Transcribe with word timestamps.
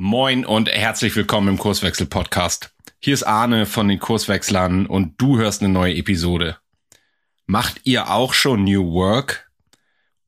Moin 0.00 0.46
und 0.46 0.68
herzlich 0.68 1.16
willkommen 1.16 1.48
im 1.48 1.58
Kurswechsel 1.58 2.06
Podcast. 2.06 2.70
Hier 3.00 3.14
ist 3.14 3.24
Arne 3.24 3.66
von 3.66 3.88
den 3.88 3.98
Kurswechslern 3.98 4.86
und 4.86 5.20
du 5.20 5.38
hörst 5.38 5.60
eine 5.60 5.72
neue 5.72 5.96
Episode. 5.96 6.56
Macht 7.46 7.80
ihr 7.82 8.08
auch 8.08 8.32
schon 8.32 8.62
New 8.62 8.92
Work? 8.92 9.50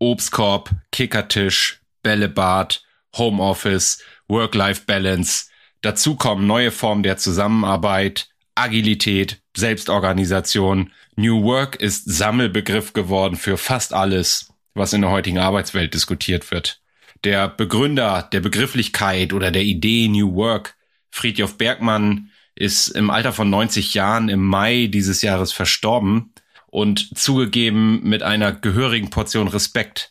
Obstkorb, 0.01 0.71
Kickertisch, 0.91 1.83
Bällebad, 2.03 2.83
Homeoffice, 3.17 4.03
Work-Life-Balance. 4.27 5.45
Dazu 5.83 6.17
kommen 6.17 6.49
neue 6.49 6.73
Formen 6.73 7.05
der 7.05 7.17
Zusammenarbeit, 7.19 8.29
Agilität, 8.57 9.41
Selbstorganisation. 9.57 10.93
New 11.15 11.45
Work 11.45 11.77
ist 11.77 12.11
Sammelbegriff 12.11 12.93
geworden 12.93 13.37
für 13.37 13.57
fast 13.57 13.95
alles, 13.95 14.53
was 14.75 14.93
in 14.95 15.03
der 15.03 15.13
heutigen 15.13 15.39
Arbeitswelt 15.39 15.95
diskutiert 15.95 16.51
wird. 16.51 16.81
Der 17.25 17.49
Begründer 17.49 18.29
der 18.33 18.41
Begrifflichkeit 18.41 19.33
oder 19.33 19.51
der 19.51 19.63
Idee 19.63 20.09
New 20.09 20.35
Work, 20.35 20.77
Friedjof 21.11 21.59
Bergmann, 21.59 22.31
ist 22.55 22.89
im 22.89 23.11
Alter 23.11 23.33
von 23.33 23.51
90 23.51 23.95
Jahren 23.95 24.29
im 24.29 24.45
Mai 24.45 24.89
dieses 24.91 25.23
Jahres 25.23 25.53
verstorben 25.53 26.33
und 26.67 27.19
zugegeben 27.19 28.01
mit 28.03 28.23
einer 28.23 28.53
gehörigen 28.53 29.11
Portion 29.11 29.49
Respekt 29.49 30.11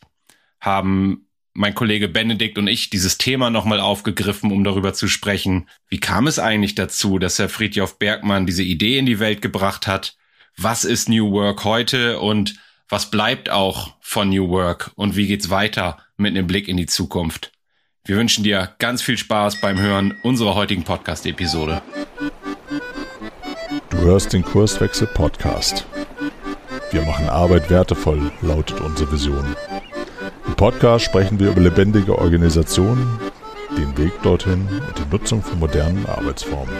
haben 0.60 1.26
mein 1.52 1.74
Kollege 1.74 2.08
Benedikt 2.08 2.58
und 2.58 2.68
ich 2.68 2.90
dieses 2.90 3.18
Thema 3.18 3.50
nochmal 3.50 3.80
aufgegriffen, 3.80 4.52
um 4.52 4.62
darüber 4.62 4.94
zu 4.94 5.08
sprechen. 5.08 5.68
Wie 5.88 5.98
kam 5.98 6.26
es 6.26 6.38
eigentlich 6.38 6.74
dazu, 6.74 7.18
dass 7.18 7.38
Herr 7.38 7.48
Friedjof 7.48 7.98
Bergmann 7.98 8.46
diese 8.46 8.62
Idee 8.62 8.98
in 8.98 9.06
die 9.06 9.18
Welt 9.18 9.42
gebracht 9.42 9.86
hat? 9.86 10.16
Was 10.56 10.84
ist 10.84 11.08
New 11.08 11.32
Work 11.32 11.64
heute 11.64 12.20
und 12.20 12.54
was 12.88 13.10
bleibt 13.10 13.50
auch 13.50 13.94
von 14.00 14.30
New 14.30 14.48
Work 14.48 14.92
und 14.96 15.16
wie 15.16 15.26
geht's 15.26 15.50
weiter 15.50 15.98
mit 16.20 16.36
einem 16.36 16.46
Blick 16.46 16.68
in 16.68 16.76
die 16.76 16.86
Zukunft? 16.86 17.50
Wir 18.04 18.16
wünschen 18.16 18.44
dir 18.44 18.74
ganz 18.78 19.02
viel 19.02 19.16
Spaß 19.16 19.60
beim 19.60 19.80
Hören 19.80 20.14
unserer 20.22 20.54
heutigen 20.54 20.84
Podcast-Episode. 20.84 21.82
Du 23.88 23.98
hörst 23.98 24.32
den 24.32 24.42
Kurswechsel 24.42 25.06
Podcast. 25.08 25.86
Wir 26.90 27.02
machen 27.02 27.28
Arbeit 27.28 27.70
wertevoll, 27.70 28.30
lautet 28.42 28.80
unsere 28.80 29.10
Vision. 29.12 29.56
Im 30.46 30.54
Podcast 30.54 31.06
sprechen 31.06 31.38
wir 31.40 31.50
über 31.50 31.60
lebendige 31.60 32.18
Organisationen, 32.18 33.18
den 33.76 33.96
Weg 33.96 34.12
dorthin 34.22 34.68
und 34.68 34.98
die 34.98 35.10
Nutzung 35.10 35.42
von 35.42 35.58
modernen 35.58 36.04
Arbeitsformen. 36.06 36.74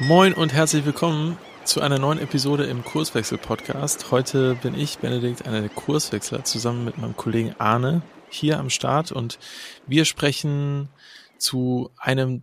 Moin 0.00 0.32
und 0.32 0.52
herzlich 0.52 0.86
willkommen 0.86 1.36
zu 1.70 1.80
einer 1.80 2.00
neuen 2.00 2.18
Episode 2.18 2.64
im 2.64 2.84
Kurswechsel-Podcast. 2.84 4.10
Heute 4.10 4.56
bin 4.56 4.74
ich, 4.74 4.98
Benedikt, 4.98 5.46
einer 5.46 5.60
der 5.60 5.70
Kurswechsler, 5.70 6.42
zusammen 6.42 6.84
mit 6.84 6.98
meinem 6.98 7.16
Kollegen 7.16 7.54
Arne 7.58 8.02
hier 8.28 8.58
am 8.58 8.70
Start 8.70 9.12
und 9.12 9.38
wir 9.86 10.04
sprechen 10.04 10.88
zu 11.38 11.92
einem 11.96 12.42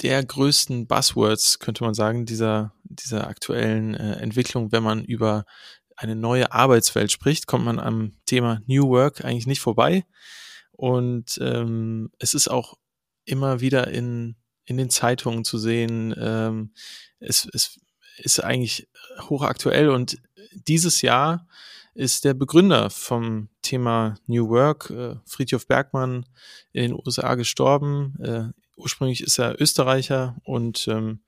der 0.00 0.24
größten 0.24 0.86
Buzzwords, 0.86 1.58
könnte 1.58 1.84
man 1.84 1.92
sagen, 1.92 2.24
dieser, 2.24 2.72
dieser 2.84 3.28
aktuellen 3.28 3.92
äh, 3.92 4.14
Entwicklung, 4.14 4.72
wenn 4.72 4.82
man 4.82 5.04
über 5.04 5.44
eine 5.94 6.16
neue 6.16 6.50
Arbeitswelt 6.50 7.12
spricht, 7.12 7.46
kommt 7.46 7.66
man 7.66 7.78
am 7.78 8.12
Thema 8.24 8.62
New 8.64 8.88
Work 8.88 9.22
eigentlich 9.22 9.46
nicht 9.46 9.60
vorbei. 9.60 10.06
Und 10.70 11.38
ähm, 11.42 12.10
es 12.18 12.32
ist 12.32 12.48
auch 12.48 12.78
immer 13.26 13.60
wieder 13.60 13.88
in, 13.88 14.36
in 14.64 14.78
den 14.78 14.88
Zeitungen 14.88 15.44
zu 15.44 15.58
sehen. 15.58 16.14
Ähm, 16.18 16.72
es, 17.18 17.46
es 17.52 17.78
ist 18.18 18.42
eigentlich 18.42 18.88
hochaktuell 19.28 19.90
und 19.90 20.18
dieses 20.52 21.02
Jahr 21.02 21.46
ist 21.94 22.24
der 22.24 22.34
Begründer 22.34 22.90
vom 22.90 23.48
Thema 23.60 24.16
New 24.26 24.48
Work, 24.48 24.90
äh, 24.90 25.16
Friedhof 25.26 25.66
Bergmann, 25.66 26.26
in 26.72 26.82
den 26.82 26.94
USA 26.94 27.34
gestorben. 27.34 28.14
Äh, 28.22 28.44
ursprünglich 28.76 29.22
ist 29.22 29.38
er 29.38 29.60
Österreicher 29.60 30.36
und 30.44 30.88
ähm, 30.88 31.20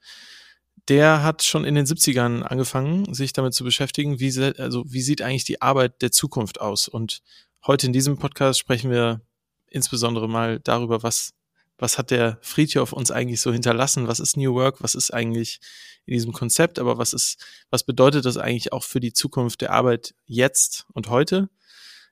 der 0.89 1.23
hat 1.23 1.43
schon 1.43 1.65
in 1.65 1.75
den 1.75 1.87
70ern 1.87 2.43
angefangen, 2.43 3.13
sich 3.15 3.33
damit 3.33 3.55
zu 3.55 3.65
beschäftigen, 3.65 4.21
wie, 4.21 4.39
also 4.59 4.85
wie 4.87 5.01
sieht 5.01 5.23
eigentlich 5.23 5.45
die 5.45 5.63
Arbeit 5.63 6.03
der 6.03 6.13
Zukunft 6.13 6.61
aus. 6.61 6.89
Und 6.89 7.23
heute 7.67 7.87
in 7.87 7.93
diesem 7.93 8.19
Podcast 8.19 8.59
sprechen 8.59 8.91
wir 8.91 9.21
insbesondere 9.69 10.29
mal 10.29 10.61
darüber, 10.61 11.03
was 11.03 11.33
was 11.79 11.99
hat 11.99 12.11
der 12.11 12.39
Friedhof 12.41 12.93
uns 12.93 13.11
eigentlich 13.11 13.41
so 13.41 13.53
hinterlassen? 13.53 14.09
Was 14.09 14.21
ist 14.21 14.37
New 14.37 14.55
Work? 14.55 14.83
Was 14.83 14.95
ist 14.95 15.13
eigentlich 15.13 15.61
in 16.07 16.15
diesem 16.15 16.33
Konzept? 16.33 16.79
Aber 16.79 16.99
was 16.99 17.13
ist, 17.13 17.45
was 17.71 17.85
bedeutet 17.85 18.25
das 18.25 18.37
eigentlich 18.37 18.73
auch 18.73 18.85
für 18.85 19.01
die 19.01 19.13
Zukunft 19.13 19.61
der 19.61 19.73
Arbeit 19.73 20.15
jetzt 20.27 20.87
und 20.93 21.09
heute? 21.09 21.49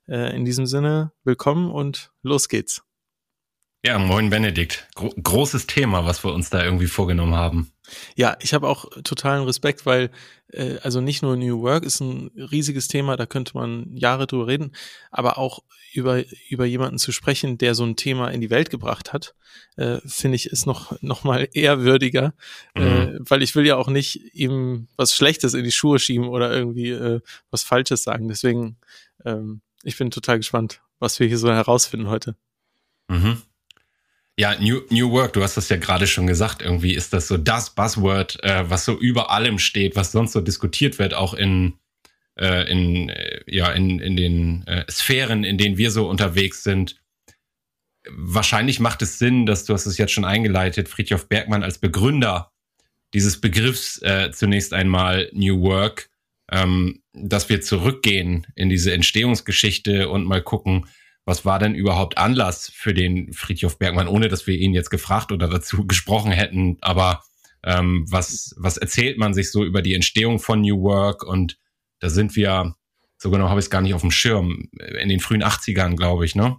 Äh, 0.09 0.35
in 0.35 0.45
diesem 0.45 0.67
Sinne, 0.67 1.13
willkommen 1.25 1.71
und 1.71 2.11
los 2.23 2.49
geht's. 2.49 2.83
Ja, 3.85 3.99
moin 3.99 4.31
Benedikt. 4.31 4.89
Gro 4.95 5.13
großes 5.21 5.67
Thema, 5.67 6.07
was 6.07 6.25
wir 6.25 6.33
uns 6.33 6.51
da 6.51 6.65
irgendwie 6.65 6.87
vorgenommen 6.87 7.35
haben. 7.35 7.72
Ja, 8.15 8.37
ich 8.41 8.55
habe 8.55 8.69
auch 8.69 8.87
totalen 9.03 9.45
Respekt, 9.45 9.87
weil 9.87 10.11
äh, 10.49 10.79
also 10.83 11.01
nicht 11.01 11.23
nur 11.23 11.37
New 11.37 11.63
Work 11.63 11.85
ist 11.85 12.01
ein 12.01 12.31
riesiges 12.37 12.89
Thema, 12.89 13.17
da 13.17 13.27
könnte 13.27 13.57
man 13.57 13.97
Jahre 13.97 14.27
drüber 14.27 14.47
reden, 14.47 14.73
aber 15.11 15.39
auch 15.39 15.61
über 15.93 16.23
über 16.49 16.65
jemanden 16.65 16.99
zu 16.99 17.13
sprechen, 17.13 17.59
der 17.59 17.75
so 17.75 17.85
ein 17.85 17.97
Thema 17.97 18.29
in 18.29 18.41
die 18.41 18.51
Welt 18.51 18.71
gebracht 18.71 19.13
hat, 19.13 19.35
äh, 19.77 19.99
finde 20.07 20.37
ich 20.37 20.47
ist 20.47 20.67
noch 20.67 20.97
noch 21.03 21.25
mal 21.25 21.49
ehrwürdiger, 21.53 22.35
äh, 22.75 22.81
mhm. 22.81 23.17
äh, 23.17 23.19
weil 23.21 23.43
ich 23.43 23.55
will 23.55 23.67
ja 23.67 23.77
auch 23.77 23.89
nicht 23.89 24.35
ihm 24.35 24.89
was 24.97 25.15
Schlechtes 25.15 25.55
in 25.55 25.65
die 25.65 25.73
Schuhe 25.73 25.99
schieben 25.99 26.29
oder 26.29 26.53
irgendwie 26.53 26.91
äh, 26.91 27.21
was 27.51 27.63
Falsches 27.63 28.05
sagen. 28.05 28.29
Deswegen 28.29 28.77
ähm, 29.25 29.61
ich 29.83 29.99
bin 29.99 30.11
total 30.11 30.37
gespannt, 30.37 30.81
was 30.99 31.19
wir 31.19 31.27
hier 31.27 31.39
so 31.39 31.51
herausfinden 31.51 32.09
heute. 32.09 32.37
Mhm. 33.09 33.43
Ja, 34.39 34.59
New, 34.59 34.81
New 34.89 35.11
Work, 35.11 35.35
du 35.35 35.43
hast 35.43 35.57
das 35.57 35.69
ja 35.69 35.77
gerade 35.77 36.07
schon 36.07 36.27
gesagt, 36.27 36.63
irgendwie 36.63 36.95
ist 36.95 37.13
das 37.13 37.29
so 37.29 37.37
das 37.37 37.75
Buzzword, 37.75 38.43
äh, 38.43 38.69
was 38.69 38.87
so 38.87 38.99
über 38.99 39.31
allem 39.31 39.59
steht, 39.59 39.95
was 39.95 40.13
sonst 40.13 40.33
so 40.33 40.41
diskutiert 40.41 40.99
wird, 40.99 41.13
auch 41.13 41.35
in, 41.35 41.75
äh, 42.39 42.71
in, 42.71 43.11
äh, 43.11 43.41
ja, 43.47 43.71
in, 43.73 43.99
in 43.99 44.17
den 44.17 44.67
äh, 44.67 44.91
Sphären, 44.91 45.45
in 45.45 45.59
denen 45.59 45.77
wir 45.77 45.91
so 45.91 46.09
unterwegs 46.09 46.63
sind. 46.63 47.03
Wahrscheinlich 48.09 48.81
macht 48.81 49.03
es 49.03 49.19
Sinn, 49.19 49.45
dass 49.45 49.67
du 49.67 49.75
hast 49.75 49.85
es 49.85 49.99
jetzt 49.99 50.13
schon 50.13 50.25
eingeleitet, 50.25 50.89
Friedhof 50.89 51.29
Bergmann 51.29 51.63
als 51.63 51.79
Begründer 51.79 52.53
dieses 53.15 53.41
Begriffs 53.41 54.01
äh, 54.01 54.31
zunächst 54.33 54.73
einmal 54.73 55.29
New 55.35 55.61
Work, 55.61 56.09
ähm, 56.51 57.03
dass 57.13 57.51
wir 57.51 57.61
zurückgehen 57.61 58.47
in 58.55 58.71
diese 58.71 58.95
Entstehungsgeschichte 58.95 60.09
und 60.09 60.25
mal 60.25 60.43
gucken, 60.43 60.87
was 61.25 61.45
war 61.45 61.59
denn 61.59 61.75
überhaupt 61.75 62.19
Anlass 62.19 62.71
für 62.75 62.95
den 62.95 63.33
Friedhof 63.33 63.79
Bergmann, 63.79 64.09
ohne 64.09 64.29
dass 64.29 64.47
wir 64.47 64.57
ihn 64.57 64.75
jetzt 64.75 64.91
gefragt 64.91 65.33
oder 65.33 65.49
dazu 65.49 65.87
gesprochen 65.87 66.33
hätten. 66.33 66.79
Aber 66.81 67.23
ähm, 67.65 68.07
was, 68.11 68.55
was 68.59 68.77
erzählt 68.77 69.19
man 69.19 69.35
sich 69.35 69.51
so 69.51 69.65
über 69.65 69.83
die 69.83 69.95
Entstehung 69.95 70.39
von 70.39 70.63
New 70.63 70.83
Work? 70.83 71.25
Und 71.25 71.59
da 72.01 72.11
sind 72.11 72.35
wir, 72.35 72.75
so 73.19 73.31
genau 73.31 73.49
habe 73.49 73.61
ich 73.61 73.67
es 73.67 73.71
gar 73.71 73.81
nicht 73.81 73.95
auf 73.95 74.01
dem 74.01 74.11
Schirm, 74.11 74.69
in 75.01 75.09
den 75.09 75.21
frühen 75.21 75.45
80ern, 75.45 75.97
glaube 75.97 76.25
ich, 76.25 76.35
ne? 76.35 76.59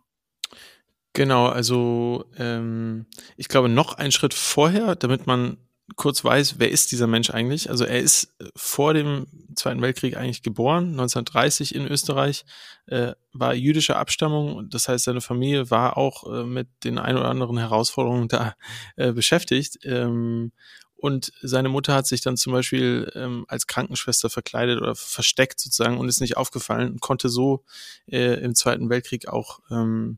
Genau, 1.16 1.48
also 1.48 2.26
ähm, 2.38 3.06
ich 3.38 3.48
glaube 3.48 3.70
noch 3.70 3.94
einen 3.94 4.12
Schritt 4.12 4.34
vorher, 4.34 4.96
damit 4.96 5.28
man 5.28 5.58
kurz 5.96 6.24
weiß, 6.24 6.56
wer 6.60 6.72
ist 6.72 6.92
dieser 6.92 7.08
Mensch 7.08 7.30
eigentlich? 7.30 7.70
Also 7.70 7.86
er 7.86 8.00
ist 8.00 8.34
äh, 8.40 8.46
vor 8.56 8.94
dem 8.94 9.28
Zweiten 9.56 9.82
Weltkrieg 9.82 10.18
eigentlich 10.18 10.42
geboren, 10.42 10.92
1930 10.92 11.76
in 11.76 11.88
Österreich, 11.88 12.46
äh, 12.88 13.14
war 13.34 13.54
jüdischer 13.54 13.98
Abstammung, 13.98 14.70
das 14.70 14.88
heißt 14.88 15.06
seine 15.06 15.22
Familie 15.22 15.70
war 15.70 15.98
auch 15.98 16.32
äh, 16.32 16.44
mit 16.44 16.68
den 16.84 16.98
ein 16.98 17.18
oder 17.18 17.30
anderen 17.30 17.58
Herausforderungen 17.58 18.28
da 18.28 18.56
äh, 18.96 19.12
beschäftigt. 19.12 19.80
Ähm, 19.84 20.52
und 20.96 21.34
seine 21.42 21.68
Mutter 21.68 21.94
hat 21.94 22.08
sich 22.08 22.22
dann 22.22 22.38
zum 22.38 22.54
Beispiel 22.54 23.12
ähm, 23.14 23.44
als 23.50 23.68
Krankenschwester 23.68 24.30
verkleidet 24.30 24.80
oder 24.82 24.96
versteckt 24.96 25.60
sozusagen 25.60 25.98
und 25.98 26.08
ist 26.08 26.22
nicht 26.22 26.38
aufgefallen 26.38 26.94
und 26.94 27.02
konnte 27.02 27.28
so 27.28 27.66
äh, 28.08 28.42
im 28.42 28.56
Zweiten 28.56 28.90
Weltkrieg 28.90 29.28
auch 29.28 29.60
ähm, 29.70 30.18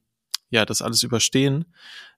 ja 0.52 0.64
das 0.64 0.84
alles 0.84 1.02
überstehen. 1.02 1.66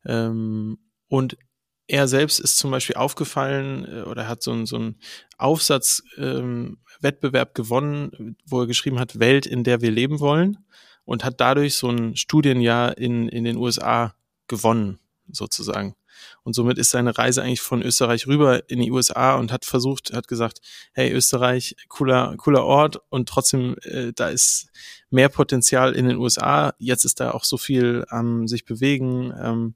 Ähm, 0.06 0.80
und 1.08 1.38
er 1.88 2.08
selbst 2.08 2.40
ist 2.40 2.58
zum 2.58 2.72
Beispiel 2.72 2.96
aufgefallen 2.98 3.86
äh, 3.86 4.02
oder 4.02 4.28
hat 4.28 4.44
so, 4.44 4.52
ein, 4.52 4.66
so 4.66 4.76
einen 4.76 5.00
Aufsatzwettbewerb 5.38 7.50
ähm, 7.50 7.54
gewonnen, 7.54 8.36
wo 8.46 8.62
er 8.62 8.68
geschrieben 8.68 9.00
hat, 9.00 9.20
Welt, 9.20 9.46
in 9.46 9.64
der 9.64 9.82
wir 9.82 9.92
leben 9.92 10.20
wollen 10.20 10.58
und 11.06 11.24
hat 11.24 11.40
dadurch 11.40 11.76
so 11.76 11.90
ein 11.90 12.16
Studienjahr 12.16 12.98
in, 12.98 13.30
in 13.30 13.46
den 13.46 13.58
USA 13.58 14.16
gewonnen, 14.48 15.00
sozusagen. 15.32 15.96
Und 16.44 16.54
somit 16.54 16.78
ist 16.78 16.90
seine 16.90 17.18
Reise 17.18 17.44
eigentlich 17.44 17.62
von 17.62 17.82
Österreich 17.82 18.28
rüber 18.28 18.70
in 18.70 18.80
die 18.80 18.92
USA 18.92 19.36
und 19.36 19.52
hat 19.52 19.66
versucht, 19.66 20.14
hat 20.14 20.28
gesagt, 20.28 20.60
hey, 20.94 21.12
Österreich, 21.12 21.76
cooler, 21.88 22.36
cooler 22.38 22.66
Ort 22.66 23.00
und 23.10 23.30
trotzdem, 23.30 23.76
äh, 23.84 24.14
da 24.14 24.30
ist 24.30 24.70
mehr 25.10 25.30
Potenzial 25.30 25.94
in 25.94 26.08
den 26.08 26.18
USA. 26.18 26.74
Jetzt 26.80 27.06
ist 27.06 27.20
da 27.20 27.32
auch 27.32 27.44
so 27.44 27.58
viel 27.58 28.06
am 28.10 28.42
ähm, 28.42 28.48
sich 28.48 28.66
bewegen. 28.66 29.34
Ähm, 29.40 29.76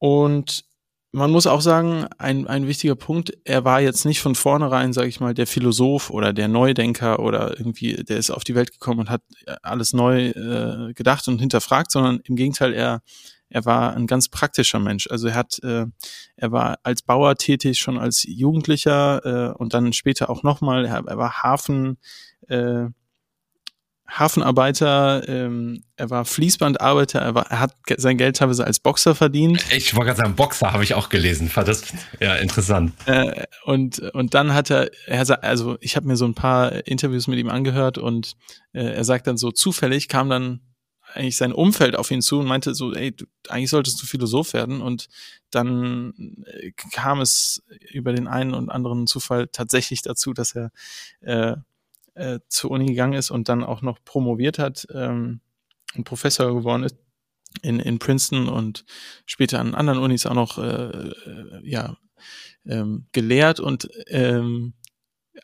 und 0.00 0.64
man 1.12 1.30
muss 1.30 1.46
auch 1.46 1.60
sagen, 1.60 2.06
ein, 2.18 2.46
ein 2.46 2.66
wichtiger 2.66 2.94
Punkt, 2.94 3.32
er 3.44 3.64
war 3.64 3.80
jetzt 3.80 4.04
nicht 4.04 4.20
von 4.20 4.34
vornherein, 4.34 4.92
sage 4.92 5.08
ich 5.08 5.20
mal, 5.20 5.34
der 5.34 5.46
Philosoph 5.46 6.10
oder 6.10 6.32
der 6.32 6.48
Neudenker 6.48 7.18
oder 7.20 7.58
irgendwie, 7.58 7.94
der 7.96 8.16
ist 8.16 8.30
auf 8.30 8.44
die 8.44 8.54
Welt 8.54 8.72
gekommen 8.72 9.00
und 9.00 9.10
hat 9.10 9.22
alles 9.62 9.92
neu 9.92 10.28
äh, 10.28 10.92
gedacht 10.94 11.26
und 11.28 11.40
hinterfragt, 11.40 11.90
sondern 11.90 12.20
im 12.24 12.36
Gegenteil, 12.36 12.72
er, 12.72 13.02
er 13.48 13.64
war 13.64 13.94
ein 13.94 14.06
ganz 14.06 14.28
praktischer 14.28 14.78
Mensch. 14.78 15.08
Also 15.10 15.28
er 15.28 15.34
hat, 15.34 15.58
äh, 15.64 15.86
er 16.36 16.52
war 16.52 16.78
als 16.84 17.02
Bauer 17.02 17.34
tätig, 17.34 17.78
schon 17.78 17.98
als 17.98 18.22
Jugendlicher 18.22 19.50
äh, 19.50 19.54
und 19.58 19.74
dann 19.74 19.92
später 19.92 20.30
auch 20.30 20.44
nochmal, 20.44 20.86
er, 20.86 21.04
er 21.06 21.18
war 21.18 21.42
Hafen, 21.42 21.98
äh, 22.48 22.86
Hafenarbeiter, 24.10 25.28
ähm, 25.28 25.84
er 25.96 26.10
war 26.10 26.24
Fließbandarbeiter, 26.24 27.20
er, 27.20 27.34
war, 27.34 27.50
er 27.50 27.60
hat 27.60 27.74
sein 27.96 28.18
Geld 28.18 28.36
teilweise 28.36 28.64
als 28.64 28.80
Boxer 28.80 29.14
verdient. 29.14 29.64
Ich 29.72 29.94
wollte 29.94 30.06
gerade 30.06 30.18
sagen, 30.18 30.34
Boxer 30.34 30.72
habe 30.72 30.84
ich 30.84 30.94
auch 30.94 31.08
gelesen. 31.08 31.50
War 31.54 31.64
das 31.64 31.84
ja 32.18 32.34
interessant. 32.36 32.92
Äh, 33.06 33.44
und 33.64 34.00
und 34.00 34.34
dann 34.34 34.52
hat 34.52 34.70
er, 34.70 34.90
er 35.06 35.44
also 35.44 35.76
ich 35.80 35.96
habe 35.96 36.06
mir 36.06 36.16
so 36.16 36.24
ein 36.24 36.34
paar 36.34 36.86
Interviews 36.86 37.28
mit 37.28 37.38
ihm 37.38 37.48
angehört 37.48 37.98
und 37.98 38.34
äh, 38.72 38.82
er 38.82 39.04
sagt 39.04 39.26
dann 39.26 39.36
so 39.36 39.50
zufällig 39.52 40.08
kam 40.08 40.28
dann 40.28 40.60
eigentlich 41.14 41.36
sein 41.36 41.52
Umfeld 41.52 41.96
auf 41.96 42.10
ihn 42.10 42.22
zu 42.22 42.38
und 42.38 42.46
meinte 42.46 42.74
so, 42.74 42.92
ey, 42.92 43.12
du, 43.12 43.24
eigentlich 43.48 43.70
solltest 43.70 44.00
du 44.02 44.06
Philosoph 44.06 44.52
werden. 44.52 44.80
Und 44.80 45.08
dann 45.50 46.44
äh, 46.46 46.72
kam 46.92 47.20
es 47.20 47.62
über 47.92 48.12
den 48.12 48.28
einen 48.28 48.54
und 48.54 48.70
anderen 48.70 49.06
Zufall 49.06 49.48
tatsächlich 49.48 50.02
dazu, 50.02 50.32
dass 50.32 50.54
er 50.54 50.70
äh, 51.20 51.56
äh, 52.20 52.40
zur 52.48 52.70
Uni 52.72 52.86
gegangen 52.86 53.14
ist 53.14 53.30
und 53.30 53.48
dann 53.48 53.64
auch 53.64 53.82
noch 53.82 53.98
promoviert 54.04 54.58
hat, 54.58 54.86
ähm, 54.94 55.40
ein 55.94 56.04
Professor 56.04 56.54
geworden 56.54 56.84
ist 56.84 56.96
in, 57.62 57.80
in 57.80 57.98
Princeton 57.98 58.48
und 58.48 58.84
später 59.26 59.58
an 59.58 59.74
anderen 59.74 59.98
Unis 59.98 60.26
auch 60.26 60.34
noch 60.34 60.58
äh, 60.58 61.08
äh, 61.08 61.60
ja, 61.62 61.96
ähm, 62.66 63.06
gelehrt 63.12 63.58
und 63.58 63.88
ähm, 64.08 64.74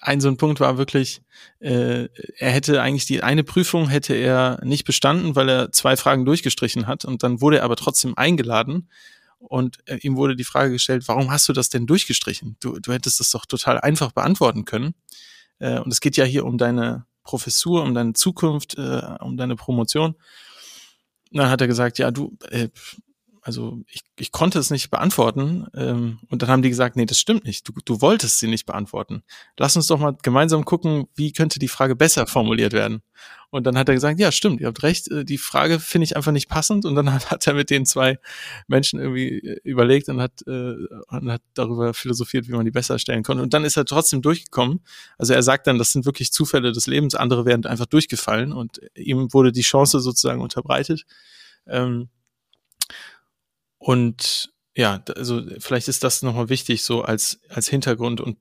ein 0.00 0.20
so 0.20 0.28
ein 0.28 0.36
Punkt 0.36 0.60
war 0.60 0.76
wirklich, 0.76 1.22
äh, 1.60 2.08
er 2.36 2.50
hätte 2.50 2.82
eigentlich 2.82 3.06
die 3.06 3.22
eine 3.22 3.44
Prüfung 3.44 3.88
hätte 3.88 4.14
er 4.14 4.60
nicht 4.62 4.84
bestanden, 4.84 5.34
weil 5.34 5.48
er 5.48 5.72
zwei 5.72 5.96
Fragen 5.96 6.26
durchgestrichen 6.26 6.86
hat 6.86 7.04
und 7.04 7.22
dann 7.22 7.40
wurde 7.40 7.58
er 7.58 7.64
aber 7.64 7.76
trotzdem 7.76 8.16
eingeladen 8.16 8.90
und 9.38 9.78
äh, 9.86 9.96
ihm 9.96 10.16
wurde 10.16 10.36
die 10.36 10.44
Frage 10.44 10.72
gestellt, 10.72 11.04
warum 11.08 11.30
hast 11.30 11.48
du 11.48 11.54
das 11.54 11.70
denn 11.70 11.86
durchgestrichen? 11.86 12.56
Du, 12.60 12.78
du 12.78 12.92
hättest 12.92 13.20
das 13.20 13.30
doch 13.30 13.46
total 13.46 13.80
einfach 13.80 14.12
beantworten 14.12 14.66
können. 14.66 14.94
Äh, 15.58 15.78
und 15.80 15.92
es 15.92 16.00
geht 16.00 16.16
ja 16.16 16.24
hier 16.24 16.44
um 16.44 16.58
deine 16.58 17.06
Professur, 17.22 17.82
um 17.82 17.94
deine 17.94 18.12
Zukunft, 18.12 18.78
äh, 18.78 19.02
um 19.20 19.36
deine 19.36 19.56
Promotion. 19.56 20.14
Und 21.32 21.38
dann 21.38 21.50
hat 21.50 21.60
er 21.60 21.66
gesagt, 21.66 21.98
ja, 21.98 22.10
du, 22.10 22.36
äh, 22.50 22.68
also 23.42 23.80
ich, 23.86 24.00
ich 24.18 24.32
konnte 24.32 24.58
es 24.58 24.70
nicht 24.70 24.90
beantworten. 24.90 25.66
Ähm, 25.74 26.18
und 26.30 26.42
dann 26.42 26.50
haben 26.50 26.62
die 26.62 26.68
gesagt, 26.68 26.96
nee, 26.96 27.06
das 27.06 27.20
stimmt 27.20 27.44
nicht. 27.44 27.68
Du, 27.68 27.72
du 27.84 28.00
wolltest 28.00 28.38
sie 28.38 28.48
nicht 28.48 28.66
beantworten. 28.66 29.22
Lass 29.56 29.76
uns 29.76 29.86
doch 29.86 30.00
mal 30.00 30.16
gemeinsam 30.20 30.64
gucken, 30.64 31.06
wie 31.14 31.32
könnte 31.32 31.58
die 31.58 31.68
Frage 31.68 31.94
besser 31.94 32.26
formuliert 32.26 32.72
werden. 32.72 33.02
Und 33.50 33.64
dann 33.64 33.78
hat 33.78 33.88
er 33.88 33.94
gesagt, 33.94 34.18
ja, 34.18 34.32
stimmt, 34.32 34.60
ihr 34.60 34.66
habt 34.66 34.82
recht, 34.82 35.10
äh, 35.10 35.24
die 35.24 35.38
Frage 35.38 35.78
finde 35.78 36.04
ich 36.04 36.16
einfach 36.16 36.32
nicht 36.32 36.48
passend. 36.48 36.84
Und 36.84 36.94
dann 36.94 37.12
hat, 37.12 37.30
hat 37.30 37.46
er 37.46 37.54
mit 37.54 37.70
den 37.70 37.86
zwei 37.86 38.18
Menschen 38.66 38.98
irgendwie 39.00 39.38
äh, 39.38 39.60
überlegt 39.62 40.08
und 40.08 40.20
hat, 40.20 40.42
äh, 40.46 40.74
und 41.08 41.30
hat 41.30 41.42
darüber 41.54 41.94
philosophiert, 41.94 42.48
wie 42.48 42.52
man 42.52 42.64
die 42.64 42.70
besser 42.70 42.98
stellen 42.98 43.22
konnte. 43.22 43.42
Und 43.42 43.54
dann 43.54 43.64
ist 43.64 43.76
er 43.76 43.84
trotzdem 43.84 44.22
durchgekommen. 44.22 44.80
Also 45.18 45.34
er 45.34 45.42
sagt 45.42 45.66
dann, 45.66 45.78
das 45.78 45.92
sind 45.92 46.04
wirklich 46.04 46.32
Zufälle 46.32 46.72
des 46.72 46.86
Lebens, 46.86 47.14
andere 47.14 47.44
werden 47.44 47.66
einfach 47.66 47.86
durchgefallen 47.86 48.52
und 48.52 48.80
ihm 48.94 49.32
wurde 49.32 49.52
die 49.52 49.62
Chance 49.62 50.00
sozusagen 50.00 50.40
unterbreitet. 50.40 51.04
Ähm, 51.66 52.08
und 53.78 54.50
ja, 54.76 55.02
also 55.16 55.42
vielleicht 55.58 55.88
ist 55.88 56.04
das 56.04 56.22
nochmal 56.22 56.50
wichtig, 56.50 56.82
so 56.82 57.02
als, 57.02 57.40
als 57.48 57.68
Hintergrund. 57.68 58.20
Und 58.20 58.38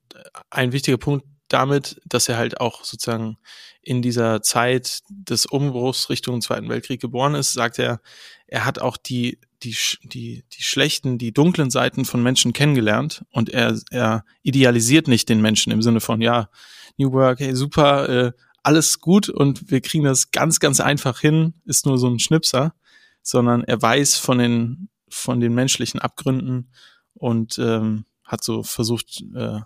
ein 0.50 0.72
wichtiger 0.72 0.98
Punkt 0.98 1.24
damit, 1.48 2.00
dass 2.04 2.28
er 2.28 2.36
halt 2.36 2.60
auch 2.60 2.84
sozusagen 2.84 3.38
in 3.82 4.02
dieser 4.02 4.42
Zeit 4.42 5.00
des 5.08 5.46
Umbruchs 5.46 6.10
Richtung 6.10 6.40
Zweiten 6.40 6.68
Weltkrieg 6.68 7.00
geboren 7.00 7.34
ist, 7.34 7.52
sagt 7.52 7.78
er, 7.78 8.00
er 8.46 8.64
hat 8.64 8.80
auch 8.80 8.96
die, 8.96 9.38
die, 9.62 9.76
die, 10.02 10.44
die 10.52 10.62
schlechten, 10.62 11.18
die 11.18 11.32
dunklen 11.32 11.70
Seiten 11.70 12.04
von 12.04 12.22
Menschen 12.22 12.52
kennengelernt 12.52 13.24
und 13.30 13.50
er, 13.50 13.78
er 13.90 14.24
idealisiert 14.42 15.08
nicht 15.08 15.28
den 15.28 15.40
Menschen 15.40 15.72
im 15.72 15.82
Sinne 15.82 16.00
von, 16.00 16.20
ja, 16.20 16.48
New 16.96 17.12
Work, 17.12 17.40
hey, 17.40 17.54
super, 17.54 18.08
äh, 18.08 18.32
alles 18.62 19.00
gut 19.00 19.28
und 19.28 19.70
wir 19.70 19.80
kriegen 19.80 20.04
das 20.04 20.30
ganz, 20.32 20.58
ganz 20.58 20.80
einfach 20.80 21.20
hin, 21.20 21.54
ist 21.64 21.86
nur 21.86 21.98
so 21.98 22.08
ein 22.08 22.18
Schnipser, 22.18 22.74
sondern 23.22 23.62
er 23.62 23.80
weiß 23.80 24.16
von 24.16 24.38
den 24.38 24.88
von 25.08 25.40
den 25.40 25.54
menschlichen 25.54 26.00
Abgründen 26.00 26.70
und 27.14 27.58
ähm, 27.58 28.04
hat 28.24 28.42
so 28.42 28.62
versucht, 28.62 29.22
äh, 29.34 29.60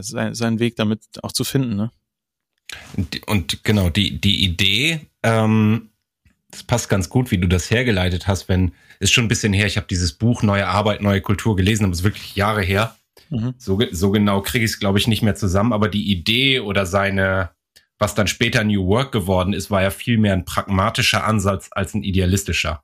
sein, 0.00 0.34
seinen 0.34 0.58
Weg 0.58 0.76
damit 0.76 1.00
auch 1.22 1.32
zu 1.32 1.44
finden. 1.44 1.76
Ne? 1.76 1.90
Und, 2.96 3.26
und 3.26 3.64
genau, 3.64 3.90
die, 3.90 4.20
die 4.20 4.44
Idee, 4.44 5.00
ähm, 5.22 5.90
das 6.50 6.62
passt 6.62 6.88
ganz 6.88 7.08
gut, 7.08 7.30
wie 7.30 7.38
du 7.38 7.48
das 7.48 7.70
hergeleitet 7.70 8.26
hast, 8.26 8.48
wenn, 8.48 8.72
ist 9.00 9.12
schon 9.12 9.24
ein 9.24 9.28
bisschen 9.28 9.52
her, 9.52 9.66
ich 9.66 9.76
habe 9.76 9.86
dieses 9.88 10.12
Buch 10.12 10.42
Neue 10.42 10.66
Arbeit, 10.66 11.02
neue 11.02 11.20
Kultur 11.20 11.56
gelesen, 11.56 11.84
aber 11.84 11.92
es 11.92 12.00
ist 12.00 12.04
wirklich 12.04 12.36
Jahre 12.36 12.62
her. 12.62 12.96
Mhm. 13.30 13.54
So, 13.58 13.80
so 13.90 14.10
genau 14.10 14.40
kriege 14.40 14.64
ich 14.64 14.72
es, 14.72 14.78
glaube 14.78 14.98
ich, 14.98 15.06
nicht 15.06 15.22
mehr 15.22 15.34
zusammen, 15.34 15.72
aber 15.72 15.88
die 15.88 16.10
Idee 16.10 16.60
oder 16.60 16.86
seine, 16.86 17.50
was 17.98 18.14
dann 18.14 18.28
später 18.28 18.62
New 18.64 18.86
Work 18.86 19.12
geworden 19.12 19.52
ist, 19.52 19.70
war 19.70 19.82
ja 19.82 19.90
viel 19.90 20.18
mehr 20.18 20.32
ein 20.32 20.44
pragmatischer 20.44 21.24
Ansatz 21.24 21.68
als 21.72 21.94
ein 21.94 22.02
idealistischer. 22.02 22.82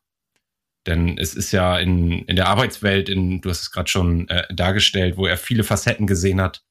Denn 0.86 1.18
es 1.18 1.34
ist 1.34 1.52
ja 1.52 1.78
in, 1.78 2.22
in 2.22 2.36
der 2.36 2.48
Arbeitswelt, 2.48 3.08
in, 3.08 3.40
du 3.40 3.50
hast 3.50 3.60
es 3.60 3.70
gerade 3.70 3.90
schon 3.90 4.28
äh, 4.28 4.52
dargestellt, 4.52 5.16
wo 5.16 5.26
er 5.26 5.36
viele 5.36 5.62
Facetten 5.62 6.06
gesehen 6.06 6.40
hat, 6.40 6.64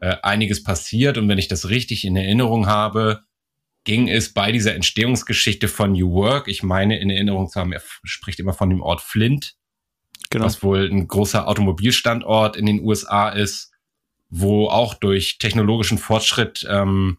äh, 0.00 0.16
einiges 0.22 0.62
passiert. 0.62 1.18
Und 1.18 1.28
wenn 1.28 1.38
ich 1.38 1.48
das 1.48 1.68
richtig 1.68 2.04
in 2.04 2.16
Erinnerung 2.16 2.66
habe, 2.66 3.22
ging 3.84 4.08
es 4.08 4.32
bei 4.32 4.52
dieser 4.52 4.74
Entstehungsgeschichte 4.74 5.68
von 5.68 5.92
New 5.92 6.12
Work, 6.12 6.48
ich 6.48 6.62
meine 6.62 6.98
in 6.98 7.10
Erinnerung 7.10 7.48
zu 7.48 7.58
haben, 7.58 7.72
er 7.72 7.82
spricht 8.04 8.38
immer 8.38 8.52
von 8.52 8.68
dem 8.68 8.82
Ort 8.82 9.00
Flint, 9.00 9.54
genau. 10.30 10.44
was 10.44 10.62
wohl 10.62 10.90
ein 10.90 11.08
großer 11.08 11.48
Automobilstandort 11.48 12.56
in 12.56 12.66
den 12.66 12.80
USA 12.82 13.30
ist, 13.30 13.72
wo 14.28 14.68
auch 14.68 14.94
durch 14.94 15.38
technologischen 15.38 15.96
Fortschritt 15.96 16.66
ähm, 16.68 17.18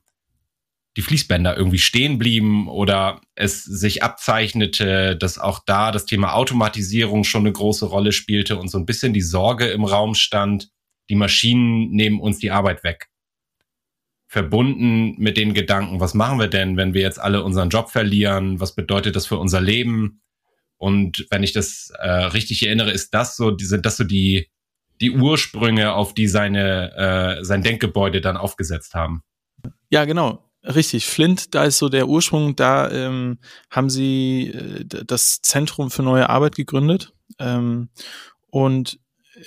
die 0.95 1.01
Fließbänder 1.01 1.55
irgendwie 1.55 1.79
stehen 1.79 2.19
blieben 2.19 2.67
oder 2.67 3.21
es 3.35 3.63
sich 3.63 4.03
abzeichnete, 4.03 5.15
dass 5.15 5.39
auch 5.39 5.59
da 5.65 5.91
das 5.91 6.05
Thema 6.05 6.33
Automatisierung 6.33 7.23
schon 7.23 7.43
eine 7.43 7.51
große 7.51 7.85
Rolle 7.85 8.11
spielte 8.11 8.57
und 8.57 8.69
so 8.69 8.77
ein 8.77 8.85
bisschen 8.85 9.13
die 9.13 9.21
Sorge 9.21 9.67
im 9.67 9.85
Raum 9.85 10.13
stand, 10.13 10.69
die 11.09 11.15
Maschinen 11.15 11.91
nehmen 11.91 12.19
uns 12.19 12.39
die 12.39 12.51
Arbeit 12.51 12.83
weg. 12.83 13.09
Verbunden 14.27 15.15
mit 15.17 15.37
den 15.37 15.55
Gedanken, 15.55 15.99
was 15.99 16.13
machen 16.13 16.39
wir 16.39 16.47
denn, 16.47 16.77
wenn 16.77 16.93
wir 16.93 17.01
jetzt 17.01 17.19
alle 17.19 17.43
unseren 17.43 17.69
Job 17.69 17.89
verlieren? 17.89 18.59
Was 18.59 18.75
bedeutet 18.75 19.15
das 19.15 19.25
für 19.25 19.37
unser 19.37 19.59
Leben? 19.59 20.21
Und 20.77 21.25
wenn 21.31 21.43
ich 21.43 21.51
das 21.51 21.91
äh, 21.97 22.09
richtig 22.09 22.65
erinnere, 22.65 22.91
ist 22.91 23.13
das 23.13 23.35
so, 23.35 23.57
sind 23.57 23.85
das 23.85 23.97
so 23.97 24.03
die, 24.03 24.49
die 25.01 25.11
Ursprünge, 25.11 25.93
auf 25.93 26.13
die 26.13 26.27
seine, 26.27 27.39
äh, 27.39 27.43
sein 27.43 27.63
Denkgebäude 27.63 28.21
dann 28.21 28.37
aufgesetzt 28.37 28.93
haben. 28.93 29.23
Ja, 29.89 30.05
genau. 30.05 30.45
Richtig, 30.63 31.05
Flint, 31.05 31.55
da 31.55 31.63
ist 31.63 31.77
so 31.77 31.89
der 31.89 32.07
Ursprung, 32.07 32.55
da 32.55 32.91
ähm, 32.91 33.39
haben 33.71 33.89
sie 33.89 34.49
äh, 34.49 34.85
das 34.85 35.41
Zentrum 35.41 35.89
für 35.89 36.03
neue 36.03 36.29
Arbeit 36.29 36.55
gegründet. 36.55 37.13
Ähm, 37.39 37.89
und 38.51 38.99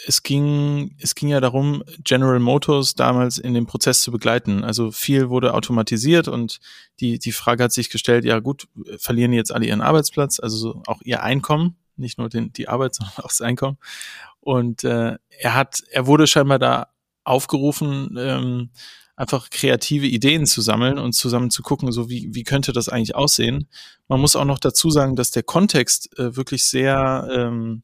es 0.07 0.23
ging, 0.23 0.97
es 1.01 1.15
ging 1.15 1.29
ja 1.29 1.41
darum, 1.41 1.83
General 2.05 2.39
Motors 2.39 2.95
damals 2.95 3.39
in 3.39 3.55
dem 3.55 3.67
Prozess 3.67 4.01
zu 4.01 4.11
begleiten. 4.11 4.65
Also 4.65 4.91
viel 4.91 5.29
wurde 5.29 5.55
automatisiert 5.55 6.29
und 6.29 6.61
die, 7.01 7.19
die 7.19 7.33
Frage 7.33 7.65
hat 7.65 7.73
sich 7.73 7.91
gestellt, 7.91 8.25
ja 8.25 8.39
gut, 8.39 8.69
verlieren 8.97 9.33
jetzt 9.33 9.53
alle 9.53 9.67
ihren 9.67 9.81
Arbeitsplatz, 9.81 10.41
also 10.41 10.83
auch 10.87 11.03
ihr 11.03 11.23
Einkommen, 11.23 11.77
nicht 11.97 12.19
nur 12.19 12.29
den, 12.29 12.53
die 12.53 12.69
Arbeit, 12.69 12.95
sondern 12.97 13.17
auch 13.19 13.29
das 13.29 13.41
Einkommen. 13.41 13.79
Und 14.41 14.85
äh, 14.85 15.17
er 15.29 15.55
hat, 15.55 15.83
er 15.91 16.07
wurde 16.07 16.27
scheinbar 16.27 16.59
da 16.59 16.89
aufgerufen, 17.25 18.17
ähm, 18.19 18.71
einfach 19.15 19.51
kreative 19.51 20.07
Ideen 20.07 20.47
zu 20.47 20.63
sammeln 20.63 20.99
und 20.99 21.13
zusammen 21.13 21.51
zu 21.51 21.63
gucken, 21.63 21.93
so 21.93 22.09
wie, 22.09 22.31
wie 22.33 22.43
könnte 22.43 22.73
das 22.73 22.89
eigentlich 22.89 23.15
aussehen. 23.15 23.69
Man 24.09 24.21
muss 24.21 24.35
auch 24.35 24.45
noch 24.45 24.59
dazu 24.59 24.91
sagen, 24.91 25.17
dass 25.17 25.31
der 25.31 25.43
Kontext 25.43 26.19
äh, 26.19 26.35
wirklich 26.35 26.65
sehr 26.65 27.29
ähm, 27.31 27.83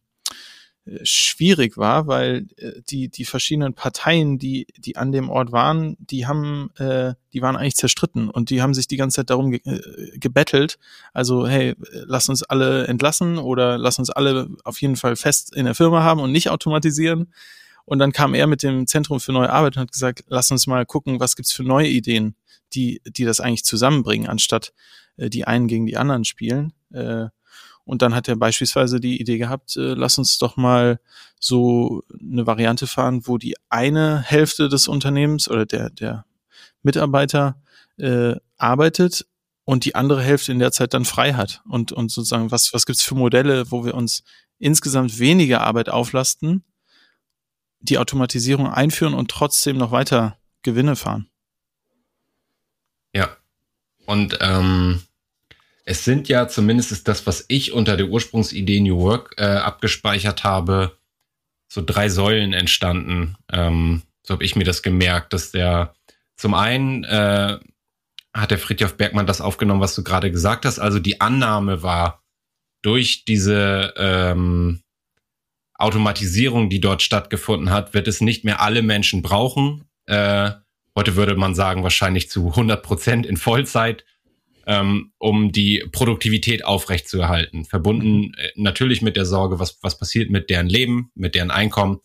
schwierig 1.02 1.76
war, 1.76 2.06
weil 2.06 2.46
äh, 2.56 2.80
die 2.88 3.08
die 3.08 3.24
verschiedenen 3.24 3.74
Parteien, 3.74 4.38
die 4.38 4.66
die 4.76 4.96
an 4.96 5.12
dem 5.12 5.30
Ort 5.30 5.52
waren, 5.52 5.96
die 5.98 6.26
haben 6.26 6.70
äh, 6.76 7.14
die 7.32 7.42
waren 7.42 7.56
eigentlich 7.56 7.76
zerstritten 7.76 8.28
und 8.30 8.50
die 8.50 8.62
haben 8.62 8.74
sich 8.74 8.88
die 8.88 8.96
ganze 8.96 9.16
Zeit 9.16 9.30
darum 9.30 9.50
ge 9.50 9.60
äh, 9.64 10.18
gebettelt. 10.18 10.78
Also 11.12 11.46
hey, 11.46 11.74
lass 11.92 12.28
uns 12.28 12.42
alle 12.42 12.86
entlassen 12.86 13.38
oder 13.38 13.78
lass 13.78 13.98
uns 13.98 14.10
alle 14.10 14.48
auf 14.64 14.80
jeden 14.80 14.96
Fall 14.96 15.16
fest 15.16 15.54
in 15.54 15.64
der 15.64 15.74
Firma 15.74 16.02
haben 16.02 16.20
und 16.20 16.32
nicht 16.32 16.50
automatisieren. 16.50 17.32
Und 17.84 18.00
dann 18.00 18.12
kam 18.12 18.34
er 18.34 18.46
mit 18.46 18.62
dem 18.62 18.86
Zentrum 18.86 19.18
für 19.18 19.32
neue 19.32 19.50
Arbeit 19.50 19.76
und 19.76 19.82
hat 19.82 19.92
gesagt, 19.92 20.24
lass 20.28 20.50
uns 20.50 20.66
mal 20.66 20.84
gucken, 20.84 21.20
was 21.20 21.36
gibt's 21.36 21.52
für 21.52 21.62
neue 21.62 21.88
Ideen, 21.88 22.34
die, 22.74 23.00
die 23.06 23.24
das 23.24 23.40
eigentlich 23.40 23.64
zusammenbringen, 23.64 24.28
anstatt 24.28 24.74
äh, 25.16 25.30
die 25.30 25.46
einen 25.46 25.68
gegen 25.68 25.86
die 25.86 25.96
anderen 25.96 26.26
spielen. 26.26 26.74
Äh, 26.92 27.28
Und 27.88 28.02
dann 28.02 28.14
hat 28.14 28.28
er 28.28 28.36
beispielsweise 28.36 29.00
die 29.00 29.18
Idee 29.18 29.38
gehabt, 29.38 29.78
äh, 29.78 29.94
lass 29.94 30.18
uns 30.18 30.36
doch 30.36 30.58
mal 30.58 31.00
so 31.40 32.04
eine 32.20 32.46
Variante 32.46 32.86
fahren, 32.86 33.22
wo 33.26 33.38
die 33.38 33.56
eine 33.70 34.20
Hälfte 34.20 34.68
des 34.68 34.88
Unternehmens 34.88 35.48
oder 35.48 35.64
der, 35.64 35.88
der 35.88 36.26
Mitarbeiter 36.82 37.56
äh, 37.96 38.34
arbeitet 38.58 39.24
und 39.64 39.86
die 39.86 39.94
andere 39.94 40.22
Hälfte 40.22 40.52
in 40.52 40.58
der 40.58 40.70
Zeit 40.70 40.92
dann 40.92 41.06
frei 41.06 41.32
hat. 41.32 41.62
Und, 41.66 41.90
und 41.90 42.12
sozusagen, 42.12 42.50
was, 42.50 42.74
was 42.74 42.84
gibt's 42.84 43.02
für 43.02 43.14
Modelle, 43.14 43.70
wo 43.70 43.86
wir 43.86 43.94
uns 43.94 44.22
insgesamt 44.58 45.18
weniger 45.18 45.62
Arbeit 45.62 45.88
auflasten, 45.88 46.64
die 47.80 47.96
Automatisierung 47.96 48.66
einführen 48.66 49.14
und 49.14 49.30
trotzdem 49.30 49.78
noch 49.78 49.92
weiter 49.92 50.36
Gewinne 50.60 50.94
fahren. 50.94 51.30
Ja. 53.14 53.30
Und 54.04 54.36
ähm, 54.42 55.00
es 55.88 56.04
sind 56.04 56.28
ja 56.28 56.48
zumindest 56.48 56.92
ist 56.92 57.08
das, 57.08 57.26
was 57.26 57.46
ich 57.48 57.72
unter 57.72 57.96
der 57.96 58.08
Ursprungsidee 58.08 58.80
New 58.80 58.98
Work 58.98 59.34
äh, 59.38 59.44
abgespeichert 59.44 60.44
habe, 60.44 60.98
so 61.66 61.82
drei 61.84 62.10
Säulen 62.10 62.52
entstanden. 62.52 63.36
Ähm, 63.50 64.02
so 64.22 64.34
habe 64.34 64.44
ich 64.44 64.54
mir 64.54 64.64
das 64.64 64.82
gemerkt, 64.82 65.32
dass 65.32 65.50
der 65.50 65.94
zum 66.36 66.52
einen 66.52 67.04
äh, 67.04 67.58
hat 68.34 68.50
der 68.50 68.58
Friedhof 68.58 68.98
Bergmann 68.98 69.26
das 69.26 69.40
aufgenommen, 69.40 69.80
was 69.80 69.94
du 69.94 70.04
gerade 70.04 70.30
gesagt 70.30 70.66
hast. 70.66 70.78
Also 70.78 70.98
die 70.98 71.22
Annahme 71.22 71.82
war, 71.82 72.22
durch 72.82 73.24
diese 73.24 73.94
ähm, 73.96 74.82
Automatisierung, 75.72 76.68
die 76.68 76.80
dort 76.80 77.00
stattgefunden 77.00 77.70
hat, 77.70 77.94
wird 77.94 78.08
es 78.08 78.20
nicht 78.20 78.44
mehr 78.44 78.60
alle 78.60 78.82
Menschen 78.82 79.22
brauchen. 79.22 79.84
Äh, 80.04 80.50
heute 80.94 81.16
würde 81.16 81.34
man 81.34 81.54
sagen, 81.54 81.82
wahrscheinlich 81.82 82.28
zu 82.28 82.50
100 82.50 82.82
Prozent 82.82 83.24
in 83.24 83.38
Vollzeit, 83.38 84.04
ähm, 84.68 85.12
um 85.16 85.50
die 85.50 85.82
Produktivität 85.90 86.62
aufrechtzuerhalten. 86.62 87.64
Verbunden 87.64 88.34
äh, 88.34 88.50
natürlich 88.54 89.00
mit 89.00 89.16
der 89.16 89.24
Sorge, 89.24 89.58
was, 89.58 89.78
was 89.82 89.98
passiert 89.98 90.30
mit 90.30 90.50
deren 90.50 90.68
Leben, 90.68 91.10
mit 91.14 91.34
deren 91.34 91.50
Einkommen 91.50 92.00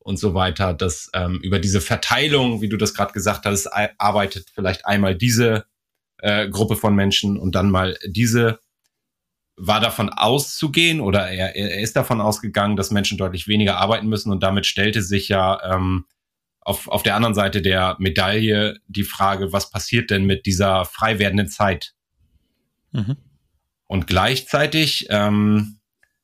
und 0.00 0.18
so 0.18 0.34
weiter. 0.34 0.74
Dass 0.74 1.08
ähm, 1.14 1.38
über 1.40 1.60
diese 1.60 1.80
Verteilung, 1.80 2.60
wie 2.62 2.68
du 2.68 2.76
das 2.76 2.94
gerade 2.94 3.12
gesagt 3.12 3.46
hast, 3.46 3.68
arbeitet 3.68 4.50
vielleicht 4.52 4.86
einmal 4.86 5.14
diese 5.14 5.66
äh, 6.18 6.48
Gruppe 6.48 6.74
von 6.74 6.96
Menschen 6.96 7.38
und 7.38 7.54
dann 7.54 7.70
mal 7.70 7.96
diese 8.04 8.58
war 9.62 9.78
davon 9.78 10.08
auszugehen 10.08 11.00
oder 11.00 11.28
er, 11.28 11.54
er 11.54 11.80
ist 11.80 11.94
davon 11.94 12.20
ausgegangen, 12.20 12.76
dass 12.76 12.90
Menschen 12.90 13.18
deutlich 13.18 13.46
weniger 13.46 13.76
arbeiten 13.76 14.08
müssen 14.08 14.32
und 14.32 14.42
damit 14.42 14.66
stellte 14.66 15.02
sich 15.02 15.28
ja 15.28 15.60
ähm, 15.74 16.06
auf, 16.62 16.88
auf 16.88 17.02
der 17.02 17.14
anderen 17.14 17.34
Seite 17.34 17.62
der 17.62 17.96
Medaille 17.98 18.78
die 18.86 19.04
Frage, 19.04 19.52
was 19.52 19.70
passiert 19.70 20.10
denn 20.10 20.24
mit 20.24 20.46
dieser 20.46 20.86
frei 20.86 21.18
werdenden 21.18 21.48
Zeit? 21.48 21.94
Mhm. 22.92 23.16
Und 23.86 24.06
gleichzeitig, 24.06 25.06
ähm, 25.10 25.80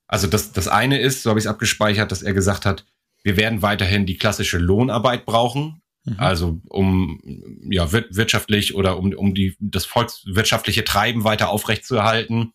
also 0.06 0.26
das, 0.26 0.52
das 0.52 0.68
eine 0.68 1.00
ist, 1.00 1.22
so 1.22 1.30
habe 1.30 1.40
ich 1.40 1.46
es 1.46 1.50
abgespeichert, 1.50 2.12
dass 2.12 2.22
er 2.22 2.32
gesagt 2.32 2.64
hat, 2.64 2.84
wir 3.24 3.36
werden 3.36 3.62
weiterhin 3.62 4.06
die 4.06 4.18
klassische 4.18 4.58
Lohnarbeit 4.58 5.26
brauchen, 5.26 5.82
mhm. 6.04 6.14
also 6.18 6.60
um 6.68 7.20
ja 7.68 7.90
wirtschaftlich 7.90 8.74
oder 8.74 8.98
um, 8.98 9.12
um 9.12 9.34
die, 9.34 9.56
das 9.58 9.84
volkswirtschaftliche 9.84 10.84
Treiben 10.84 11.24
weiter 11.24 11.48
aufrechtzuerhalten. 11.48 12.52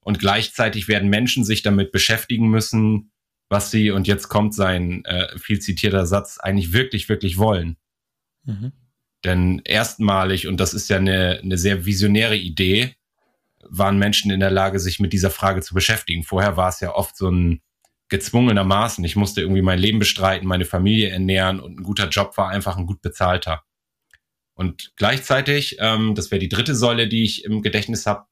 Und 0.00 0.20
gleichzeitig 0.20 0.86
werden 0.86 1.08
Menschen 1.10 1.44
sich 1.44 1.62
damit 1.62 1.90
beschäftigen 1.90 2.48
müssen, 2.48 3.10
was 3.48 3.72
sie, 3.72 3.90
und 3.90 4.06
jetzt 4.06 4.28
kommt 4.28 4.54
sein 4.54 5.04
äh, 5.04 5.36
viel 5.38 5.58
zitierter 5.58 6.06
Satz, 6.06 6.38
eigentlich 6.38 6.72
wirklich, 6.72 7.08
wirklich 7.08 7.38
wollen. 7.38 7.76
Mhm. 8.44 8.72
Denn 9.24 9.60
erstmalig, 9.64 10.46
und 10.46 10.58
das 10.60 10.74
ist 10.74 10.88
ja 10.88 10.98
eine, 10.98 11.40
eine 11.42 11.58
sehr 11.58 11.84
visionäre 11.84 12.36
Idee, 12.36 12.94
waren 13.70 13.98
Menschen 13.98 14.30
in 14.30 14.40
der 14.40 14.50
Lage, 14.50 14.78
sich 14.78 15.00
mit 15.00 15.12
dieser 15.12 15.30
Frage 15.30 15.60
zu 15.60 15.74
beschäftigen. 15.74 16.22
Vorher 16.22 16.56
war 16.56 16.68
es 16.68 16.80
ja 16.80 16.94
oft 16.94 17.16
so 17.16 17.30
ein 17.30 17.62
gezwungenermaßen. 18.08 19.04
Ich 19.04 19.16
musste 19.16 19.40
irgendwie 19.40 19.62
mein 19.62 19.78
Leben 19.78 19.98
bestreiten, 19.98 20.46
meine 20.46 20.64
Familie 20.64 21.08
ernähren 21.10 21.60
und 21.60 21.78
ein 21.78 21.82
guter 21.82 22.08
Job 22.08 22.36
war 22.36 22.48
einfach 22.48 22.76
ein 22.76 22.86
gut 22.86 23.02
bezahlter. 23.02 23.64
Und 24.54 24.92
gleichzeitig, 24.96 25.76
ähm, 25.80 26.14
das 26.14 26.30
wäre 26.30 26.38
die 26.38 26.48
dritte 26.48 26.74
Säule, 26.74 27.08
die 27.08 27.24
ich 27.24 27.44
im 27.44 27.62
Gedächtnis 27.62 28.06
habe, 28.06 28.26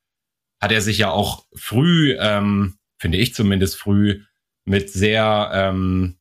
hat 0.61 0.73
er 0.73 0.81
sich 0.81 0.99
ja 0.99 1.11
auch 1.11 1.45
früh, 1.55 2.17
ähm, 2.19 2.79
finde 2.99 3.19
ich 3.19 3.35
zumindest 3.35 3.77
früh, 3.77 4.23
mit 4.65 4.91
sehr 4.91 5.51
ähm, 5.53 6.19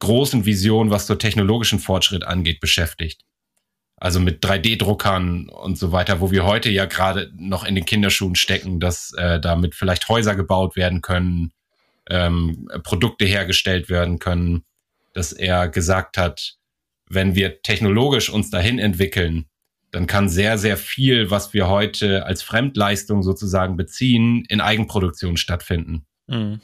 großen 0.00 0.44
Visionen, 0.44 0.90
was 0.90 1.06
so 1.06 1.14
technologischen 1.14 1.78
Fortschritt 1.78 2.24
angeht, 2.24 2.58
beschäftigt. 2.60 3.22
Also 3.96 4.20
mit 4.20 4.44
3D-Druckern 4.44 5.48
und 5.48 5.78
so 5.78 5.92
weiter, 5.92 6.20
wo 6.20 6.30
wir 6.30 6.44
heute 6.44 6.68
ja 6.70 6.84
gerade 6.84 7.30
noch 7.36 7.64
in 7.64 7.74
den 7.74 7.84
Kinderschuhen 7.84 8.34
stecken, 8.34 8.80
dass 8.80 9.12
äh, 9.14 9.40
damit 9.40 9.74
vielleicht 9.74 10.08
Häuser 10.08 10.34
gebaut 10.34 10.76
werden 10.76 11.00
können, 11.00 11.52
ähm, 12.10 12.68
Produkte 12.82 13.24
hergestellt 13.24 13.88
werden 13.88 14.18
können, 14.18 14.64
dass 15.12 15.32
er 15.32 15.68
gesagt 15.68 16.18
hat, 16.18 16.56
wenn 17.08 17.34
wir 17.34 17.62
technologisch 17.62 18.30
uns 18.30 18.50
dahin 18.50 18.78
entwickeln, 18.78 19.46
dann 19.90 20.06
kann 20.08 20.28
sehr, 20.28 20.58
sehr 20.58 20.76
viel, 20.76 21.30
was 21.30 21.54
wir 21.54 21.68
heute 21.68 22.26
als 22.26 22.42
Fremdleistung 22.42 23.22
sozusagen 23.22 23.76
beziehen, 23.76 24.44
in 24.48 24.60
Eigenproduktion 24.60 25.36
stattfinden. 25.36 26.04
Mhm. 26.26 26.60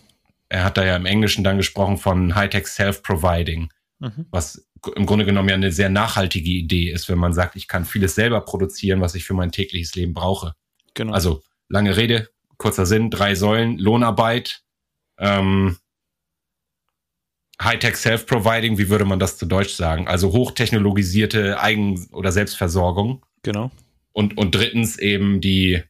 Er 0.49 0.65
hat 0.65 0.77
da 0.77 0.85
ja 0.85 0.97
im 0.97 1.07
Englischen 1.07 1.45
dann 1.45 1.57
gesprochen 1.57 1.97
von 1.97 2.35
Hightech 2.35 2.67
Self-Providing, 2.67 3.71
mhm. 4.01 4.27
was 4.31 4.69
im 4.97 5.07
Grunde 5.07 5.25
genommen 5.25 5.49
ja 5.49 5.55
eine 5.55 5.73
sehr 5.73 5.91
nachhaltige 5.91 6.51
Idee 6.51 6.91
ist, 6.91 7.09
wenn 7.09 7.19
man 7.19 7.33
sagt, 7.33 7.57
ich 7.57 7.69
kann 7.69 7.85
vieles 7.85 8.15
selber 8.15 8.41
produzieren, 8.41 9.01
was 9.01 9.15
ich 9.15 9.25
für 9.25 9.35
mein 9.35 9.53
tägliches 9.53 9.95
Leben 9.95 10.15
brauche. 10.15 10.55
Genau. 10.95 11.13
Also 11.13 11.43
lange 11.69 11.97
Rede, 11.97 12.29
kurzer 12.57 12.87
Sinn, 12.87 13.11
drei 13.11 13.35
Säulen, 13.35 13.79
Lohnarbeit, 13.79 14.63
ähm, 15.19 15.77
Hightech 17.63 17.97
Self-Providing, 17.97 18.79
wie 18.79 18.89
würde 18.89 19.05
man 19.05 19.19
das 19.19 19.37
zu 19.37 19.45
Deutsch 19.45 19.75
sagen? 19.75 20.09
Also 20.09 20.33
hochtechnologisierte 20.33 21.61
Eigen- 21.61 22.07
oder 22.13 22.33
Selbstversorgung. 22.33 23.25
Genau. 23.43 23.71
Und, 24.13 24.39
und 24.39 24.55
drittens 24.55 24.99
eben 24.99 25.41
die, 25.41 25.83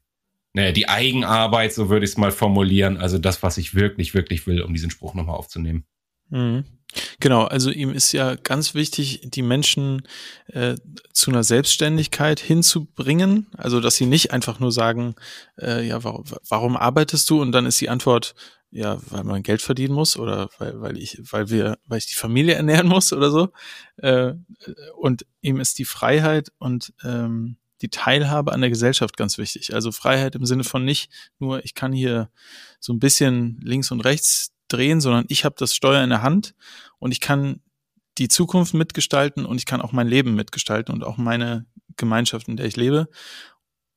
naja, 0.53 0.73
die 0.73 0.89
Eigenarbeit, 0.89 1.73
so 1.73 1.89
würde 1.89 2.05
ich 2.05 2.13
es 2.13 2.17
mal 2.17 2.33
formulieren. 2.33 2.97
Also 2.97 3.19
das, 3.19 3.43
was 3.43 3.57
ich 3.57 3.75
wirklich, 3.75 4.15
wirklich 4.15 4.47
will, 4.49 4.63
um 4.63 4.75
diesen 4.75 4.91
Spruch 4.91 5.15
nochmal 5.15 5.37
aufzunehmen. 5.37 5.85
Mhm. 6.29 6.65
Genau, 7.21 7.45
also 7.45 7.71
ihm 7.71 7.91
ist 7.91 8.13
ja 8.13 8.35
ganz 8.35 8.75
wichtig, 8.75 9.21
die 9.25 9.43
Menschen 9.43 10.03
äh, 10.49 10.75
zu 11.13 11.31
einer 11.31 11.45
Selbstständigkeit 11.45 12.41
hinzubringen. 12.41 13.47
Also 13.57 13.81
dass 13.81 13.97
sie 13.97 14.07
nicht 14.07 14.33
einfach 14.33 14.61
nur 14.61 14.73
sagen, 14.73 15.15
äh, 15.61 15.87
ja, 15.87 16.03
warum, 16.03 16.25
warum 16.49 16.77
arbeitest 16.77 17.29
du? 17.31 17.41
Und 17.41 17.53
dann 17.53 17.67
ist 17.67 17.81
die 17.81 17.89
Antwort, 17.89 18.35
ja, 18.71 18.99
weil 19.09 19.25
man 19.25 19.43
Geld 19.43 19.63
verdienen 19.63 19.95
muss 19.95 20.17
oder 20.17 20.49
weil, 20.59 20.81
weil 20.81 20.99
ich, 20.99 21.21
weil 21.31 21.51
wir, 21.51 21.79
weil 21.87 21.99
ich 21.99 22.07
die 22.07 22.15
Familie 22.15 22.55
ernähren 22.55 22.89
muss 22.89 23.13
oder 23.13 23.31
so. 23.31 23.49
Äh, 23.97 24.35
und 24.97 25.27
ihm 25.43 25.61
ist 25.61 25.79
die 25.79 25.85
Freiheit 25.85 26.53
und 26.59 26.93
ähm, 27.05 27.57
die 27.83 27.89
Teilhabe 27.89 28.53
an 28.53 28.61
der 28.61 28.71
Gesellschaft 28.71 29.17
ganz 29.17 29.39
wichtig. 29.39 29.75
Also 29.75 29.91
Freiheit 29.93 30.35
im 30.35 30.45
Sinne 30.45 30.65
von 30.65 30.85
nicht 30.85 31.11
nur, 31.39 31.65
ich 31.65 31.75
kann 31.75 31.93
hier 31.93 32.31
so 32.79 32.93
ein 32.93 32.99
bisschen 32.99 33.59
links 33.63 33.91
und 33.91 34.01
rechts 34.01 34.53
drehen, 34.73 35.01
sondern 35.01 35.25
ich 35.29 35.45
habe 35.45 35.55
das 35.59 35.75
Steuer 35.75 36.03
in 36.03 36.11
der 36.11 36.23
Hand 36.23 36.55
und 36.99 37.13
ich 37.13 37.21
kann 37.21 37.61
die 38.19 38.29
Zukunft 38.29 38.75
mitgestalten 38.75 39.47
und 39.47 39.59
ich 39.59 39.67
kann 39.67 39.81
auch 39.81 39.93
mein 39.93 40.09
Leben 40.09 40.35
mitgestalten 40.35 40.95
und 40.95 41.05
auch 41.05 41.17
meine 41.17 41.67
Gemeinschaft, 41.97 42.49
in 42.49 42.57
der 42.57 42.67
ich 42.67 42.77
lebe. 42.77 43.09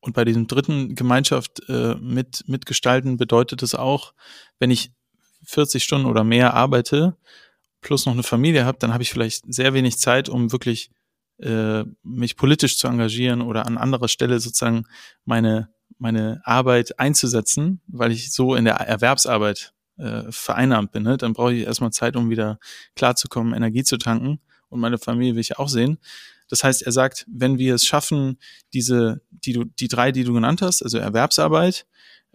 Und 0.00 0.14
bei 0.14 0.24
diesem 0.24 0.46
dritten 0.46 0.94
Gemeinschaft 0.94 1.68
äh, 1.68 1.94
mit, 1.96 2.44
mitgestalten 2.46 3.16
bedeutet 3.16 3.62
es 3.62 3.74
auch, 3.74 4.14
wenn 4.58 4.70
ich 4.70 4.92
40 5.44 5.84
Stunden 5.84 6.06
oder 6.06 6.24
mehr 6.24 6.54
arbeite, 6.54 7.16
plus 7.80 8.06
noch 8.06 8.14
eine 8.14 8.22
Familie 8.22 8.64
habe, 8.64 8.78
dann 8.78 8.92
habe 8.92 9.02
ich 9.02 9.10
vielleicht 9.10 9.52
sehr 9.52 9.74
wenig 9.74 9.98
Zeit, 9.98 10.28
um 10.28 10.52
wirklich 10.52 10.90
äh, 11.38 11.84
mich 12.02 12.36
politisch 12.36 12.78
zu 12.78 12.88
engagieren 12.88 13.42
oder 13.42 13.66
an 13.66 13.76
anderer 13.76 14.08
Stelle 14.08 14.40
sozusagen 14.40 14.86
meine, 15.24 15.68
meine 15.98 16.40
Arbeit 16.44 16.98
einzusetzen, 16.98 17.82
weil 17.86 18.12
ich 18.12 18.32
so 18.32 18.54
in 18.54 18.64
der 18.64 18.76
Erwerbsarbeit 18.76 19.73
äh, 19.96 20.24
vereinnahmt 20.30 20.92
bin. 20.92 21.02
Ne? 21.02 21.16
Dann 21.16 21.32
brauche 21.32 21.54
ich 21.54 21.66
erstmal 21.66 21.92
Zeit, 21.92 22.16
um 22.16 22.30
wieder 22.30 22.58
klarzukommen, 22.96 23.54
Energie 23.54 23.84
zu 23.84 23.96
tanken. 23.96 24.40
Und 24.68 24.80
meine 24.80 24.98
Familie 24.98 25.34
will 25.34 25.40
ich 25.40 25.58
auch 25.58 25.68
sehen. 25.68 25.98
Das 26.48 26.64
heißt, 26.64 26.82
er 26.82 26.92
sagt, 26.92 27.24
wenn 27.28 27.58
wir 27.58 27.74
es 27.74 27.86
schaffen, 27.86 28.38
diese, 28.72 29.22
die 29.30 29.52
du, 29.52 29.64
die 29.64 29.88
drei, 29.88 30.12
die 30.12 30.24
du 30.24 30.34
genannt 30.34 30.62
hast, 30.62 30.82
also 30.82 30.98
Erwerbsarbeit, 30.98 31.86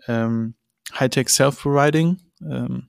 ähm, 0.08 0.56
Hightech 0.98 1.30
Self-Providing 1.30 2.20
ähm, 2.42 2.88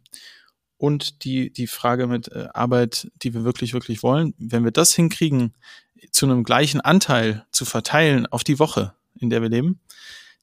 und 0.79 1.25
die, 1.25 1.53
die 1.53 1.67
Frage 1.67 2.07
mit 2.07 2.29
äh, 2.29 2.49
Arbeit, 2.55 3.11
die 3.23 3.35
wir 3.35 3.45
wirklich, 3.45 3.75
wirklich 3.75 4.03
wollen, 4.03 4.35
wenn 4.39 4.65
wir 4.65 4.71
das 4.71 4.95
hinkriegen, 4.95 5.55
zu 6.11 6.27
einem 6.27 6.45
gleichen 6.45 6.81
Anteil 6.81 7.45
zu 7.53 7.65
verteilen 7.65 8.27
auf 8.27 8.43
die 8.43 8.59
Woche, 8.59 8.95
in 9.19 9.29
der 9.29 9.43
wir 9.43 9.51
leben, 9.51 9.81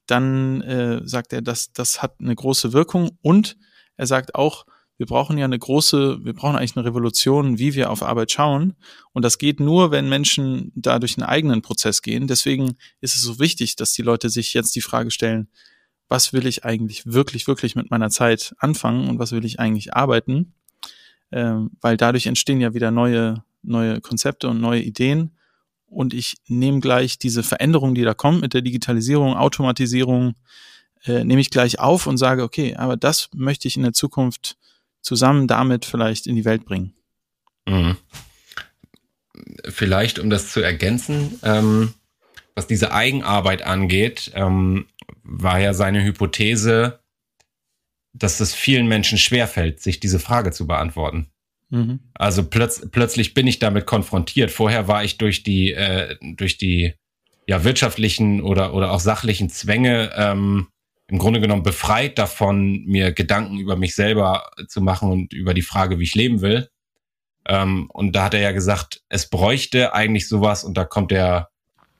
dann 0.05 0.61
äh, 0.61 1.01
sagt 1.03 1.33
er, 1.33 1.41
dass 1.41 1.73
das 1.73 2.01
hat 2.01 2.15
eine 2.19 2.35
große 2.35 2.73
Wirkung 2.73 3.17
und 3.21 3.57
er 3.97 4.07
sagt 4.07 4.35
auch, 4.35 4.65
wir 4.97 5.05
brauchen 5.05 5.37
ja 5.37 5.45
eine 5.45 5.59
große, 5.59 6.19
wir 6.23 6.33
brauchen 6.33 6.55
eigentlich 6.55 6.75
eine 6.75 6.85
Revolution, 6.85 7.59
wie 7.59 7.75
wir 7.75 7.91
auf 7.91 8.01
Arbeit 8.01 8.31
schauen. 8.31 8.75
Und 9.13 9.23
das 9.23 9.37
geht 9.37 9.59
nur, 9.59 9.91
wenn 9.91 10.09
Menschen 10.09 10.71
da 10.75 10.97
durch 10.97 11.17
einen 11.17 11.27
eigenen 11.27 11.61
Prozess 11.61 12.01
gehen. 12.01 12.27
Deswegen 12.27 12.77
ist 12.99 13.15
es 13.15 13.21
so 13.21 13.37
wichtig, 13.37 13.75
dass 13.75 13.93
die 13.93 14.01
Leute 14.01 14.29
sich 14.29 14.53
jetzt 14.55 14.75
die 14.75 14.81
Frage 14.81 15.11
stellen, 15.11 15.49
was 16.09 16.33
will 16.33 16.47
ich 16.47 16.65
eigentlich 16.65 17.05
wirklich, 17.05 17.47
wirklich 17.47 17.75
mit 17.75 17.91
meiner 17.91 18.09
Zeit 18.09 18.55
anfangen 18.57 19.07
und 19.09 19.19
was 19.19 19.33
will 19.33 19.45
ich 19.45 19.59
eigentlich 19.59 19.93
arbeiten, 19.93 20.53
ähm, 21.31 21.71
weil 21.81 21.97
dadurch 21.97 22.25
entstehen 22.25 22.61
ja 22.61 22.73
wieder 22.73 22.91
neue, 22.91 23.43
neue 23.61 24.01
Konzepte 24.01 24.47
und 24.47 24.61
neue 24.61 24.81
Ideen 24.81 25.37
und 25.85 26.13
ich 26.13 26.35
nehme 26.47 26.79
gleich 26.79 27.17
diese 27.17 27.43
Veränderung, 27.43 27.95
die 27.95 28.03
da 28.03 28.13
kommt 28.13 28.41
mit 28.41 28.53
der 28.53 28.61
Digitalisierung, 28.61 29.35
Automatisierung, 29.35 30.35
äh, 31.07 31.23
nehme 31.23 31.41
ich 31.41 31.49
gleich 31.49 31.79
auf 31.79 32.07
und 32.07 32.17
sage, 32.17 32.43
okay, 32.43 32.75
aber 32.75 32.97
das 32.97 33.29
möchte 33.33 33.67
ich 33.67 33.77
in 33.77 33.83
der 33.83 33.93
Zukunft 33.93 34.57
zusammen 35.01 35.47
damit 35.47 35.85
vielleicht 35.85 36.27
in 36.27 36.35
die 36.35 36.45
Welt 36.45 36.65
bringen. 36.65 36.93
Mhm. 37.67 37.97
Vielleicht, 39.65 40.19
um 40.19 40.29
das 40.29 40.51
zu 40.51 40.61
ergänzen, 40.61 41.39
ähm, 41.43 41.93
was 42.55 42.67
diese 42.67 42.91
Eigenarbeit 42.91 43.61
angeht, 43.61 44.31
ähm, 44.33 44.87
war 45.23 45.59
ja 45.59 45.73
seine 45.73 46.03
Hypothese, 46.03 46.99
dass 48.13 48.39
es 48.39 48.55
vielen 48.55 48.87
Menschen 48.87 49.17
schwerfällt, 49.17 49.79
sich 49.79 49.99
diese 49.99 50.19
Frage 50.19 50.51
zu 50.51 50.65
beantworten. 50.65 51.29
Mhm. 51.69 51.99
Also 52.13 52.43
plötz 52.43 52.87
plötzlich 52.91 53.33
bin 53.33 53.45
ich 53.45 53.59
damit 53.59 53.85
konfrontiert. 53.85 54.51
Vorher 54.51 54.87
war 54.87 55.03
ich 55.03 55.17
durch 55.17 55.43
die, 55.43 55.73
äh, 55.73 56.17
durch 56.21 56.57
die 56.57 56.93
ja, 57.47 57.63
wirtschaftlichen 57.63 58.41
oder, 58.41 58.73
oder 58.73 58.91
auch 58.91 58.99
sachlichen 58.99 59.49
Zwänge 59.49 60.11
ähm, 60.15 60.67
im 61.09 61.19
Grunde 61.19 61.39
genommen 61.39 61.63
befreit 61.63 62.17
davon, 62.17 62.83
mir 62.85 63.13
Gedanken 63.13 63.59
über 63.59 63.75
mich 63.75 63.95
selber 63.95 64.49
zu 64.67 64.81
machen 64.81 65.09
und 65.09 65.33
über 65.33 65.53
die 65.53 65.61
Frage, 65.61 65.99
wie 65.99 66.03
ich 66.03 66.15
leben 66.15 66.41
will. 66.41 66.69
Ähm, 67.47 67.89
und 67.93 68.15
da 68.15 68.25
hat 68.25 68.33
er 68.33 68.41
ja 68.41 68.51
gesagt, 68.51 69.01
es 69.07 69.29
bräuchte 69.29 69.93
eigentlich 69.93 70.27
sowas 70.27 70.63
und 70.63 70.75
da 70.77 70.83
kommt 70.83 71.13
er, 71.13 71.49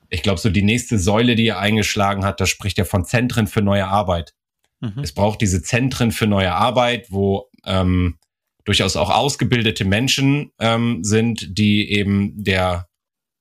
ich 0.10 0.24
glaube, 0.24 0.40
so 0.40 0.50
die 0.50 0.62
nächste 0.62 1.00
Säule, 1.00 1.36
die 1.36 1.48
er 1.48 1.60
eingeschlagen 1.60 2.26
hat, 2.26 2.42
da 2.42 2.46
spricht 2.46 2.78
er 2.80 2.86
von 2.86 3.06
Zentren 3.06 3.48
für 3.48 3.62
neue 3.62 3.88
Arbeit. 3.88 4.34
Mhm. 4.82 5.00
Es 5.00 5.14
braucht 5.14 5.42
diese 5.42 5.62
Zentren 5.64 6.12
für 6.12 6.28
neue 6.28 6.54
Arbeit, 6.54 7.10
wo 7.10 7.50
ähm, 7.66 8.18
durchaus 8.66 8.98
auch 8.98 9.10
ausgebildete 9.10 9.86
Menschen 9.86 10.52
ähm, 10.60 11.04
sind, 11.04 11.58
die 11.58 11.90
eben 11.92 12.44
der 12.44 12.88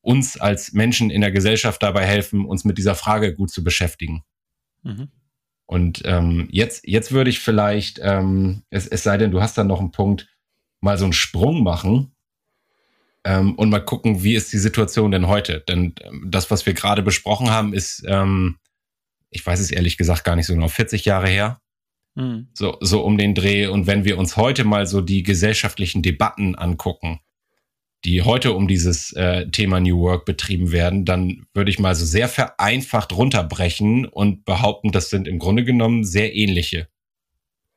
uns 0.01 0.39
als 0.39 0.73
Menschen 0.73 1.11
in 1.11 1.21
der 1.21 1.33
Gesellschaft 1.33 1.83
dabei 1.83 2.07
helfen, 2.07 2.45
uns 2.45 2.65
mit 2.65 2.79
dieser 2.79 2.95
Frage 2.95 3.35
gut 3.35 3.51
zu 3.51 3.65
beschäftigen. 3.65 4.23
Mhm. 4.85 5.09
Und 5.67 6.03
ähm, 6.05 6.49
jetzt, 6.51 6.87
jetzt 6.87 7.13
würde 7.13 7.31
ich 7.31 7.41
vielleicht, 7.41 8.01
ähm, 8.03 8.63
es, 8.71 8.87
es 8.87 9.03
sei 9.03 9.17
denn, 9.19 9.33
du 9.33 9.41
hast 9.41 9.59
da 9.59 9.65
noch 9.65 9.81
einen 9.81 9.91
Punkt, 9.91 10.29
mal 10.81 10.97
so 10.97 11.05
einen 11.05 11.13
Sprung 11.13 11.63
machen 11.63 12.13
ähm, 13.25 13.55
und 13.57 13.71
mal 13.71 13.85
gucken, 13.85 14.23
wie 14.23 14.35
ist 14.35 14.53
die 14.53 14.59
Situation 14.59 15.11
denn 15.11 15.27
heute? 15.27 15.65
Denn 15.69 15.95
ähm, 16.03 16.27
das, 16.31 16.51
was 16.51 16.67
wir 16.67 16.75
gerade 16.75 17.03
besprochen 17.03 17.51
haben, 17.51 17.75
ist, 17.75 18.05
ähm, 18.07 18.59
ich 19.31 19.45
weiß 19.45 19.59
es 19.59 19.73
ehrlich 19.73 19.99
gesagt 19.99 20.23
gar 20.23 20.37
nicht 20.37 20.47
so 20.47 20.55
genau, 20.55 20.69
40 20.69 21.05
Jahre 21.05 21.29
her. 21.29 21.61
Mhm. 22.15 22.49
So, 22.55 22.79
so 22.81 23.03
um 23.03 23.19
den 23.19 23.35
Dreh. 23.35 23.67
Und 23.67 23.89
wenn 23.89 24.05
wir 24.05 24.19
uns 24.19 24.37
heute 24.37 24.65
mal 24.65 24.87
so 24.87 25.01
die 25.01 25.25
gesellschaftlichen 25.25 26.03
Debatten 26.03 26.55
angucken, 26.55 27.21
die 28.07 28.23
heute 28.23 28.53
um 28.53 28.69
dieses 28.69 29.13
äh, 29.15 29.49
Thema 29.49 29.81
New 29.81 29.99
Work 29.99 30.27
betrieben 30.27 30.71
werden, 30.71 31.05
dann 31.05 31.45
würde 31.53 31.71
ich 31.73 31.81
mal 31.81 31.97
so 31.97 32.07
sehr 32.07 32.29
vereinfacht 32.29 33.13
runterbrechen 33.13 34.07
und 34.07 34.45
behaupten, 34.45 34.93
das 34.93 35.11
sind 35.11 35.27
im 35.27 35.41
Grunde 35.41 35.65
genommen 35.65 36.05
sehr 36.05 36.33
ähnliche. 36.35 36.87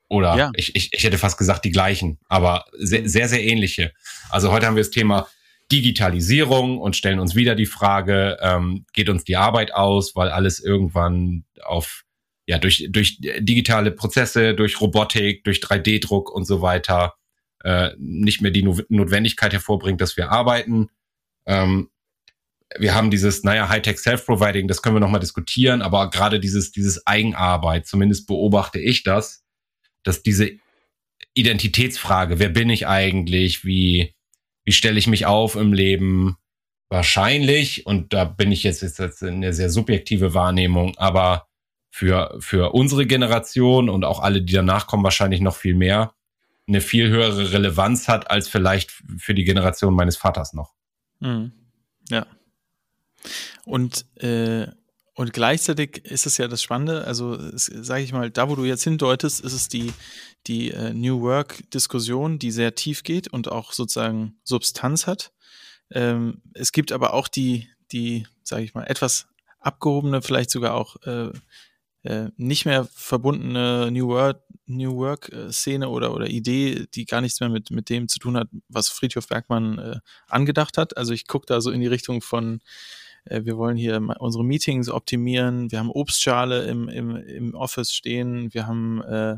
Oder 0.07 0.37
ja. 0.37 0.51
ich, 0.55 0.75
ich, 0.75 0.93
ich 0.93 1.03
hätte 1.03 1.17
fast 1.17 1.39
gesagt 1.39 1.65
die 1.65 1.71
gleichen, 1.71 2.19
aber 2.27 2.65
sehr, 2.77 3.09
sehr, 3.09 3.27
sehr 3.27 3.43
ähnliche. 3.43 3.91
Also 4.29 4.51
heute 4.51 4.67
haben 4.67 4.75
wir 4.75 4.83
das 4.83 4.91
Thema 4.91 5.27
Digitalisierung 5.71 6.77
und 6.77 6.95
stellen 6.95 7.19
uns 7.19 7.33
wieder 7.33 7.55
die 7.55 7.65
Frage, 7.65 8.37
ähm, 8.41 8.85
geht 8.93 9.09
uns 9.09 9.23
die 9.23 9.35
Arbeit 9.35 9.73
aus, 9.73 10.15
weil 10.15 10.29
alles 10.29 10.59
irgendwann 10.59 11.45
auf 11.63 12.03
ja, 12.45 12.59
durch, 12.59 12.87
durch 12.91 13.17
digitale 13.19 13.91
Prozesse, 13.91 14.53
durch 14.53 14.79
Robotik, 14.79 15.43
durch 15.43 15.57
3D-Druck 15.59 16.31
und 16.31 16.45
so 16.45 16.61
weiter 16.61 17.15
äh, 17.63 17.91
nicht 17.97 18.41
mehr 18.41 18.51
die 18.51 18.63
Notwendigkeit 18.63 19.53
hervorbringt, 19.53 20.01
dass 20.01 20.17
wir 20.17 20.31
arbeiten. 20.31 20.89
Ähm, 21.45 21.89
wir 22.77 22.93
haben 22.93 23.09
dieses, 23.09 23.43
naja, 23.43 23.69
Hightech 23.69 23.97
Self-Providing, 23.99 24.67
das 24.67 24.81
können 24.81 24.95
wir 24.95 24.99
nochmal 24.99 25.19
diskutieren, 25.19 25.81
aber 25.81 26.09
gerade 26.09 26.39
dieses, 26.39 26.71
dieses 26.71 27.05
Eigenarbeit, 27.07 27.87
zumindest 27.87 28.27
beobachte 28.27 28.79
ich 28.79 29.03
das, 29.03 29.43
dass 30.03 30.21
diese 30.21 30.51
Identitätsfrage, 31.33 32.39
wer 32.39 32.49
bin 32.49 32.69
ich 32.69 32.87
eigentlich, 32.87 33.65
wie, 33.65 34.13
wie 34.65 34.71
stelle 34.71 34.99
ich 34.99 35.07
mich 35.07 35.25
auf 35.25 35.55
im 35.55 35.73
Leben, 35.73 36.37
wahrscheinlich, 36.89 37.85
und 37.85 38.13
da 38.13 38.25
bin 38.25 38.51
ich 38.51 38.63
jetzt, 38.63 38.81
jetzt 38.81 39.23
eine 39.23 39.53
sehr 39.53 39.69
subjektive 39.69 40.33
Wahrnehmung, 40.33 40.95
aber 40.97 41.47
für, 41.91 42.35
für 42.39 42.73
unsere 42.73 43.05
Generation 43.07 43.89
und 43.89 44.05
auch 44.05 44.19
alle, 44.19 44.41
die 44.41 44.53
danach 44.53 44.87
kommen, 44.87 45.03
wahrscheinlich 45.03 45.41
noch 45.41 45.55
viel 45.55 45.75
mehr, 45.75 46.13
eine 46.69 46.81
viel 46.81 47.09
höhere 47.09 47.51
Relevanz 47.51 48.07
hat 48.07 48.29
als 48.29 48.47
vielleicht 48.47 48.91
für 49.17 49.33
die 49.33 49.43
Generation 49.43 49.95
meines 49.95 50.15
Vaters 50.15 50.53
noch. 50.53 50.73
Mhm. 51.19 51.51
Ja. 52.09 52.27
Und, 53.65 54.05
äh, 54.21 54.67
und 55.15 55.33
gleichzeitig 55.33 56.05
ist 56.05 56.25
es 56.25 56.37
ja 56.37 56.47
das 56.47 56.61
Spannende, 56.61 57.03
also 57.05 57.37
sage 57.57 58.03
ich 58.03 58.13
mal, 58.13 58.31
da 58.31 58.49
wo 58.49 58.55
du 58.55 58.63
jetzt 58.63 58.83
hindeutest, 58.83 59.41
ist 59.41 59.53
es 59.53 59.67
die, 59.67 59.91
die 60.47 60.71
äh, 60.71 60.93
New 60.93 61.21
Work-Diskussion, 61.21 62.39
die 62.39 62.51
sehr 62.51 62.75
tief 62.75 63.03
geht 63.03 63.27
und 63.27 63.51
auch 63.51 63.73
sozusagen 63.73 64.39
Substanz 64.43 65.07
hat. 65.07 65.33
Ähm, 65.91 66.41
es 66.53 66.71
gibt 66.71 66.91
aber 66.91 67.13
auch 67.13 67.27
die, 67.27 67.67
die, 67.91 68.27
sage 68.43 68.63
ich 68.63 68.75
mal, 68.75 68.85
etwas 68.85 69.27
abgehobene, 69.59 70.21
vielleicht 70.21 70.51
sogar 70.51 70.75
auch 70.75 70.95
äh, 71.03 71.31
äh, 72.03 72.29
nicht 72.37 72.65
mehr 72.65 72.87
verbundene 72.93 73.91
New 73.91 74.07
Work, 74.07 74.41
New 74.69 74.95
Work 74.95 75.29
äh, 75.29 75.51
Szene 75.51 75.89
oder, 75.89 76.13
oder 76.13 76.27
Idee, 76.27 76.85
die 76.93 77.05
gar 77.05 77.21
nichts 77.21 77.39
mehr 77.39 77.49
mit, 77.49 77.71
mit 77.71 77.89
dem 77.89 78.07
zu 78.07 78.19
tun 78.19 78.37
hat, 78.37 78.47
was 78.67 78.89
Friedhof 78.89 79.27
Bergmann 79.27 79.79
äh, 79.79 79.99
angedacht 80.27 80.77
hat. 80.77 80.95
Also 80.97 81.13
ich 81.13 81.27
gucke 81.27 81.45
da 81.47 81.59
so 81.61 81.71
in 81.71 81.81
die 81.81 81.87
Richtung 81.87 82.21
von, 82.21 82.61
äh, 83.25 83.43
wir 83.43 83.57
wollen 83.57 83.77
hier 83.77 84.01
unsere 84.19 84.43
Meetings 84.43 84.89
optimieren, 84.89 85.71
wir 85.71 85.79
haben 85.79 85.91
Obstschale 85.91 86.65
im, 86.65 86.87
im, 86.87 87.15
im 87.15 87.55
Office 87.55 87.91
stehen, 87.91 88.53
wir 88.53 88.67
haben 88.67 89.01
äh, 89.01 89.37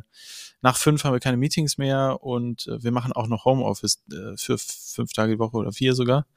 nach 0.62 0.78
fünf 0.78 1.04
haben 1.04 1.14
wir 1.14 1.20
keine 1.20 1.38
Meetings 1.38 1.78
mehr 1.78 2.20
und 2.22 2.68
äh, 2.68 2.84
wir 2.84 2.92
machen 2.92 3.14
auch 3.14 3.28
noch 3.28 3.46
Homeoffice 3.46 4.04
äh, 4.12 4.38
für 4.38 4.58
fünf 4.58 5.14
Tage 5.14 5.34
die 5.34 5.40
Woche 5.40 5.58
oder 5.58 5.72
vier 5.72 5.96
sogar. 5.96 6.28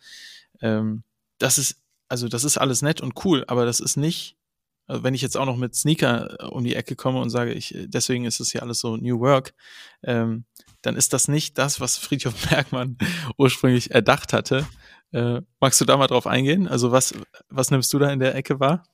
Ähm, 0.60 1.02
das 1.38 1.58
ist, 1.58 1.82
also 2.08 2.28
das 2.28 2.44
ist 2.44 2.58
alles 2.58 2.82
nett 2.82 3.00
und 3.00 3.24
cool, 3.24 3.44
aber 3.48 3.66
das 3.66 3.80
ist 3.80 3.96
nicht 3.96 4.36
also 4.86 5.02
wenn 5.02 5.14
ich 5.14 5.22
jetzt 5.22 5.36
auch 5.36 5.46
noch 5.46 5.56
mit 5.56 5.74
Sneaker 5.74 6.36
äh, 6.40 6.46
um 6.46 6.64
die 6.64 6.74
Ecke 6.74 6.96
komme 6.96 7.20
und 7.20 7.30
sage, 7.30 7.52
ich, 7.52 7.74
äh, 7.74 7.86
deswegen 7.86 8.24
ist 8.24 8.40
es 8.40 8.52
ja 8.52 8.62
alles 8.62 8.80
so 8.80 8.96
New 8.96 9.20
Work, 9.20 9.54
ähm, 10.02 10.44
dann 10.82 10.96
ist 10.96 11.12
das 11.12 11.28
nicht 11.28 11.58
das, 11.58 11.80
was 11.80 11.96
Friedhof 11.96 12.34
Bergmann 12.48 12.98
ursprünglich 13.38 13.90
erdacht 13.92 14.32
hatte. 14.32 14.66
Äh, 15.12 15.40
magst 15.60 15.80
du 15.80 15.84
da 15.84 15.96
mal 15.96 16.06
drauf 16.06 16.26
eingehen? 16.26 16.68
Also 16.68 16.92
was, 16.92 17.14
was 17.48 17.70
nimmst 17.70 17.92
du 17.92 17.98
da 17.98 18.10
in 18.10 18.20
der 18.20 18.34
Ecke 18.34 18.60
wahr? 18.60 18.84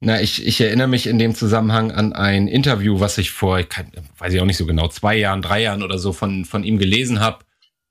Na, 0.00 0.20
ich, 0.20 0.46
ich 0.46 0.60
erinnere 0.60 0.86
mich 0.86 1.08
in 1.08 1.18
dem 1.18 1.34
Zusammenhang 1.34 1.90
an 1.90 2.12
ein 2.12 2.46
Interview, 2.46 3.00
was 3.00 3.18
ich 3.18 3.32
vor, 3.32 3.58
ich 3.58 3.68
kann, 3.68 3.90
weiß 4.18 4.32
ich 4.32 4.40
auch 4.40 4.46
nicht 4.46 4.56
so 4.56 4.64
genau, 4.64 4.86
zwei 4.88 5.16
Jahren, 5.16 5.42
drei 5.42 5.62
Jahren 5.62 5.82
oder 5.82 5.98
so 5.98 6.12
von, 6.12 6.44
von 6.44 6.62
ihm 6.62 6.78
gelesen 6.78 7.18
habe. 7.18 7.40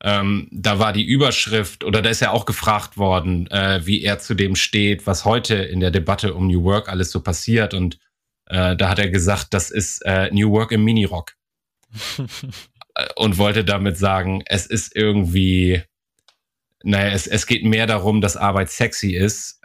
Ähm, 0.04 0.48
da 0.52 0.78
war 0.78 0.94
die 0.94 1.06
Überschrift, 1.06 1.84
oder 1.84 2.02
da 2.02 2.10
ist 2.10 2.20
ja 2.20 2.32
auch 2.32 2.46
gefragt 2.46 2.98
worden, 2.98 3.48
äh, 3.48 3.86
wie 3.86 4.04
er 4.04 4.20
zu 4.20 4.36
dem 4.36 4.56
steht, 4.56 5.08
was 5.08 5.26
heute 5.26 5.56
in 5.56 5.80
der 5.80 5.92
Debatte 5.92 6.36
um 6.36 6.48
New 6.48 6.64
Work 6.64 6.88
alles 6.90 7.12
so 7.12 7.22
passiert. 7.22 7.74
Und 7.74 7.98
äh, 8.46 8.76
da 8.76 8.90
hat 8.90 9.00
er 9.00 9.10
gesagt, 9.10 9.54
das 9.54 9.72
ist 9.72 10.04
äh, 10.06 10.30
New 10.32 10.52
Work 10.52 10.72
im 10.72 10.84
Minirock. 10.84 11.34
Und 13.16 13.38
wollte 13.38 13.64
damit 13.64 13.98
sagen, 13.98 14.42
es 14.48 14.66
ist 14.66 14.96
irgendwie, 14.96 15.84
naja, 16.84 17.12
es, 17.12 17.28
es 17.28 17.46
geht 17.46 17.64
mehr 17.64 17.86
darum, 17.86 18.22
dass 18.22 18.38
Arbeit 18.38 18.70
sexy 18.70 19.16
ist. 19.16 19.62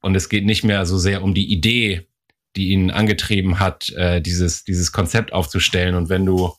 Und 0.00 0.14
es 0.14 0.28
geht 0.28 0.44
nicht 0.44 0.62
mehr 0.62 0.86
so 0.86 0.98
sehr 0.98 1.22
um 1.22 1.34
die 1.34 1.52
Idee, 1.52 2.08
die 2.56 2.68
ihn 2.68 2.90
angetrieben 2.90 3.58
hat, 3.58 3.90
äh, 3.90 4.20
dieses, 4.20 4.64
dieses 4.64 4.92
Konzept 4.92 5.32
aufzustellen. 5.32 5.94
Und 5.94 6.08
wenn 6.08 6.24
du 6.24 6.54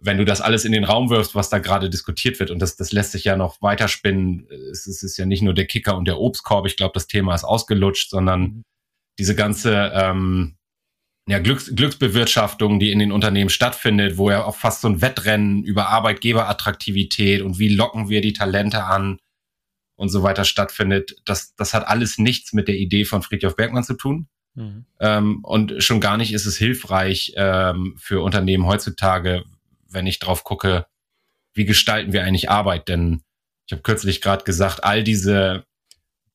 wenn 0.00 0.18
du 0.18 0.24
das 0.24 0.40
alles 0.40 0.64
in 0.64 0.72
den 0.72 0.84
Raum 0.84 1.10
wirfst, 1.10 1.34
was 1.34 1.50
da 1.50 1.58
gerade 1.58 1.90
diskutiert 1.90 2.40
wird, 2.40 2.50
und 2.50 2.60
das, 2.60 2.76
das 2.76 2.92
lässt 2.92 3.12
sich 3.12 3.24
ja 3.24 3.36
noch 3.36 3.60
weiterspinnen, 3.60 4.46
es, 4.70 4.86
es 4.86 5.02
ist 5.02 5.16
ja 5.16 5.26
nicht 5.26 5.42
nur 5.42 5.54
der 5.54 5.66
Kicker 5.66 5.96
und 5.96 6.06
der 6.08 6.18
Obstkorb, 6.18 6.66
ich 6.66 6.76
glaube, 6.76 6.92
das 6.94 7.06
Thema 7.06 7.34
ist 7.34 7.44
ausgelutscht, 7.44 8.10
sondern 8.10 8.40
mhm. 8.40 8.62
diese 9.18 9.34
ganze 9.34 9.92
ähm, 9.94 10.56
ja, 11.28 11.38
Glücks, 11.38 11.74
Glücksbewirtschaftung, 11.74 12.80
die 12.80 12.90
in 12.90 12.98
den 12.98 13.12
Unternehmen 13.12 13.50
stattfindet, 13.50 14.16
wo 14.16 14.30
ja 14.30 14.44
auch 14.44 14.56
fast 14.56 14.80
so 14.80 14.88
ein 14.88 15.02
Wettrennen 15.02 15.62
über 15.62 15.88
Arbeitgeberattraktivität 15.88 17.42
und 17.42 17.58
wie 17.58 17.68
locken 17.68 18.08
wir 18.08 18.20
die 18.20 18.32
Talente 18.32 18.84
an 18.84 19.18
und 19.96 20.08
so 20.08 20.22
weiter 20.22 20.44
stattfindet, 20.44 21.16
das, 21.26 21.54
das 21.56 21.74
hat 21.74 21.86
alles 21.86 22.16
nichts 22.16 22.54
mit 22.54 22.68
der 22.68 22.76
Idee 22.76 23.04
von 23.04 23.22
Friedhof 23.22 23.54
Bergmann 23.54 23.84
zu 23.84 23.94
tun. 23.94 24.28
Mhm. 24.54 24.86
Ähm, 24.98 25.44
und 25.44 25.82
schon 25.82 26.00
gar 26.00 26.16
nicht 26.16 26.32
ist 26.32 26.46
es 26.46 26.56
hilfreich 26.56 27.34
ähm, 27.36 27.94
für 27.98 28.22
Unternehmen 28.22 28.66
heutzutage, 28.66 29.44
wenn 29.90 30.06
ich 30.06 30.18
drauf 30.18 30.44
gucke, 30.44 30.86
wie 31.54 31.64
gestalten 31.64 32.12
wir 32.12 32.24
eigentlich 32.24 32.50
Arbeit? 32.50 32.88
Denn 32.88 33.22
ich 33.66 33.72
habe 33.72 33.82
kürzlich 33.82 34.20
gerade 34.20 34.44
gesagt, 34.44 34.84
all 34.84 35.04
diese 35.04 35.64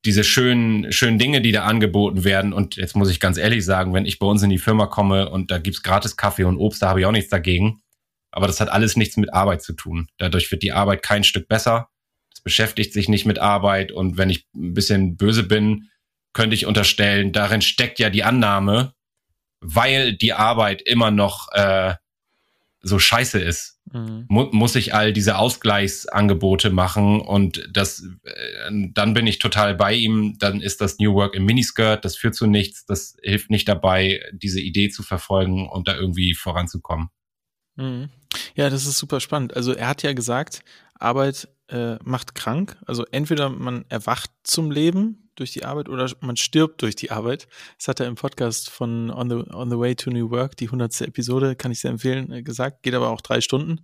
diese 0.06 0.24
schönen, 0.24 0.92
schönen 0.92 1.18
Dinge, 1.18 1.42
die 1.42 1.52
da 1.52 1.64
angeboten 1.64 2.24
werden. 2.24 2.54
Und 2.54 2.76
jetzt 2.76 2.96
muss 2.96 3.10
ich 3.10 3.20
ganz 3.20 3.38
ehrlich 3.38 3.66
sagen, 3.66 3.94
wenn 3.94 4.06
ich 4.06 4.20
bei 4.20 4.28
uns 4.28 4.44
in 4.44 4.52
die 4.52 4.60
Firma 4.60 4.86
komme 4.86 5.30
und 5.30 5.50
da 5.50 5.58
gibt's 5.58 5.82
gratis 5.82 6.16
Kaffee 6.16 6.44
und 6.44 6.58
Obst, 6.58 6.82
da 6.82 6.90
habe 6.90 7.00
ich 7.00 7.06
auch 7.06 7.12
nichts 7.12 7.32
dagegen. 7.32 7.82
Aber 8.32 8.48
das 8.48 8.60
hat 8.60 8.70
alles 8.70 8.96
nichts 8.96 9.18
mit 9.18 9.34
Arbeit 9.34 9.64
zu 9.64 9.74
tun. 9.74 10.08
Dadurch 10.18 10.52
wird 10.52 10.62
die 10.62 10.74
Arbeit 10.74 11.02
kein 11.02 11.24
Stück 11.24 11.48
besser. 11.48 11.90
Es 12.34 12.42
beschäftigt 12.42 12.94
sich 12.94 13.10
nicht 13.10 13.26
mit 13.26 13.40
Arbeit. 13.40 13.92
Und 13.92 14.18
wenn 14.18 14.30
ich 14.30 14.46
ein 14.54 14.74
bisschen 14.74 15.18
böse 15.18 15.44
bin, 15.44 15.90
könnte 16.34 16.54
ich 16.54 16.66
unterstellen, 16.66 17.32
darin 17.32 17.62
steckt 17.62 17.98
ja 17.98 18.10
die 18.10 18.24
Annahme, 18.24 18.94
weil 19.62 20.14
die 20.14 20.34
Arbeit 20.34 20.82
immer 20.84 21.10
noch 21.10 21.48
äh, 21.54 21.96
so 22.88 23.00
scheiße 23.00 23.40
ist, 23.40 23.80
mhm. 23.92 24.26
mu 24.30 24.48
muss 24.52 24.76
ich 24.76 24.94
all 24.94 25.12
diese 25.12 25.38
Ausgleichsangebote 25.40 26.70
machen 26.70 27.20
und 27.20 27.68
das, 27.72 28.04
äh, 28.24 28.72
dann 28.94 29.16
bin 29.16 29.26
ich 29.26 29.40
total 29.40 29.74
bei 29.74 29.94
ihm. 29.94 30.38
Dann 30.38 30.62
ist 30.62 30.82
das 30.82 31.00
New 31.00 31.16
Work 31.16 31.34
im 31.34 31.46
Miniskirt, 31.46 32.06
das 32.06 32.16
führt 32.16 32.36
zu 32.36 32.46
nichts, 32.46 32.86
das 32.86 33.18
hilft 33.24 33.50
nicht 33.50 33.68
dabei, 33.68 34.22
diese 34.34 34.62
Idee 34.62 34.90
zu 34.90 35.02
verfolgen 35.02 35.68
und 35.68 35.88
da 35.88 35.96
irgendwie 35.96 36.36
voranzukommen. 36.36 37.10
Mhm. 37.76 38.10
Ja, 38.54 38.70
das 38.70 38.86
ist 38.86 39.00
super 39.00 39.20
spannend. 39.20 39.56
Also 39.56 39.74
er 39.74 39.88
hat 39.88 40.04
ja 40.04 40.14
gesagt, 40.14 40.62
Arbeit 40.94 41.50
äh, 41.68 41.96
macht 42.04 42.36
krank. 42.36 42.78
Also 42.86 43.04
entweder 43.12 43.50
man 43.50 43.86
erwacht 43.90 44.30
zum 44.44 44.70
Leben 44.70 45.25
durch 45.36 45.52
die 45.52 45.66
Arbeit 45.66 45.90
oder 45.90 46.10
man 46.22 46.38
stirbt 46.38 46.82
durch 46.82 46.96
die 46.96 47.12
Arbeit. 47.12 47.48
Das 47.78 47.88
hat 47.88 48.00
er 48.00 48.08
im 48.08 48.16
Podcast 48.16 48.70
von 48.70 49.12
On 49.12 49.30
the, 49.30 49.36
On 49.54 49.70
the 49.70 49.78
Way 49.78 49.96
to 49.96 50.10
New 50.10 50.30
Work, 50.32 50.58
die 50.58 50.70
hundertste 50.70 51.08
Episode, 51.08 51.56
kann 51.56 51.72
ich 51.72 51.80
sehr 51.80 51.92
empfehlen, 51.92 52.32
äh, 52.32 52.44
gesagt. 52.44 52.84
Geht 52.84 52.94
aber 52.94 53.10
auch 53.10 53.22
drei 53.22 53.42
Stunden. 53.42 53.82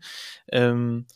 Ähm, 0.51 1.07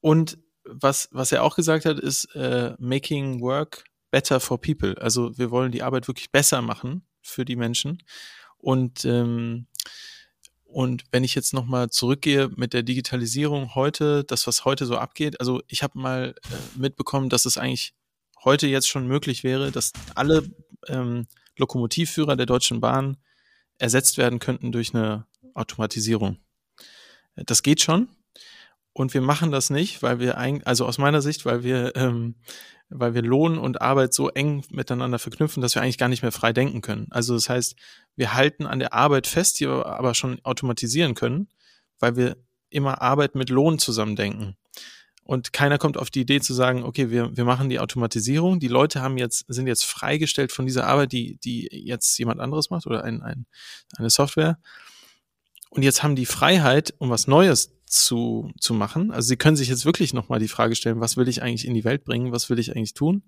und 0.00 0.38
was, 0.64 1.08
was 1.12 1.32
er 1.32 1.42
auch 1.42 1.56
gesagt 1.56 1.84
hat, 1.84 1.98
ist 1.98 2.34
äh, 2.34 2.74
making 2.78 3.40
work 3.40 3.84
better 4.10 4.40
for 4.40 4.60
people. 4.60 4.94
Also 5.00 5.36
wir 5.36 5.50
wollen 5.50 5.72
die 5.72 5.82
Arbeit 5.82 6.08
wirklich 6.08 6.30
besser 6.30 6.62
machen 6.62 7.06
für 7.20 7.44
die 7.44 7.56
Menschen. 7.56 8.02
Und 8.58 9.04
ähm, 9.04 9.66
und 10.74 11.04
wenn 11.12 11.22
ich 11.22 11.36
jetzt 11.36 11.54
nochmal 11.54 11.90
zurückgehe 11.90 12.50
mit 12.56 12.72
der 12.72 12.82
Digitalisierung 12.82 13.76
heute, 13.76 14.24
das, 14.24 14.48
was 14.48 14.64
heute 14.64 14.86
so 14.86 14.96
abgeht, 14.96 15.38
also 15.38 15.62
ich 15.68 15.84
habe 15.84 15.96
mal 15.96 16.34
äh, 16.50 16.78
mitbekommen, 16.78 17.28
dass 17.28 17.44
es 17.44 17.56
eigentlich 17.56 17.94
heute 18.44 18.66
jetzt 18.66 18.88
schon 18.88 19.06
möglich 19.06 19.44
wäre, 19.44 19.70
dass 19.70 19.92
alle 20.14 20.44
ähm, 20.88 21.26
Lokomotivführer 21.56 22.36
der 22.36 22.46
Deutschen 22.46 22.80
Bahn 22.80 23.16
ersetzt 23.78 24.18
werden 24.18 24.38
könnten 24.38 24.72
durch 24.72 24.94
eine 24.94 25.26
Automatisierung. 25.54 26.38
Das 27.36 27.62
geht 27.62 27.80
schon. 27.80 28.08
Und 28.92 29.12
wir 29.12 29.20
machen 29.20 29.50
das 29.50 29.70
nicht, 29.70 30.02
weil 30.02 30.20
wir 30.20 30.38
eigentlich, 30.38 30.66
also 30.66 30.86
aus 30.86 30.98
meiner 30.98 31.20
Sicht, 31.20 31.44
weil 31.44 31.64
wir, 31.64 31.96
ähm, 31.96 32.36
weil 32.88 33.14
wir 33.14 33.22
Lohn 33.22 33.58
und 33.58 33.80
Arbeit 33.80 34.14
so 34.14 34.28
eng 34.28 34.64
miteinander 34.70 35.18
verknüpfen, 35.18 35.60
dass 35.60 35.74
wir 35.74 35.82
eigentlich 35.82 35.98
gar 35.98 36.08
nicht 36.08 36.22
mehr 36.22 36.30
frei 36.30 36.52
denken 36.52 36.80
können. 36.80 37.08
Also 37.10 37.34
das 37.34 37.48
heißt, 37.48 37.74
wir 38.14 38.34
halten 38.34 38.66
an 38.66 38.78
der 38.78 38.92
Arbeit 38.92 39.26
fest, 39.26 39.58
die 39.58 39.66
wir 39.66 39.86
aber 39.86 40.14
schon 40.14 40.38
automatisieren 40.44 41.14
können, 41.14 41.48
weil 41.98 42.14
wir 42.14 42.36
immer 42.70 43.02
Arbeit 43.02 43.34
mit 43.34 43.50
Lohn 43.50 43.80
zusammen 43.80 44.14
denken. 44.14 44.56
Und 45.24 45.54
keiner 45.54 45.78
kommt 45.78 45.96
auf 45.96 46.10
die 46.10 46.20
Idee 46.20 46.40
zu 46.40 46.52
sagen, 46.52 46.84
okay, 46.84 47.10
wir, 47.10 47.34
wir 47.34 47.44
machen 47.44 47.70
die 47.70 47.80
Automatisierung. 47.80 48.60
Die 48.60 48.68
Leute 48.68 49.00
haben 49.00 49.16
jetzt, 49.16 49.46
sind 49.48 49.66
jetzt 49.66 49.86
freigestellt 49.86 50.52
von 50.52 50.66
dieser 50.66 50.86
Arbeit, 50.86 51.12
die, 51.12 51.38
die 51.42 51.66
jetzt 51.72 52.18
jemand 52.18 52.40
anderes 52.40 52.68
macht 52.68 52.86
oder 52.86 53.04
ein, 53.04 53.22
ein, 53.22 53.46
eine 53.96 54.10
Software. 54.10 54.58
Und 55.70 55.82
jetzt 55.82 56.02
haben 56.02 56.14
die 56.14 56.26
Freiheit, 56.26 56.94
um 56.98 57.08
was 57.08 57.26
Neues 57.26 57.72
zu, 57.86 58.52
zu 58.60 58.74
machen. 58.74 59.12
Also 59.12 59.28
sie 59.28 59.36
können 59.36 59.56
sich 59.56 59.68
jetzt 59.68 59.86
wirklich 59.86 60.12
nochmal 60.12 60.40
die 60.40 60.48
Frage 60.48 60.76
stellen, 60.76 61.00
was 61.00 61.16
will 61.16 61.28
ich 61.28 61.42
eigentlich 61.42 61.66
in 61.66 61.74
die 61.74 61.84
Welt 61.84 62.04
bringen? 62.04 62.32
Was 62.32 62.50
will 62.50 62.58
ich 62.58 62.76
eigentlich 62.76 62.94
tun? 62.94 63.22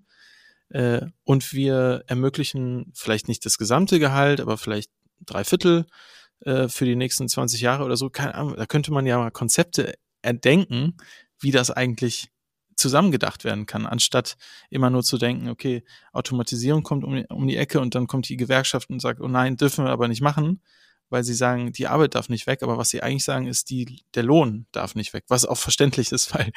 Äh, 0.69 1.07
und 1.23 1.51
wir 1.53 2.03
ermöglichen 2.07 2.91
vielleicht 2.93 3.27
nicht 3.27 3.45
das 3.45 3.57
gesamte 3.57 3.99
Gehalt, 3.99 4.39
aber 4.39 4.57
vielleicht 4.57 4.91
drei 5.25 5.43
Viertel 5.43 5.87
äh, 6.41 6.67
für 6.67 6.85
die 6.85 6.95
nächsten 6.95 7.27
20 7.27 7.61
Jahre 7.61 7.83
oder 7.83 7.97
so. 7.97 8.09
Keine 8.09 8.35
Ahnung, 8.35 8.55
da 8.55 8.65
könnte 8.67 8.91
man 8.91 9.05
ja 9.05 9.17
mal 9.17 9.31
Konzepte 9.31 9.95
erdenken, 10.21 10.97
wie 11.39 11.51
das 11.51 11.71
eigentlich 11.71 12.29
zusammengedacht 12.77 13.43
werden 13.43 13.65
kann, 13.65 13.85
anstatt 13.85 14.37
immer 14.69 14.89
nur 14.89 15.03
zu 15.03 15.17
denken, 15.17 15.49
okay, 15.49 15.83
Automatisierung 16.13 16.83
kommt 16.83 17.03
um 17.03 17.15
die, 17.15 17.25
um 17.27 17.47
die 17.47 17.57
Ecke 17.57 17.79
und 17.79 17.95
dann 17.95 18.07
kommt 18.07 18.29
die 18.29 18.37
Gewerkschaft 18.37 18.89
und 18.89 19.01
sagt, 19.01 19.19
oh 19.19 19.27
nein, 19.27 19.57
dürfen 19.57 19.83
wir 19.83 19.91
aber 19.91 20.07
nicht 20.07 20.21
machen, 20.21 20.61
weil 21.09 21.23
sie 21.23 21.33
sagen, 21.33 21.71
die 21.71 21.87
Arbeit 21.87 22.15
darf 22.15 22.29
nicht 22.29 22.45
weg, 22.45 22.61
aber 22.61 22.77
was 22.77 22.89
sie 22.89 23.01
eigentlich 23.01 23.23
sagen, 23.23 23.47
ist, 23.47 23.69
die, 23.71 24.03
der 24.13 24.23
Lohn 24.23 24.67
darf 24.71 24.93
nicht 24.93 25.13
weg, 25.13 25.25
was 25.27 25.45
auch 25.45 25.57
verständlich 25.57 26.11
ist, 26.11 26.33
weil 26.35 26.51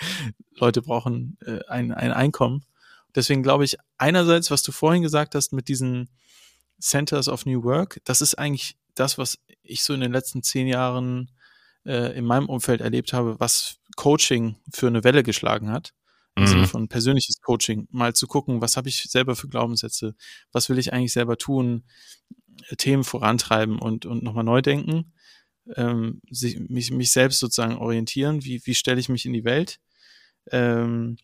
Leute 0.52 0.82
brauchen 0.82 1.38
äh, 1.44 1.60
ein, 1.68 1.92
ein 1.92 2.12
Einkommen. 2.12 2.64
Deswegen 3.14 3.42
glaube 3.42 3.64
ich, 3.64 3.76
einerseits, 3.96 4.50
was 4.50 4.62
du 4.62 4.72
vorhin 4.72 5.02
gesagt 5.02 5.34
hast 5.34 5.52
mit 5.52 5.68
diesen 5.68 6.10
Centers 6.78 7.28
of 7.28 7.46
New 7.46 7.64
Work, 7.64 8.00
das 8.04 8.20
ist 8.20 8.34
eigentlich 8.34 8.76
das, 8.94 9.18
was 9.18 9.38
ich 9.62 9.82
so 9.82 9.94
in 9.94 10.00
den 10.00 10.12
letzten 10.12 10.42
zehn 10.42 10.66
Jahren 10.66 11.30
äh, 11.84 12.16
in 12.16 12.24
meinem 12.24 12.48
Umfeld 12.48 12.80
erlebt 12.80 13.12
habe, 13.12 13.40
was 13.40 13.76
Coaching 14.00 14.56
für 14.72 14.86
eine 14.86 15.04
Welle 15.04 15.22
geschlagen 15.22 15.70
hat. 15.70 15.92
Sinne 16.38 16.62
mhm. 16.62 16.66
von 16.68 16.88
persönliches 16.88 17.42
Coaching, 17.42 17.86
mal 17.90 18.14
zu 18.14 18.26
gucken, 18.26 18.62
was 18.62 18.78
habe 18.78 18.88
ich 18.88 19.02
selber 19.10 19.36
für 19.36 19.48
Glaubenssätze, 19.48 20.14
was 20.52 20.70
will 20.70 20.78
ich 20.78 20.94
eigentlich 20.94 21.12
selber 21.12 21.36
tun, 21.36 21.84
äh, 22.70 22.76
Themen 22.76 23.04
vorantreiben 23.04 23.78
und, 23.78 24.06
und 24.06 24.22
nochmal 24.22 24.44
neu 24.44 24.62
denken, 24.62 25.12
ähm, 25.76 26.22
sich, 26.30 26.58
mich, 26.60 26.92
mich 26.92 27.10
selbst 27.10 27.40
sozusagen 27.40 27.76
orientieren, 27.76 28.42
wie, 28.42 28.62
wie 28.64 28.74
stelle 28.74 29.00
ich 29.00 29.10
mich 29.10 29.26
in 29.26 29.34
die 29.34 29.44
Welt. 29.44 29.80
Ähm, 30.50 31.18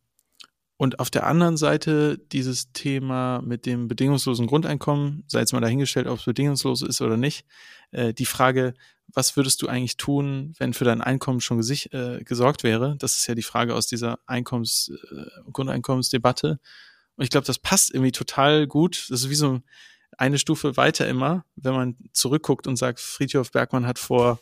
und 0.77 1.01
auf 1.01 1.09
der 1.09 1.25
anderen 1.27 1.57
Seite 1.57 2.19
dieses 2.19 2.73
Thema 2.73 3.41
mit 3.41 3.65
dem 3.65 3.89
bedingungslosen 3.89 4.47
Grundeinkommen, 4.47 5.25
sei 5.29 5.41
jetzt 5.41 5.53
mal 5.55 5.61
dahingestellt, 5.61 6.09
ob 6.09 6.19
es 6.19 6.27
bedingungslos 6.27 6.83
ist 6.83 7.01
oder 7.01 7.17
nicht, 7.17 7.47
äh, 7.93 8.13
die 8.13 8.27
Frage, 8.27 8.75
was 9.17 9.35
würdest 9.35 9.63
du 9.63 9.67
eigentlich 9.67 9.97
tun, 9.97 10.53
wenn 10.59 10.75
für 10.75 10.85
dein 10.85 11.01
Einkommen 11.01 11.41
schon 11.41 11.57
gesicht, 11.57 11.93
äh, 11.95 12.23
gesorgt 12.23 12.63
wäre? 12.63 12.97
Das 12.99 13.17
ist 13.17 13.27
ja 13.27 13.35
die 13.35 13.43
Frage 13.43 13.75
aus 13.75 13.87
dieser 13.87 14.19
Einkommens, 14.27 14.93
äh, 15.11 15.51
Grundeinkommensdebatte. 15.51 16.61
Und 17.17 17.25
ich 17.25 17.31
glaube, 17.31 17.47
das 17.47 17.59
passt 17.59 17.95
irgendwie 17.95 18.13
total 18.13 18.67
gut. 18.67 19.07
Das 19.09 19.23
ist 19.23 19.31
wie 19.31 19.35
so 19.35 19.63
eine 20.19 20.39
Stufe 20.39 20.77
weiter 20.77 21.09
immer, 21.09 21.47
wenn 21.57 21.73
man 21.73 21.97
zurückguckt 22.13 22.67
und 22.67 22.77
sagt, 22.77 23.01
Friedhof 23.01 23.53
Bergmann 23.53 23.87
hat 23.87 23.99
vor 23.99 24.39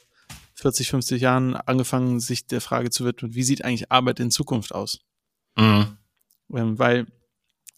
40, 0.54 0.90
50 0.90 1.22
Jahren 1.22 1.54
angefangen, 1.54 2.18
sich 2.18 2.48
der 2.48 2.60
Frage 2.60 2.90
zu 2.90 3.04
widmen, 3.04 3.32
wie 3.34 3.44
sieht 3.44 3.64
eigentlich 3.64 3.92
Arbeit 3.92 4.18
in 4.18 4.32
Zukunft 4.32 4.74
aus? 4.74 5.00
Mhm. 5.56 5.98
Ähm, 6.52 6.78
weil 6.80 7.06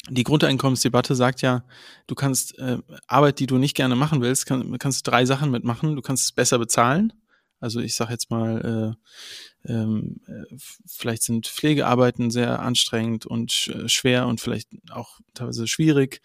die 0.08 0.24
Grundeinkommensdebatte 0.24 1.14
sagt 1.14 1.42
ja, 1.42 1.64
du 2.06 2.14
kannst 2.14 2.58
äh, 2.58 2.78
Arbeit, 3.06 3.40
die 3.40 3.46
du 3.46 3.58
nicht 3.58 3.74
gerne 3.74 3.96
machen 3.96 4.20
willst, 4.20 4.46
kann, 4.46 4.78
kannst 4.78 5.06
drei 5.06 5.24
Sachen 5.24 5.50
mitmachen. 5.50 5.96
Du 5.96 6.02
kannst 6.02 6.24
es 6.24 6.32
besser 6.32 6.58
bezahlen. 6.58 7.12
Also 7.58 7.80
ich 7.80 7.94
sage 7.94 8.12
jetzt 8.12 8.30
mal, 8.30 8.96
äh, 9.66 9.72
ähm, 9.72 10.20
äh, 10.26 10.56
vielleicht 10.86 11.22
sind 11.22 11.46
Pflegearbeiten 11.46 12.30
sehr 12.30 12.60
anstrengend 12.60 13.26
und 13.26 13.68
äh, 13.74 13.88
schwer 13.88 14.26
und 14.26 14.40
vielleicht 14.40 14.68
auch 14.90 15.18
teilweise 15.34 15.66
schwierig. 15.66 16.20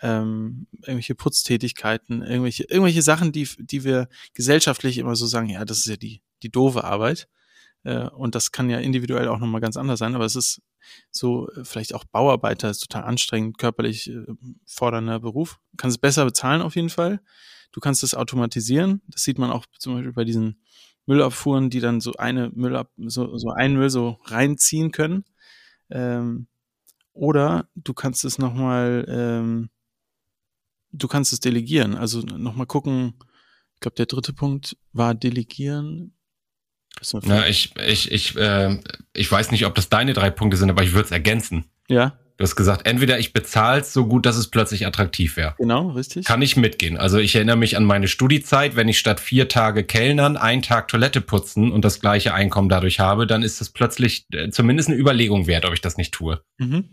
Ähm, 0.00 0.66
irgendwelche 0.82 1.14
Putztätigkeiten, 1.14 2.22
irgendwelche, 2.22 2.64
irgendwelche 2.64 3.02
Sachen, 3.02 3.32
die, 3.32 3.48
die 3.58 3.84
wir 3.84 4.08
gesellschaftlich 4.34 4.98
immer 4.98 5.16
so 5.16 5.26
sagen, 5.26 5.48
ja, 5.48 5.64
das 5.64 5.78
ist 5.78 5.86
ja 5.86 5.96
die, 5.96 6.22
die 6.42 6.50
doofe 6.50 6.84
Arbeit. 6.84 7.28
Äh, 7.84 8.08
und 8.08 8.34
das 8.34 8.52
kann 8.52 8.70
ja 8.70 8.78
individuell 8.78 9.28
auch 9.28 9.38
nochmal 9.38 9.60
ganz 9.60 9.76
anders 9.76 9.98
sein, 9.98 10.14
aber 10.14 10.24
es 10.24 10.36
ist 10.36 10.62
so, 11.10 11.48
äh, 11.50 11.64
vielleicht 11.64 11.94
auch 11.94 12.04
Bauarbeiter 12.04 12.70
ist 12.70 12.80
total 12.80 13.04
anstrengend, 13.04 13.58
körperlich 13.58 14.10
äh, 14.10 14.24
fordernder 14.66 15.20
Beruf. 15.20 15.60
Du 15.72 15.76
kannst 15.76 15.96
es 15.96 16.00
besser 16.00 16.24
bezahlen 16.24 16.62
auf 16.62 16.76
jeden 16.76 16.90
Fall. 16.90 17.20
Du 17.72 17.80
kannst 17.80 18.02
es 18.02 18.14
automatisieren. 18.14 19.02
Das 19.08 19.22
sieht 19.22 19.38
man 19.38 19.50
auch 19.50 19.64
zum 19.78 19.94
Beispiel 19.94 20.12
bei 20.12 20.24
diesen 20.24 20.60
Müllabfuhren, 21.06 21.70
die 21.70 21.80
dann 21.80 22.00
so 22.00 22.12
eine 22.14 22.50
Müllab, 22.50 22.90
so, 22.96 23.36
so 23.36 23.50
einen 23.50 23.76
Müll 23.76 23.90
so 23.90 24.18
reinziehen 24.24 24.92
können. 24.92 25.24
Ähm, 25.90 26.48
oder 27.12 27.68
du 27.74 27.94
kannst 27.94 28.24
es 28.24 28.38
nochmal, 28.38 29.04
ähm, 29.08 29.70
du 30.92 31.08
kannst 31.08 31.32
es 31.32 31.40
delegieren. 31.40 31.96
Also 31.96 32.20
nochmal 32.20 32.66
gucken, 32.66 33.14
ich 33.74 33.80
glaube, 33.80 33.96
der 33.96 34.06
dritte 34.06 34.32
Punkt 34.32 34.76
war 34.92 35.14
delegieren. 35.14 36.14
Na, 37.22 37.46
ich, 37.46 37.74
ich, 37.86 38.10
ich, 38.12 38.36
äh, 38.36 38.78
ich 39.14 39.30
weiß 39.30 39.50
nicht, 39.50 39.66
ob 39.66 39.74
das 39.74 39.88
deine 39.88 40.12
drei 40.12 40.30
Punkte 40.30 40.56
sind, 40.56 40.70
aber 40.70 40.82
ich 40.82 40.92
würde 40.92 41.06
es 41.06 41.10
ergänzen. 41.10 41.64
Ja. 41.88 42.18
Du 42.40 42.44
hast 42.44 42.56
gesagt, 42.56 42.86
entweder 42.86 43.18
ich 43.18 43.34
bezahle 43.34 43.82
es 43.82 43.92
so 43.92 44.06
gut, 44.06 44.24
dass 44.24 44.38
es 44.38 44.48
plötzlich 44.48 44.86
attraktiv 44.86 45.36
wäre. 45.36 45.54
Genau, 45.58 45.90
richtig. 45.90 46.24
Kann 46.24 46.40
ich 46.40 46.56
mitgehen. 46.56 46.96
Also 46.96 47.18
ich 47.18 47.34
erinnere 47.34 47.56
mich 47.56 47.76
an 47.76 47.84
meine 47.84 48.08
Studiezeit, 48.08 48.76
wenn 48.76 48.88
ich 48.88 48.98
statt 48.98 49.20
vier 49.20 49.46
Tage 49.46 49.84
Kellnern 49.84 50.38
einen 50.38 50.62
Tag 50.62 50.88
Toilette 50.88 51.20
putzen 51.20 51.70
und 51.70 51.84
das 51.84 52.00
gleiche 52.00 52.32
Einkommen 52.32 52.70
dadurch 52.70 52.98
habe, 52.98 53.26
dann 53.26 53.42
ist 53.42 53.60
das 53.60 53.68
plötzlich 53.68 54.24
äh, 54.32 54.48
zumindest 54.48 54.88
eine 54.88 54.98
Überlegung 54.98 55.46
wert, 55.48 55.66
ob 55.66 55.74
ich 55.74 55.82
das 55.82 55.98
nicht 55.98 56.14
tue. 56.14 56.40
Mhm. 56.56 56.88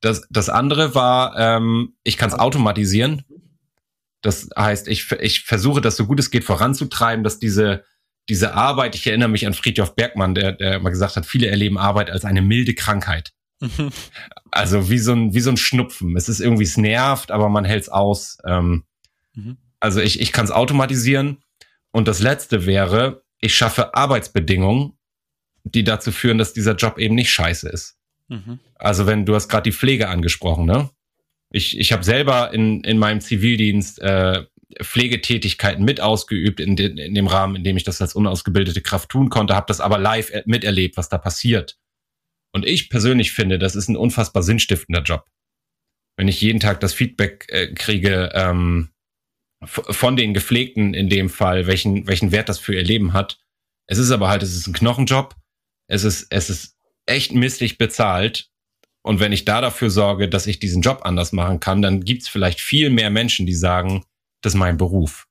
Das, 0.00 0.26
das 0.28 0.48
andere 0.48 0.92
war, 0.96 1.38
ähm, 1.38 1.94
ich 2.02 2.16
kann 2.16 2.30
es 2.30 2.34
automatisieren. 2.34 3.22
Das 4.22 4.48
heißt, 4.58 4.88
ich, 4.88 5.12
ich 5.20 5.42
versuche 5.42 5.80
das 5.80 5.96
so 5.96 6.06
gut 6.06 6.18
es 6.18 6.32
geht 6.32 6.42
voranzutreiben, 6.42 7.22
dass 7.22 7.38
diese 7.38 7.84
diese 8.30 8.54
Arbeit, 8.54 8.94
ich 8.94 9.06
erinnere 9.06 9.28
mich 9.28 9.46
an 9.46 9.54
Friedhof 9.54 9.96
Bergmann, 9.96 10.34
der, 10.34 10.52
der 10.52 10.76
immer 10.76 10.90
gesagt 10.90 11.16
hat, 11.16 11.26
viele 11.26 11.48
erleben 11.48 11.76
Arbeit 11.76 12.10
als 12.10 12.24
eine 12.24 12.40
milde 12.40 12.74
Krankheit. 12.74 13.32
Also 14.52 14.88
wie 14.88 14.98
so 14.98 15.12
ein, 15.12 15.34
wie 15.34 15.40
so 15.40 15.50
ein 15.50 15.56
Schnupfen. 15.56 16.16
Es 16.16 16.28
ist 16.28 16.40
irgendwie, 16.40 16.64
es 16.64 16.76
nervt, 16.76 17.30
aber 17.30 17.48
man 17.48 17.64
hält 17.64 17.82
es 17.82 17.88
aus. 17.88 18.38
Ähm, 18.46 18.84
mhm. 19.34 19.58
Also 19.78 20.00
ich, 20.00 20.20
ich 20.20 20.32
kann 20.32 20.44
es 20.44 20.50
automatisieren. 20.50 21.38
Und 21.92 22.08
das 22.08 22.20
letzte 22.20 22.66
wäre, 22.66 23.22
ich 23.40 23.54
schaffe 23.54 23.94
Arbeitsbedingungen, 23.94 24.94
die 25.64 25.84
dazu 25.84 26.10
führen, 26.10 26.38
dass 26.38 26.52
dieser 26.52 26.74
Job 26.74 26.98
eben 26.98 27.14
nicht 27.14 27.30
scheiße 27.30 27.68
ist. 27.68 27.96
Mhm. 28.28 28.60
Also 28.76 29.06
wenn 29.06 29.26
du 29.26 29.34
hast 29.34 29.48
gerade 29.48 29.70
die 29.70 29.76
Pflege 29.76 30.08
angesprochen, 30.08 30.64
ne? 30.64 30.90
Ich, 31.52 31.78
ich 31.78 31.92
habe 31.92 32.04
selber 32.04 32.52
in, 32.54 32.82
in 32.84 32.98
meinem 32.98 33.20
Zivildienst 33.20 34.00
äh, 34.00 34.44
Pflegetätigkeiten 34.80 35.84
mit 35.84 36.00
ausgeübt 36.00 36.60
in, 36.60 36.76
de, 36.76 36.88
in 36.88 37.14
dem 37.14 37.26
Rahmen, 37.26 37.56
in 37.56 37.64
dem 37.64 37.76
ich 37.76 37.84
das 37.84 38.00
als 38.00 38.14
unausgebildete 38.14 38.80
Kraft 38.80 39.08
tun 39.08 39.28
konnte, 39.28 39.54
habe 39.54 39.66
das 39.68 39.80
aber 39.80 39.98
live 39.98 40.32
miterlebt, 40.46 40.96
was 40.96 41.08
da 41.08 41.18
passiert. 41.18 41.78
Und 42.52 42.66
ich 42.66 42.90
persönlich 42.90 43.32
finde, 43.32 43.58
das 43.58 43.76
ist 43.76 43.88
ein 43.88 43.96
unfassbar 43.96 44.42
sinnstiftender 44.42 45.02
Job. 45.02 45.26
Wenn 46.16 46.28
ich 46.28 46.40
jeden 46.40 46.60
Tag 46.60 46.80
das 46.80 46.92
Feedback 46.92 47.46
äh, 47.48 47.72
kriege 47.74 48.30
ähm, 48.34 48.90
von 49.64 50.16
den 50.16 50.34
Gepflegten 50.34 50.94
in 50.94 51.08
dem 51.08 51.28
Fall, 51.28 51.66
welchen, 51.66 52.06
welchen 52.06 52.32
Wert 52.32 52.48
das 52.48 52.58
für 52.58 52.74
ihr 52.74 52.82
Leben 52.82 53.12
hat. 53.12 53.38
Es 53.86 53.98
ist 53.98 54.10
aber 54.10 54.28
halt, 54.28 54.42
es 54.42 54.54
ist 54.54 54.66
ein 54.66 54.72
Knochenjob. 54.72 55.34
Es 55.88 56.04
ist, 56.04 56.26
es 56.30 56.50
ist 56.50 56.76
echt 57.06 57.32
misslich 57.32 57.78
bezahlt. 57.78 58.48
Und 59.02 59.18
wenn 59.18 59.32
ich 59.32 59.44
da 59.44 59.60
dafür 59.60 59.90
sorge, 59.90 60.28
dass 60.28 60.46
ich 60.46 60.58
diesen 60.58 60.82
Job 60.82 61.00
anders 61.04 61.32
machen 61.32 61.60
kann, 61.60 61.82
dann 61.82 62.02
gibt's 62.02 62.28
vielleicht 62.28 62.60
viel 62.60 62.90
mehr 62.90 63.10
Menschen, 63.10 63.46
die 63.46 63.54
sagen, 63.54 64.04
das 64.42 64.54
ist 64.54 64.58
mein 64.58 64.76
Beruf. 64.76 65.26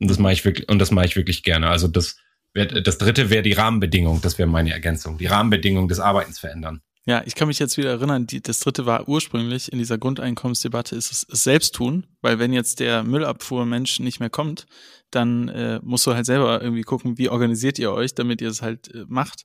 Und 0.00 0.10
das 0.10 0.18
mache 0.18 0.32
ich 0.32 0.44
wirklich, 0.44 0.68
und 0.68 0.78
das 0.78 0.90
mache 0.90 1.06
ich 1.06 1.16
wirklich 1.16 1.42
gerne. 1.42 1.68
Also 1.68 1.88
das, 1.88 2.16
wär, 2.52 2.66
das 2.66 2.98
dritte 2.98 3.30
wäre 3.30 3.42
die 3.42 3.52
Rahmenbedingung, 3.52 4.20
das 4.20 4.38
wäre 4.38 4.48
meine 4.48 4.72
Ergänzung. 4.72 5.18
Die 5.18 5.26
Rahmenbedingung 5.26 5.88
des 5.88 6.00
Arbeitens 6.00 6.38
verändern. 6.38 6.80
Ja, 7.06 7.22
ich 7.26 7.34
kann 7.34 7.48
mich 7.48 7.58
jetzt 7.58 7.76
wieder 7.76 7.90
erinnern, 7.90 8.26
die, 8.26 8.40
das 8.40 8.60
dritte 8.60 8.86
war 8.86 9.08
ursprünglich 9.08 9.70
in 9.70 9.78
dieser 9.78 9.98
Grundeinkommensdebatte 9.98 10.96
ist 10.96 11.12
es, 11.12 11.26
es 11.30 11.44
selbst 11.44 11.74
tun, 11.74 12.06
weil 12.22 12.38
wenn 12.38 12.54
jetzt 12.54 12.80
der 12.80 13.04
Müllabfuhrmensch 13.04 14.00
nicht 14.00 14.20
mehr 14.20 14.30
kommt, 14.30 14.66
dann 15.10 15.48
äh, 15.48 15.80
musst 15.82 16.06
du 16.06 16.14
halt 16.14 16.24
selber 16.24 16.62
irgendwie 16.62 16.82
gucken, 16.82 17.18
wie 17.18 17.28
organisiert 17.28 17.78
ihr 17.78 17.92
euch, 17.92 18.14
damit 18.14 18.40
ihr 18.40 18.48
es 18.48 18.62
halt 18.62 18.92
äh, 18.94 19.04
macht. 19.06 19.44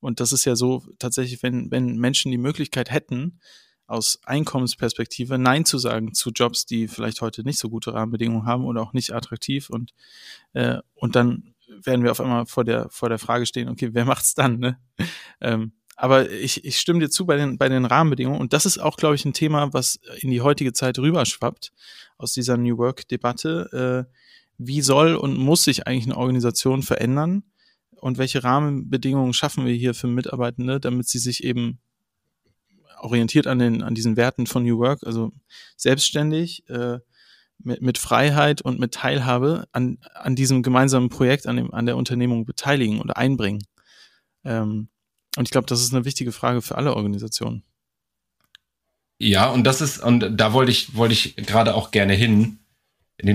Und 0.00 0.20
das 0.20 0.32
ist 0.32 0.44
ja 0.44 0.54
so 0.54 0.84
tatsächlich, 0.98 1.42
wenn, 1.42 1.70
wenn 1.70 1.96
Menschen 1.96 2.30
die 2.30 2.38
Möglichkeit 2.38 2.90
hätten, 2.90 3.40
aus 3.88 4.20
Einkommensperspektive 4.24 5.38
Nein 5.38 5.64
zu 5.64 5.78
sagen 5.78 6.14
zu 6.14 6.30
Jobs, 6.30 6.66
die 6.66 6.86
vielleicht 6.86 7.20
heute 7.22 7.42
nicht 7.42 7.58
so 7.58 7.70
gute 7.70 7.94
Rahmenbedingungen 7.94 8.46
haben 8.46 8.64
oder 8.64 8.82
auch 8.82 8.92
nicht 8.92 9.12
attraktiv 9.12 9.70
und, 9.70 9.92
äh, 10.52 10.78
und 10.94 11.16
dann 11.16 11.54
werden 11.84 12.04
wir 12.04 12.10
auf 12.10 12.20
einmal 12.20 12.46
vor 12.46 12.64
der, 12.64 12.88
vor 12.90 13.08
der 13.08 13.18
Frage 13.18 13.46
stehen, 13.46 13.68
okay, 13.68 13.90
wer 13.92 14.04
macht's 14.04 14.34
dann, 14.34 14.58
ne? 14.58 14.78
ähm, 15.40 15.72
aber 15.96 16.30
ich, 16.30 16.64
ich 16.64 16.78
stimme 16.78 17.00
dir 17.00 17.10
zu 17.10 17.26
bei 17.26 17.36
den, 17.36 17.58
bei 17.58 17.68
den 17.68 17.84
Rahmenbedingungen. 17.84 18.40
Und 18.40 18.52
das 18.52 18.66
ist 18.66 18.78
auch, 18.78 18.96
glaube 18.96 19.16
ich, 19.16 19.24
ein 19.24 19.32
Thema, 19.32 19.72
was 19.72 19.98
in 20.20 20.30
die 20.30 20.42
heutige 20.42 20.72
Zeit 20.72 20.96
rüberschwappt 20.96 21.72
aus 22.18 22.32
dieser 22.32 22.56
New 22.56 22.78
Work-Debatte. 22.78 24.06
Äh, 24.08 24.14
wie 24.58 24.80
soll 24.80 25.16
und 25.16 25.36
muss 25.36 25.64
sich 25.64 25.88
eigentlich 25.88 26.04
eine 26.04 26.16
Organisation 26.16 26.84
verändern? 26.84 27.42
Und 27.90 28.16
welche 28.16 28.44
Rahmenbedingungen 28.44 29.32
schaffen 29.32 29.66
wir 29.66 29.74
hier 29.74 29.92
für 29.92 30.06
Mitarbeitende, 30.06 30.78
damit 30.78 31.08
sie 31.08 31.18
sich 31.18 31.42
eben 31.42 31.80
orientiert 33.00 33.46
an, 33.46 33.58
den, 33.58 33.82
an 33.82 33.94
diesen 33.94 34.16
Werten 34.16 34.46
von 34.46 34.64
New 34.64 34.78
Work, 34.78 35.00
also 35.04 35.32
selbstständig, 35.76 36.68
äh, 36.68 36.98
mit, 37.58 37.82
mit 37.82 37.98
Freiheit 37.98 38.62
und 38.62 38.78
mit 38.78 38.94
Teilhabe 38.94 39.66
an, 39.72 39.98
an 40.14 40.36
diesem 40.36 40.62
gemeinsamen 40.62 41.08
Projekt, 41.08 41.46
an, 41.46 41.56
dem, 41.56 41.74
an 41.74 41.86
der 41.86 41.96
Unternehmung 41.96 42.44
beteiligen 42.44 43.00
oder 43.00 43.16
einbringen. 43.16 43.62
Ähm, 44.44 44.88
und 45.36 45.44
ich 45.44 45.50
glaube, 45.50 45.66
das 45.66 45.80
ist 45.80 45.94
eine 45.94 46.04
wichtige 46.04 46.32
Frage 46.32 46.62
für 46.62 46.76
alle 46.76 46.94
Organisationen. 46.94 47.64
Ja, 49.18 49.50
und 49.50 49.64
das 49.64 49.80
ist, 49.80 49.98
und 49.98 50.36
da 50.36 50.52
wollte 50.52 50.70
ich, 50.70 50.94
wollte 50.94 51.14
ich 51.14 51.34
gerade 51.36 51.74
auch 51.74 51.90
gerne 51.90 52.14
hin. 52.14 52.60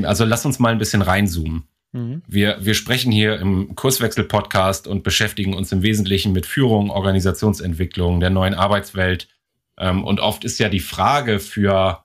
Also 0.04 0.24
lass 0.24 0.46
uns 0.46 0.60
mal 0.60 0.72
ein 0.72 0.78
bisschen 0.78 1.02
reinzoomen. 1.02 1.68
Mhm. 1.92 2.24
Wir, 2.26 2.58
wir 2.62 2.74
sprechen 2.74 3.12
hier 3.12 3.40
im 3.40 3.76
Kurswechsel-Podcast 3.76 4.88
und 4.88 5.04
beschäftigen 5.04 5.54
uns 5.54 5.72
im 5.72 5.82
Wesentlichen 5.82 6.32
mit 6.32 6.46
Führung, 6.46 6.90
Organisationsentwicklung, 6.90 8.20
der 8.20 8.30
neuen 8.30 8.54
Arbeitswelt. 8.54 9.28
Ähm, 9.78 10.04
und 10.04 10.20
oft 10.20 10.44
ist 10.44 10.60
ja 10.60 10.70
die 10.70 10.80
Frage 10.80 11.40
für 11.40 12.04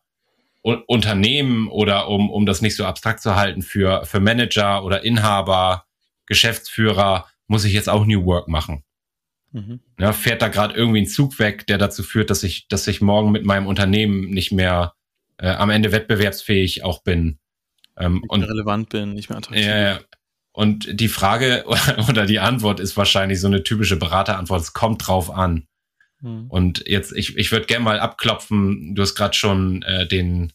Unternehmen 0.63 1.69
oder 1.69 2.09
um, 2.09 2.31
um 2.31 2.45
das 2.45 2.61
nicht 2.61 2.77
so 2.77 2.85
abstrakt 2.85 3.21
zu 3.21 3.37
halten, 3.37 3.63
für, 3.63 4.05
für 4.05 4.21
Manager 4.21 4.85
oder 4.85 5.05
Inhaber, 5.05 5.85
Geschäftsführer, 6.27 7.27
muss 7.47 7.65
ich 7.65 7.73
jetzt 7.73 7.89
auch 7.89 8.05
New 8.05 8.25
Work 8.27 8.49
machen? 8.49 8.85
Mhm. 9.53 9.81
Ja, 9.99 10.13
fährt 10.13 10.43
da 10.43 10.49
gerade 10.49 10.75
irgendwie 10.75 11.03
ein 11.03 11.07
Zug 11.07 11.39
weg, 11.39 11.67
der 11.67 11.79
dazu 11.79 12.03
führt, 12.03 12.31
dass 12.31 12.43
ich, 12.43 12.69
dass 12.69 12.87
ich 12.87 13.01
morgen 13.01 13.33
mit 13.33 13.45
meinem 13.45 13.67
Unternehmen 13.67 14.29
nicht 14.29 14.53
mehr 14.53 14.93
äh, 15.39 15.49
am 15.49 15.71
Ende 15.71 15.93
wettbewerbsfähig 15.93 16.85
auch 16.85 17.03
bin. 17.03 17.39
Ähm, 17.97 18.23
und 18.29 18.43
relevant 18.43 18.91
bin, 18.91 19.15
nicht 19.15 19.31
mehr 19.31 19.39
attraktiv. 19.39 19.67
Äh, 19.67 19.99
und 20.53 21.01
die 21.01 21.09
Frage 21.09 21.65
oder 22.09 22.27
die 22.27 22.41
Antwort 22.41 22.81
ist 22.81 22.97
wahrscheinlich 22.97 23.41
so 23.41 23.47
eine 23.47 23.63
typische 23.63 23.97
Beraterantwort, 23.97 24.61
es 24.61 24.73
kommt 24.73 25.07
drauf 25.07 25.31
an. 25.31 25.67
Mhm. 26.21 26.47
Und 26.49 26.85
jetzt, 26.87 27.13
ich, 27.13 27.37
ich 27.37 27.53
würde 27.53 27.67
gerne 27.67 27.85
mal 27.85 28.01
abklopfen, 28.01 28.95
du 28.95 29.03
hast 29.03 29.15
gerade 29.15 29.35
schon 29.35 29.83
äh, 29.83 30.07
den 30.07 30.53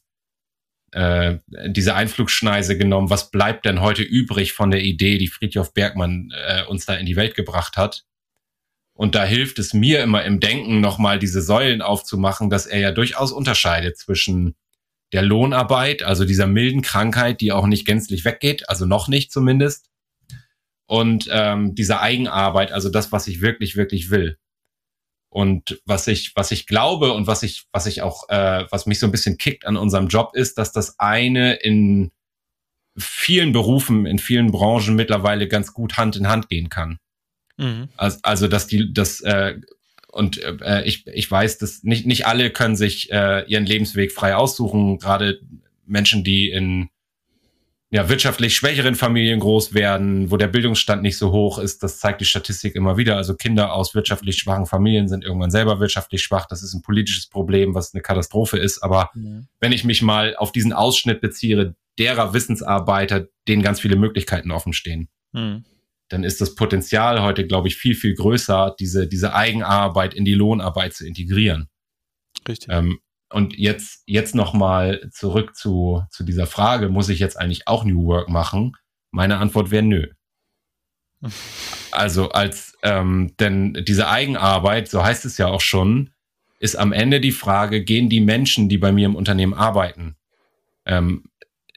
äh, 0.92 1.40
diese 1.68 1.96
Einflugschneise 1.96 2.78
genommen, 2.78 3.10
was 3.10 3.32
bleibt 3.32 3.66
denn 3.66 3.82
heute 3.82 4.04
übrig 4.04 4.54
von 4.54 4.70
der 4.70 4.82
Idee, 4.82 5.18
die 5.18 5.28
Friedhof 5.28 5.74
Bergmann 5.74 6.32
äh, 6.46 6.64
uns 6.66 6.86
da 6.86 6.94
in 6.96 7.06
die 7.06 7.16
Welt 7.16 7.36
gebracht 7.36 7.78
hat? 7.78 8.04
Und 8.96 9.16
da 9.16 9.26
hilft 9.26 9.58
es 9.58 9.74
mir 9.74 10.04
immer 10.04 10.24
im 10.24 10.40
Denken 10.40 10.80
nochmal 10.80 11.18
diese 11.18 11.42
Säulen 11.42 11.82
aufzumachen, 11.82 12.52
dass 12.52 12.68
er 12.68 12.80
ja 12.80 12.92
durchaus 12.92 13.32
unterscheidet 13.32 13.98
zwischen 13.98 14.56
der 15.14 15.24
Lohnarbeit, 15.24 16.04
also 16.04 16.26
dieser 16.26 16.46
milden 16.46 16.84
Krankheit, 16.84 17.42
die 17.42 17.52
auch 17.52 17.66
nicht 17.66 17.86
gänzlich 17.88 18.24
weggeht, 18.24 18.70
also 18.70 18.86
noch 18.86 19.08
nicht 19.08 19.32
zumindest, 19.32 19.90
und 20.86 21.28
ähm, 21.32 21.76
dieser 21.76 22.02
Eigenarbeit, 22.02 22.72
also 22.72 22.90
das, 22.90 23.12
was 23.12 23.28
ich 23.28 23.42
wirklich, 23.42 23.76
wirklich 23.76 24.12
will. 24.12 24.38
Und 25.34 25.82
was 25.86 26.06
ich, 26.08 26.36
was 26.36 26.52
ich 26.52 26.68
glaube 26.68 27.12
und 27.12 27.26
was 27.26 27.42
ich, 27.42 27.66
was 27.72 27.88
ich 27.88 28.04
auch, 28.04 28.30
äh, 28.30 28.66
was 28.70 28.86
mich 28.86 29.00
so 29.00 29.08
ein 29.08 29.12
bisschen 29.12 29.40
kickt 29.40 29.66
an 29.66 29.78
unserem 29.78 30.08
Job 30.08 30.36
ist, 30.36 30.60
dass 30.60 30.72
das 30.72 31.00
eine 31.00 31.56
in 31.56 32.12
vielen 32.96 33.52
Berufen, 33.52 34.06
in 34.06 34.20
vielen 34.20 34.52
Branchen 34.52 34.96
mittlerweile 34.96 35.48
ganz 35.48 35.74
gut 35.74 35.98
Hand 35.98 36.16
in 36.16 36.28
Hand 36.28 36.50
gehen 36.50 36.70
kann. 36.70 37.00
Mhm. 37.58 37.90
Also, 37.98 38.20
also, 38.22 38.48
dass 38.48 38.68
die, 38.68 38.94
das, 38.94 39.22
äh, 39.22 39.60
und 40.12 40.40
äh, 40.44 40.84
ich, 40.84 41.08
ich 41.08 41.32
weiß, 41.32 41.58
dass 41.58 41.82
nicht, 41.82 42.06
nicht 42.06 42.28
alle 42.28 42.52
können 42.52 42.76
sich 42.76 43.12
äh, 43.12 43.44
ihren 43.48 43.66
Lebensweg 43.66 44.12
frei 44.12 44.36
aussuchen, 44.36 45.00
gerade 45.00 45.40
Menschen, 45.88 46.24
die 46.24 46.52
in 46.52 46.90
ja, 47.94 48.10
wirtschaftlich 48.10 48.56
schwächeren 48.56 48.96
Familien 48.96 49.40
groß 49.40 49.76
werden, 49.76 50.32
wo 50.32 50.38
der 50.38 50.48
Bildungsstand 50.48 51.04
nicht 51.04 51.16
so 51.16 51.32
hoch 51.32 51.60
ist, 51.60 51.84
das 51.84 52.00
zeigt 52.00 52.22
die 52.22 52.26
Statistik 52.26 52.74
immer 52.74 52.98
wieder. 52.98 53.18
Also 53.18 53.36
Kinder 53.36 53.72
aus 53.72 53.94
wirtschaftlich 53.94 54.38
schwachen 54.38 54.66
Familien 54.66 55.08
sind 55.08 55.24
irgendwann 55.24 55.52
selber 55.52 55.80
wirtschaftlich 55.80 56.24
schwach. 56.24 56.48
Das 56.48 56.64
ist 56.64 56.74
ein 56.74 56.82
politisches 56.82 57.28
Problem, 57.28 57.76
was 57.76 57.94
eine 57.94 58.02
Katastrophe 58.02 58.58
ist. 58.58 58.82
Aber 58.82 59.12
ja. 59.14 59.44
wenn 59.60 59.72
ich 59.72 59.84
mich 59.84 60.02
mal 60.02 60.36
auf 60.36 60.52
diesen 60.52 60.74
Ausschnitt 60.74 61.22
beziehe, 61.22 61.76
derer 62.00 62.34
Wissensarbeiter, 62.34 63.28
denen 63.48 63.62
ganz 63.62 63.80
viele 63.80 63.96
Möglichkeiten 63.96 64.50
offen 64.50 64.74
stehen. 64.74 65.08
Mhm 65.32 65.64
dann 66.10 66.24
ist 66.24 66.42
das 66.42 66.54
Potenzial 66.54 67.24
heute, 67.24 67.48
glaube 67.48 67.68
ich, 67.68 67.76
viel, 67.76 67.96
viel 67.96 68.14
größer, 68.14 68.76
diese, 68.80 69.08
diese 69.08 69.34
Eigenarbeit 69.34 70.14
in 70.14 70.26
die 70.26 70.36
Lohnarbeit 70.36 70.94
zu 70.94 71.08
integrieren. 71.08 71.70
Richtig. 72.48 72.70
Ähm, 72.72 73.00
und 73.34 73.58
jetzt, 73.58 74.04
jetzt 74.06 74.36
nochmal 74.36 75.10
zurück 75.12 75.56
zu, 75.56 76.04
zu 76.12 76.24
dieser 76.24 76.48
Frage, 76.48 76.90
muss 76.90 77.10
ich 77.10 77.20
jetzt 77.20 77.40
eigentlich 77.40 77.68
auch 77.68 77.84
New 77.84 78.06
Work 78.06 78.30
machen? 78.30 78.76
Meine 79.12 79.38
Antwort 79.38 79.72
wäre 79.72 79.84
nö. 79.84 80.08
Also 81.92 82.30
als, 82.30 82.76
ähm, 82.82 83.36
denn 83.40 83.86
diese 83.88 84.10
Eigenarbeit, 84.10 84.90
so 84.90 85.04
heißt 85.04 85.26
es 85.26 85.38
ja 85.38 85.46
auch 85.46 85.62
schon, 85.62 86.10
ist 86.60 86.76
am 86.76 86.92
Ende 86.92 87.22
die 87.22 87.32
Frage, 87.32 87.84
gehen 87.84 88.10
die 88.10 88.20
Menschen, 88.20 88.68
die 88.68 88.80
bei 88.80 88.92
mir 88.92 89.06
im 89.06 89.16
Unternehmen 89.16 89.54
arbeiten, 89.54 90.16
ähm, 90.88 91.26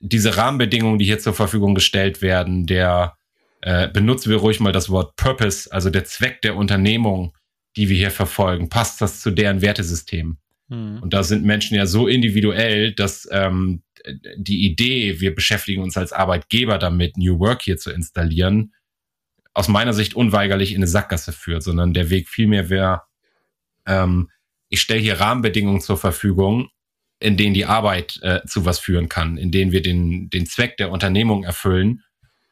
diese 0.00 0.38
Rahmenbedingungen, 0.38 0.98
die 0.98 1.04
hier 1.04 1.18
zur 1.18 1.34
Verfügung 1.34 1.74
gestellt 1.74 2.22
werden, 2.22 2.66
der, 2.66 3.18
äh, 3.60 3.88
benutzen 3.88 4.30
wir 4.30 4.38
ruhig 4.38 4.58
mal 4.58 4.72
das 4.72 4.88
Wort 4.88 5.16
Purpose, 5.16 5.70
also 5.70 5.90
der 5.90 6.06
Zweck 6.06 6.40
der 6.40 6.56
Unternehmung, 6.56 7.36
die 7.76 7.90
wir 7.90 7.96
hier 7.96 8.10
verfolgen. 8.10 8.70
Passt 8.70 9.02
das 9.02 9.20
zu 9.20 9.30
deren 9.30 9.60
Wertesystem? 9.60 10.38
Mhm. 10.68 11.02
Und 11.02 11.14
da 11.14 11.22
sind 11.22 11.44
Menschen 11.44 11.76
ja 11.76 11.86
so 11.86 12.06
individuell, 12.06 12.92
dass 12.92 13.28
ähm, 13.30 13.82
die 14.36 14.64
Idee, 14.64 15.20
wir 15.20 15.34
beschäftigen 15.34 15.82
uns 15.82 15.96
als 15.96 16.12
Arbeitgeber 16.12 16.78
damit, 16.78 17.16
New 17.16 17.38
Work 17.38 17.62
hier 17.62 17.76
zu 17.76 17.90
installieren, 17.90 18.72
aus 19.54 19.68
meiner 19.68 19.92
Sicht 19.92 20.14
unweigerlich 20.14 20.72
in 20.72 20.78
eine 20.78 20.86
Sackgasse 20.86 21.32
führt, 21.32 21.62
sondern 21.62 21.94
der 21.94 22.10
Weg 22.10 22.28
vielmehr 22.28 22.68
wäre, 22.68 23.02
ähm, 23.86 24.30
ich 24.68 24.80
stelle 24.80 25.00
hier 25.00 25.20
Rahmenbedingungen 25.20 25.80
zur 25.80 25.96
Verfügung, 25.96 26.68
in 27.18 27.36
denen 27.36 27.54
die 27.54 27.64
Arbeit 27.64 28.18
äh, 28.22 28.40
zu 28.46 28.64
was 28.64 28.78
führen 28.78 29.08
kann, 29.08 29.38
in 29.38 29.50
denen 29.50 29.72
wir 29.72 29.80
den, 29.80 30.28
den 30.28 30.46
Zweck 30.46 30.76
der 30.76 30.90
Unternehmung 30.90 31.44
erfüllen 31.44 32.02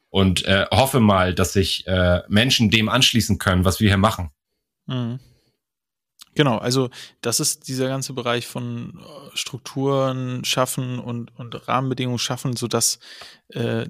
und 0.09 0.45
äh, 0.47 0.67
hoffe 0.71 1.01
mal, 1.01 1.35
dass 1.35 1.53
sich 1.53 1.87
äh, 1.87 2.23
Menschen 2.29 2.71
dem 2.71 2.89
anschließen 2.89 3.39
können, 3.39 3.65
was 3.65 3.81
wir 3.81 3.89
hier 3.89 3.99
machen. 3.99 4.31
Mhm. 4.87 5.19
Genau, 6.35 6.59
also 6.59 6.91
das 7.21 7.41
ist 7.41 7.69
dieser 7.69 7.89
ganze 7.89 8.13
Bereich 8.13 8.47
von 8.47 8.99
äh, 8.99 9.37
Strukturen 9.37 10.45
schaffen 10.45 10.99
und, 10.99 11.35
und 11.39 11.69
Rahmenbedingungen 11.69 12.19
schaffen, 12.19 12.57
sodass, 12.57 12.99
äh, 13.49 13.87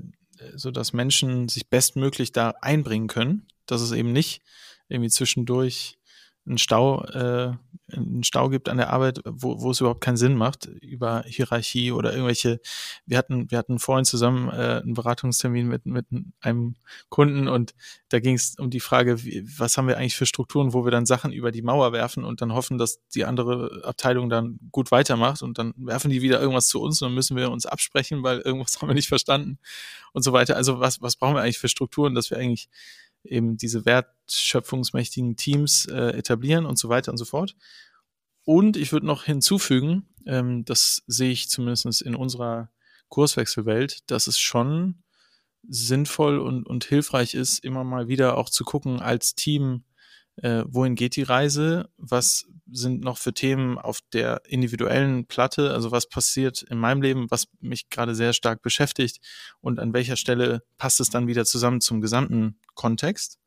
sodass 0.55 0.93
Menschen 0.93 1.49
sich 1.49 1.69
bestmöglich 1.69 2.33
da 2.33 2.55
einbringen 2.61 3.09
können, 3.09 3.47
dass 3.67 3.81
es 3.81 3.93
eben 3.93 4.13
nicht 4.13 4.43
irgendwie 4.89 5.11
zwischendurch 5.11 5.99
einen 6.47 6.59
Stau, 6.59 7.03
äh, 7.05 7.53
einen 7.93 8.25
Stau 8.25 8.49
gibt 8.49 8.69
an 8.69 8.77
der 8.77 8.91
Arbeit, 8.91 9.21
wo, 9.25 9.61
wo 9.61 9.71
es 9.71 9.81
überhaupt 9.81 10.03
keinen 10.03 10.17
Sinn 10.17 10.37
macht, 10.37 10.67
über 10.67 11.25
Hierarchie 11.27 11.93
oder 11.93 12.13
irgendwelche, 12.13 12.61
wir 13.07 13.19
hatten, 13.19 13.51
wir 13.51 13.59
hatten 13.59 13.79
vorhin 13.79 14.05
zusammen 14.05 14.49
äh, 14.49 14.81
einen 14.83 14.95
Beratungstermin 14.95 15.67
mit, 15.67 15.87
mit 15.87 16.07
einem 16.41 16.77
Kunden 17.09 17.49
und 17.49 17.75
da 18.09 18.21
ging 18.21 18.35
es 18.35 18.57
um 18.59 18.71
die 18.71 18.81
Frage, 18.81 19.25
wie, 19.25 19.45
was 19.59 19.77
haben 19.77 19.89
wir 19.89 19.97
eigentlich 19.97 20.17
für 20.17 20.27
Strukturen, 20.27 20.73
wo 20.73 20.85
wir 20.85 20.91
dann 20.91 21.07
Sachen 21.07 21.33
über 21.33 21.51
die 21.51 21.63
Mauer 21.63 21.93
werfen 21.93 22.25
und 22.25 22.43
dann 22.43 22.53
hoffen, 22.53 22.79
dass 22.79 23.01
die 23.15 23.25
andere 23.25 23.83
Abteilung 23.85 24.29
dann 24.29 24.59
gut 24.71 24.91
weitermacht 24.91 25.43
und 25.43 25.59
dann 25.59 25.73
werfen 25.77 26.11
die 26.11 26.23
wieder 26.23 26.41
irgendwas 26.41 26.69
zu 26.69 26.81
uns 26.81 27.01
und 27.01 27.09
dann 27.09 27.15
müssen 27.15 27.37
wir 27.37 27.51
uns 27.51 27.67
absprechen, 27.67 28.23
weil 28.23 28.41
irgendwas 28.41 28.77
haben 28.81 28.89
wir 28.89 28.95
nicht 28.95 29.09
verstanden 29.09 29.59
und 30.13 30.23
so 30.23 30.33
weiter. 30.33 30.57
Also 30.57 30.81
was, 30.81 31.01
was 31.01 31.17
brauchen 31.17 31.35
wir 31.35 31.43
eigentlich 31.43 31.59
für 31.59 31.69
Strukturen, 31.69 32.15
dass 32.15 32.31
wir 32.31 32.39
eigentlich 32.39 32.69
eben 33.25 33.57
diese 33.57 33.85
wertschöpfungsmächtigen 33.85 35.37
Teams 35.37 35.87
äh, 35.87 36.11
etablieren 36.17 36.67
und 36.67 36.79
so 36.79 36.89
weiter 36.89 37.11
und 37.11 37.19
so 37.19 37.25
fort. 37.25 37.57
Und 38.45 38.77
ich 38.77 38.93
würde 38.93 39.07
noch 39.07 39.25
hinzufügen, 39.25 40.09
ähm, 40.27 40.65
das 40.65 41.03
sehe 41.07 41.31
ich 41.31 41.49
zumindest 41.49 42.03
in 42.03 42.15
unserer 42.15 42.71
Kurswechselwelt, 43.09 44.11
dass 44.11 44.27
es 44.27 44.39
schon 44.39 45.03
sinnvoll 45.67 46.39
und, 46.39 46.67
und 46.67 46.85
hilfreich 46.85 47.35
ist, 47.35 47.65
immer 47.65 47.85
mal 47.85 48.09
wieder 48.09 48.37
auch 48.37 48.51
zu 48.51 48.65
gucken 48.65 49.01
als 49.01 49.35
Team, 49.35 49.85
äh, 50.37 50.65
wohin 50.67 50.95
geht 50.95 51.17
die 51.17 51.23
Reise, 51.23 51.89
was 51.97 52.47
sind 52.71 53.05
noch 53.05 53.19
für 53.19 53.33
Themen 53.33 53.79
auf 53.79 54.01
der 54.13 54.43
individuellen 54.47 55.27
Platte, 55.27 55.73
also 55.73 55.91
was 55.91 56.09
passiert 56.09 56.63
in 56.63 56.79
meinem 56.79 57.03
Leben, 57.03 57.31
was 57.31 57.49
mich 57.61 57.89
gerade 57.91 58.15
sehr 58.15 58.33
stark 58.33 58.63
beschäftigt 58.63 59.21
und 59.61 59.79
an 59.79 59.93
welcher 59.93 60.17
Stelle 60.17 60.63
passt 60.77 61.01
es 61.01 61.11
dann 61.11 61.27
wieder 61.27 61.45
zusammen 61.45 61.81
zum 61.81 62.01
gesamten 62.01 62.59
Kontext. 62.75 63.39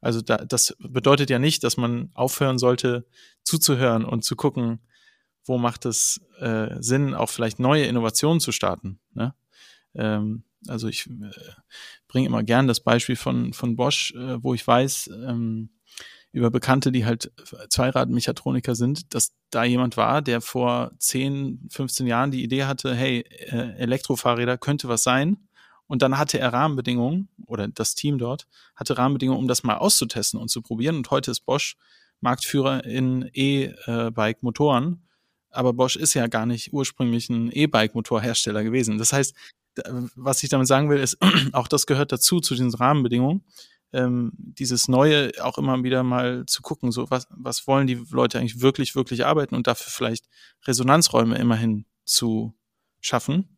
Also 0.00 0.22
da, 0.22 0.38
das 0.38 0.74
bedeutet 0.78 1.28
ja 1.28 1.38
nicht, 1.38 1.62
dass 1.62 1.76
man 1.76 2.10
aufhören 2.14 2.58
sollte, 2.58 3.06
zuzuhören 3.42 4.04
und 4.04 4.24
zu 4.24 4.34
gucken, 4.34 4.80
wo 5.44 5.58
macht 5.58 5.84
es 5.84 6.20
äh, 6.38 6.76
Sinn, 6.80 7.14
auch 7.14 7.28
vielleicht 7.28 7.58
neue 7.58 7.84
Innovationen 7.84 8.40
zu 8.40 8.52
starten. 8.52 8.98
Ne? 9.12 9.34
Ähm, 9.94 10.44
also 10.68 10.88
ich 10.88 11.06
äh, 11.06 11.30
bringe 12.08 12.26
immer 12.26 12.42
gern 12.42 12.66
das 12.66 12.80
Beispiel 12.80 13.16
von, 13.16 13.52
von 13.52 13.76
Bosch, 13.76 14.12
äh, 14.12 14.42
wo 14.42 14.54
ich 14.54 14.66
weiß, 14.66 15.10
ähm, 15.12 15.70
über 16.32 16.50
Bekannte, 16.50 16.92
die 16.92 17.04
halt 17.06 17.32
Zweiradmechatroniker 17.70 18.74
sind, 18.74 19.14
dass 19.14 19.32
da 19.50 19.64
jemand 19.64 19.96
war, 19.96 20.22
der 20.22 20.40
vor 20.40 20.92
10, 20.98 21.68
15 21.70 22.06
Jahren 22.06 22.30
die 22.30 22.44
Idee 22.44 22.64
hatte, 22.64 22.94
hey, 22.94 23.24
äh, 23.46 23.76
Elektrofahrräder 23.78 24.56
könnte 24.56 24.88
was 24.88 25.02
sein. 25.02 25.48
Und 25.88 26.02
dann 26.02 26.18
hatte 26.18 26.38
er 26.38 26.52
Rahmenbedingungen, 26.52 27.28
oder 27.46 27.66
das 27.66 27.96
Team 27.96 28.18
dort, 28.18 28.46
hatte 28.76 28.96
Rahmenbedingungen, 28.96 29.40
um 29.40 29.48
das 29.48 29.64
mal 29.64 29.78
auszutesten 29.78 30.38
und 30.38 30.48
zu 30.48 30.62
probieren. 30.62 30.96
Und 30.96 31.10
heute 31.10 31.32
ist 31.32 31.40
Bosch 31.40 31.76
Marktführer 32.20 32.84
in 32.84 33.28
E-Bike-Motoren. 33.32 35.02
Aber 35.50 35.72
Bosch 35.72 35.96
ist 35.96 36.14
ja 36.14 36.28
gar 36.28 36.46
nicht 36.46 36.72
ursprünglich 36.72 37.28
ein 37.28 37.50
E-Bike-Motorhersteller 37.50 38.62
gewesen. 38.62 38.98
Das 38.98 39.12
heißt, 39.12 39.34
was 40.14 40.44
ich 40.44 40.48
damit 40.48 40.68
sagen 40.68 40.90
will, 40.90 40.98
ist, 40.98 41.18
auch 41.52 41.66
das 41.66 41.86
gehört 41.86 42.12
dazu, 42.12 42.38
zu 42.38 42.54
diesen 42.54 42.72
Rahmenbedingungen 42.72 43.42
ähm, 43.92 44.32
dieses 44.34 44.88
Neue 44.88 45.32
auch 45.42 45.58
immer 45.58 45.82
wieder 45.82 46.02
mal 46.02 46.44
zu 46.46 46.62
gucken, 46.62 46.92
so 46.92 47.10
was, 47.10 47.26
was 47.30 47.66
wollen 47.66 47.86
die 47.86 48.02
Leute 48.10 48.38
eigentlich 48.38 48.60
wirklich, 48.60 48.94
wirklich 48.94 49.26
arbeiten 49.26 49.54
und 49.54 49.66
dafür 49.66 49.90
vielleicht 49.90 50.26
Resonanzräume 50.66 51.36
immerhin 51.36 51.86
zu 52.04 52.54
schaffen, 53.00 53.56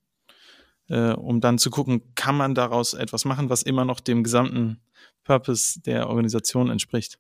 äh, 0.89 1.13
um 1.13 1.41
dann 1.41 1.59
zu 1.59 1.71
gucken, 1.71 2.15
kann 2.15 2.37
man 2.37 2.55
daraus 2.55 2.95
etwas 2.95 3.25
machen, 3.25 3.51
was 3.51 3.63
immer 3.63 3.85
noch 3.85 4.01
dem 4.01 4.23
gesamten 4.23 4.81
Purpose 5.25 5.81
der 5.81 6.09
Organisation 6.09 6.71
entspricht. 6.71 7.19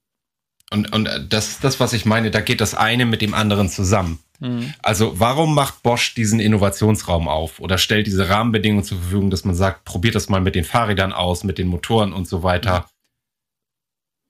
Und, 0.70 0.92
und 0.94 1.08
das 1.28 1.48
ist 1.48 1.64
das, 1.64 1.80
was 1.80 1.92
ich 1.92 2.06
meine, 2.06 2.30
da 2.30 2.40
geht 2.40 2.62
das 2.62 2.74
eine 2.74 3.04
mit 3.04 3.20
dem 3.20 3.34
anderen 3.34 3.68
zusammen. 3.68 4.20
Mhm. 4.40 4.72
Also 4.82 5.20
warum 5.20 5.54
macht 5.54 5.82
Bosch 5.82 6.14
diesen 6.14 6.40
Innovationsraum 6.40 7.28
auf 7.28 7.60
oder 7.60 7.76
stellt 7.76 8.06
diese 8.06 8.28
Rahmenbedingungen 8.28 8.84
zur 8.84 8.98
Verfügung, 8.98 9.30
dass 9.30 9.44
man 9.44 9.54
sagt, 9.54 9.84
probiert 9.84 10.14
das 10.14 10.30
mal 10.30 10.40
mit 10.40 10.54
den 10.54 10.64
Fahrrädern 10.64 11.12
aus, 11.12 11.44
mit 11.44 11.58
den 11.58 11.68
Motoren 11.68 12.14
und 12.14 12.26
so 12.26 12.42
weiter. 12.42 12.86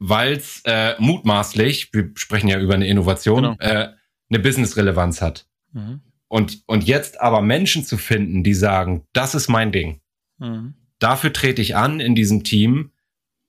Weil 0.04 0.32
es 0.32 0.62
äh, 0.64 0.94
mutmaßlich, 0.98 1.92
wir 1.92 2.10
sprechen 2.16 2.48
ja 2.48 2.58
über 2.58 2.74
eine 2.74 2.88
Innovation, 2.88 3.42
genau. 3.42 3.56
äh, 3.60 3.90
eine 4.28 4.38
Business-Relevanz 4.40 5.22
hat. 5.22 5.46
Mhm. 5.72 6.00
Und, 6.26 6.62
und 6.66 6.84
jetzt 6.84 7.20
aber 7.20 7.40
Menschen 7.40 7.84
zu 7.84 7.96
finden, 7.98 8.42
die 8.42 8.54
sagen, 8.54 9.06
das 9.12 9.36
ist 9.36 9.48
mein 9.48 9.70
Ding. 9.70 10.00
Mhm. 10.38 10.74
Dafür 10.98 11.32
trete 11.32 11.62
ich 11.62 11.76
an 11.76 12.00
in 12.00 12.14
diesem 12.16 12.42
Team. 12.42 12.90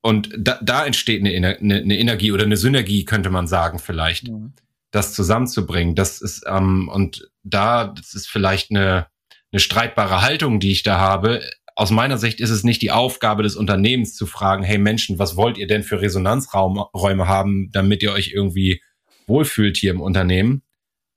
Und 0.02 0.30
da, 0.38 0.60
da 0.62 0.86
entsteht 0.86 1.26
eine, 1.26 1.58
eine, 1.58 1.76
eine 1.76 1.98
Energie 1.98 2.32
oder 2.32 2.44
eine 2.44 2.58
Synergie, 2.58 3.06
könnte 3.06 3.30
man 3.32 3.48
sagen, 3.48 3.80
vielleicht. 3.80 4.28
Mhm. 4.28 4.54
Das 4.92 5.14
zusammenzubringen. 5.14 5.96
Das 5.96 6.22
ist, 6.22 6.44
ähm, 6.46 6.88
und 6.88 7.32
da, 7.42 7.86
das 7.88 8.14
ist 8.14 8.30
vielleicht 8.30 8.70
eine, 8.70 9.08
eine 9.52 9.60
streitbare 9.60 10.22
Haltung, 10.22 10.60
die 10.60 10.72
ich 10.72 10.84
da 10.84 11.00
habe 11.00 11.42
aus 11.76 11.92
meiner 11.92 12.18
Sicht 12.18 12.40
ist 12.40 12.50
es 12.50 12.64
nicht 12.64 12.82
die 12.82 12.92
Aufgabe 12.92 13.44
des 13.44 13.56
Unternehmens 13.56 14.16
zu 14.16 14.26
fragen, 14.26 14.64
hey 14.64 14.78
Menschen, 14.78 15.20
was 15.20 15.36
wollt 15.36 15.58
ihr 15.58 15.68
denn 15.68 15.84
für 15.84 16.02
Resonanzräume 16.02 17.28
haben, 17.28 17.70
damit 17.72 18.04
ihr 18.04 18.12
euch 18.12 18.32
irgendwie 18.34 18.82
wohlfühlt 19.28 19.78
hier 19.78 19.92
im 19.92 20.02
Unternehmen? 20.02 20.64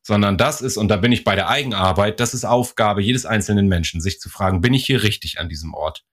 Sondern 0.02 0.38
das 0.38 0.62
ist, 0.62 0.76
und 0.76 0.88
da 0.88 0.96
bin 0.96 1.12
ich 1.12 1.24
bei 1.24 1.34
der 1.34 1.48
Eigenarbeit, 1.48 2.20
das 2.20 2.32
ist 2.32 2.44
Aufgabe 2.44 3.02
jedes 3.02 3.26
einzelnen 3.26 3.66
Menschen, 3.66 4.00
sich 4.00 4.20
zu 4.20 4.28
fragen, 4.28 4.60
bin 4.60 4.72
ich 4.72 4.86
hier 4.86 5.02
richtig 5.02 5.40
an 5.40 5.48
diesem 5.48 5.74
Ort? 5.74 6.04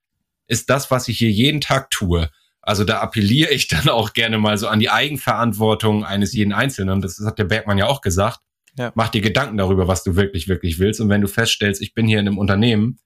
Ist 0.47 0.69
das, 0.69 0.91
was 0.91 1.07
ich 1.07 1.17
hier 1.19 1.31
jeden 1.31 1.61
Tag 1.61 1.89
tue? 1.91 2.29
Also 2.61 2.85
da 2.85 2.99
appelliere 3.01 3.51
ich 3.51 3.67
dann 3.67 3.89
auch 3.89 4.13
gerne 4.13 4.39
mal 4.39 4.57
so 4.57 4.67
an 4.67 4.79
die 4.79 4.89
Eigenverantwortung 4.89 6.05
eines 6.05 6.33
jeden 6.33 6.53
Einzelnen. 6.53 7.01
Das 7.01 7.19
hat 7.23 7.37
der 7.37 7.43
Bergmann 7.43 7.77
ja 7.77 7.87
auch 7.87 8.01
gesagt. 8.01 8.39
Ja. 8.77 8.91
Mach 8.95 9.09
dir 9.09 9.21
Gedanken 9.21 9.57
darüber, 9.57 9.87
was 9.87 10.03
du 10.03 10.15
wirklich, 10.15 10.47
wirklich 10.47 10.79
willst. 10.79 10.99
Und 10.99 11.09
wenn 11.09 11.21
du 11.21 11.27
feststellst, 11.27 11.81
ich 11.81 11.93
bin 11.93 12.07
hier 12.07 12.19
in 12.19 12.27
einem 12.27 12.37
Unternehmen, 12.37 12.99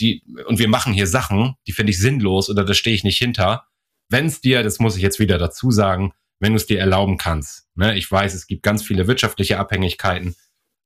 die, 0.00 0.22
und 0.46 0.58
wir 0.58 0.68
machen 0.68 0.92
hier 0.92 1.06
Sachen, 1.06 1.54
die 1.66 1.72
finde 1.72 1.90
ich 1.90 1.98
sinnlos 1.98 2.50
oder 2.50 2.64
da 2.64 2.74
stehe 2.74 2.94
ich 2.94 3.04
nicht 3.04 3.18
hinter. 3.18 3.66
Wenn 4.08 4.26
es 4.26 4.40
dir, 4.40 4.62
das 4.62 4.78
muss 4.78 4.96
ich 4.96 5.02
jetzt 5.02 5.18
wieder 5.18 5.38
dazu 5.38 5.70
sagen, 5.70 6.12
wenn 6.38 6.52
du 6.52 6.56
es 6.56 6.66
dir 6.66 6.78
erlauben 6.78 7.18
kannst. 7.18 7.66
Ne? 7.74 7.96
Ich 7.96 8.10
weiß, 8.10 8.34
es 8.34 8.46
gibt 8.46 8.62
ganz 8.62 8.82
viele 8.82 9.06
wirtschaftliche 9.06 9.58
Abhängigkeiten, 9.58 10.36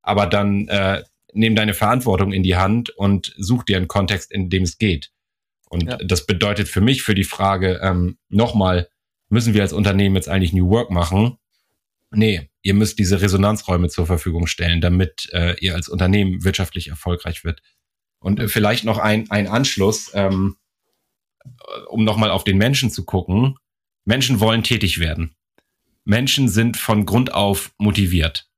aber 0.03 0.27
dann 0.27 0.69
äh, 0.69 1.03
nimm 1.33 1.57
deine 1.57 1.75
Verantwortung 1.75 2.33
in 2.33 2.43
die 2.43 2.57
Hand 2.57 2.91
und 2.91 3.35
such 3.37 3.65
dir 3.65 3.77
einen 3.77 3.89
Kontext, 3.89 4.33
in 4.33 4.49
dem 4.49 4.63
es 4.63 4.79
geht. 4.79 5.11
Und 5.69 5.85
ja. 5.85 5.97
das 5.99 6.27
bedeutet 6.27 6.69
für 6.69 6.81
mich, 6.81 7.03
für 7.03 7.15
die 7.15 7.25
Frage, 7.25 7.81
ähm, 7.83 8.19
nochmal, 8.29 8.89
müssen 9.29 9.55
wir 9.55 9.63
als 9.63 9.73
Unternehmen 9.73 10.17
jetzt 10.17 10.29
eigentlich 10.29 10.53
New 10.53 10.69
Work 10.69 10.91
machen? 10.91 11.37
Nee, 12.13 12.51
ihr 12.63 12.75
müsst 12.75 12.99
diese 12.99 13.21
Resonanzräume 13.21 13.89
zur 13.89 14.07
Verfügung 14.07 14.49
stellen, 14.49 14.81
damit 14.81 15.29
äh, 15.33 15.55
ihr 15.61 15.77
als 15.77 15.89
Unternehmen 15.89 16.45
wirtschaftlich 16.45 16.89
erfolgreich 16.89 17.45
wird. 17.45 17.63
Und 18.21 18.39
äh, 18.39 18.49
vielleicht 18.49 18.85
noch 18.85 18.99
ein, 18.99 19.31
ein 19.31 19.49
Anschluss, 19.49 20.11
ähm, 20.15 20.57
um 21.89 22.05
nochmal 22.05 22.31
auf 22.31 22.45
den 22.45 22.59
Menschen 22.59 22.91
zu 22.91 23.05
gucken. 23.05 23.57
Menschen 24.05 24.41
wollen 24.41 24.63
tätig 24.63 24.99
werden. 25.01 25.35
Menschen 26.05 26.49
sind 26.49 26.77
von 26.77 27.07
Grund 27.07 27.35
auf 27.35 27.73
motiviert. 27.79 28.49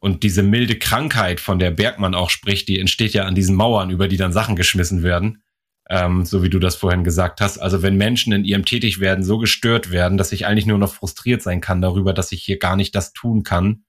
Und 0.00 0.24
diese 0.24 0.42
milde 0.42 0.78
Krankheit, 0.78 1.38
von 1.38 1.60
der 1.60 1.70
Bergmann 1.70 2.14
auch 2.14 2.28
spricht, 2.28 2.68
die 2.68 2.80
entsteht 2.80 3.14
ja 3.14 3.24
an 3.24 3.36
diesen 3.36 3.54
Mauern, 3.54 3.90
über 3.90 4.08
die 4.08 4.16
dann 4.16 4.32
Sachen 4.32 4.56
geschmissen 4.56 5.04
werden, 5.04 5.42
ähm, 5.88 6.24
so 6.24 6.42
wie 6.42 6.50
du 6.50 6.58
das 6.58 6.74
vorhin 6.74 7.04
gesagt 7.04 7.40
hast. 7.40 7.58
Also 7.58 7.82
wenn 7.82 7.96
Menschen 7.96 8.32
in 8.32 8.44
ihrem 8.44 8.64
Tätigwerden 8.64 9.22
so 9.22 9.38
gestört 9.38 9.92
werden, 9.92 10.18
dass 10.18 10.32
ich 10.32 10.44
eigentlich 10.44 10.66
nur 10.66 10.78
noch 10.78 10.92
frustriert 10.92 11.40
sein 11.40 11.60
kann 11.60 11.80
darüber, 11.80 12.12
dass 12.12 12.32
ich 12.32 12.42
hier 12.42 12.58
gar 12.58 12.74
nicht 12.74 12.96
das 12.96 13.12
tun 13.12 13.44
kann, 13.44 13.84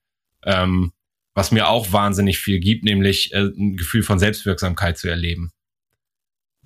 ähm, 0.46 0.92
was 1.34 1.52
mir 1.52 1.68
auch 1.68 1.92
wahnsinnig 1.92 2.40
viel 2.40 2.60
gibt, 2.60 2.84
nämlich 2.84 3.34
äh, 3.34 3.40
ein 3.40 3.76
Gefühl 3.78 4.04
von 4.04 4.20
Selbstwirksamkeit 4.20 4.98
zu 4.98 5.10
erleben. 5.10 5.52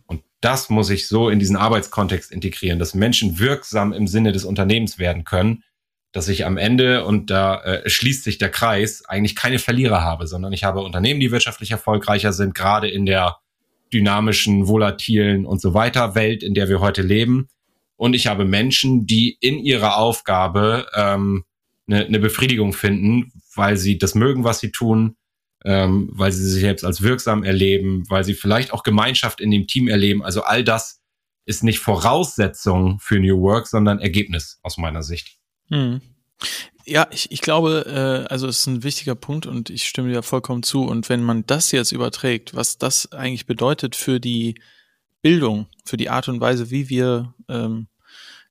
Und 0.06 0.24
das 0.42 0.70
muss 0.70 0.90
ich 0.90 1.08
so 1.08 1.30
in 1.30 1.40
diesen 1.40 1.56
Arbeitskontext 1.56 2.32
integrieren, 2.32 2.80
dass 2.80 2.94
Menschen 2.94 3.40
wirksam 3.40 3.94
im 3.94 4.08
Sinne 4.08 4.32
des 4.32 4.46
Unternehmens 4.46 5.00
werden 5.00 5.24
können, 5.24 5.64
dass 6.12 6.28
ich 6.30 6.46
am 6.46 6.58
Ende, 6.58 7.06
und 7.06 7.30
da 7.30 7.62
äh, 7.64 7.90
schließt 7.90 8.24
sich 8.24 8.38
der 8.38 8.50
Kreis, 8.50 9.04
eigentlich 9.06 9.36
keine 9.36 9.60
Verlierer 9.60 10.02
habe, 10.02 10.28
sondern 10.28 10.54
ich 10.54 10.64
habe 10.64 10.82
Unternehmen, 10.82 11.20
die 11.20 11.32
wirtschaftlich 11.32 11.72
erfolgreicher 11.72 12.34
sind, 12.34 12.56
gerade 12.56 12.90
in 12.90 13.06
der 13.06 13.38
dynamischen, 13.94 14.68
volatilen 14.68 15.46
und 15.46 15.62
so 15.62 15.74
weiter 15.74 16.16
Welt, 16.16 16.44
in 16.44 16.54
der 16.54 16.70
wir 16.70 16.80
heute 16.80 17.02
leben. 17.02 17.48
Und 17.96 18.16
ich 18.16 18.28
habe 18.28 18.46
Menschen, 18.46 19.06
die 19.06 19.38
in 19.40 19.60
ihrer 19.60 19.98
Aufgabe 19.98 20.88
ähm, 20.96 21.46
eine, 21.88 22.06
eine 22.06 22.20
Befriedigung 22.20 22.74
finden, 22.74 23.32
weil 23.56 23.78
sie 23.78 23.98
das 23.98 24.16
mögen, 24.16 24.44
was 24.44 24.60
sie 24.60 24.72
tun, 24.72 25.16
ähm, 25.66 26.10
weil 26.12 26.32
sie 26.32 26.48
sich 26.48 26.62
selbst 26.62 26.86
als 26.86 27.02
wirksam 27.02 27.44
erleben, 27.44 28.04
weil 28.10 28.24
sie 28.24 28.34
vielleicht 28.34 28.74
auch 28.74 28.84
Gemeinschaft 28.84 29.42
in 29.42 29.52
dem 29.52 29.68
Team 29.68 29.88
erleben. 29.88 30.24
Also 30.24 30.44
all 30.44 30.64
das 30.64 31.02
ist 31.46 31.64
nicht 31.64 31.80
Voraussetzung 31.80 33.00
für 33.00 33.20
New 33.20 33.42
Work, 33.42 33.68
sondern 33.68 34.00
Ergebnis 34.00 34.60
aus 34.64 34.78
meiner 34.78 35.02
Sicht. 35.02 35.38
Hm. 35.70 36.02
Ja, 36.86 37.08
ich, 37.12 37.32
ich 37.32 37.42
glaube, 37.42 37.86
äh, 37.86 38.32
also 38.32 38.48
es 38.48 38.60
ist 38.60 38.68
ein 38.68 38.84
wichtiger 38.84 39.16
Punkt 39.16 39.46
und 39.46 39.70
ich 39.70 39.88
stimme 39.88 40.10
dir 40.12 40.24
vollkommen 40.24 40.64
zu. 40.64 40.84
Und 40.84 41.10
wenn 41.10 41.24
man 41.24 41.46
das 41.46 41.72
jetzt 41.72 41.92
überträgt, 41.92 42.56
was 42.56 42.78
das 42.78 43.12
eigentlich 43.12 43.46
bedeutet 43.46 43.96
für 43.96 44.20
die 44.20 44.56
Bildung, 45.22 45.68
für 45.84 45.98
die 45.98 46.10
Art 46.10 46.30
und 46.30 46.40
Weise, 46.40 46.70
wie 46.70 46.90
wir 46.90 47.34
ähm, 47.50 47.88
äh, 47.90 47.97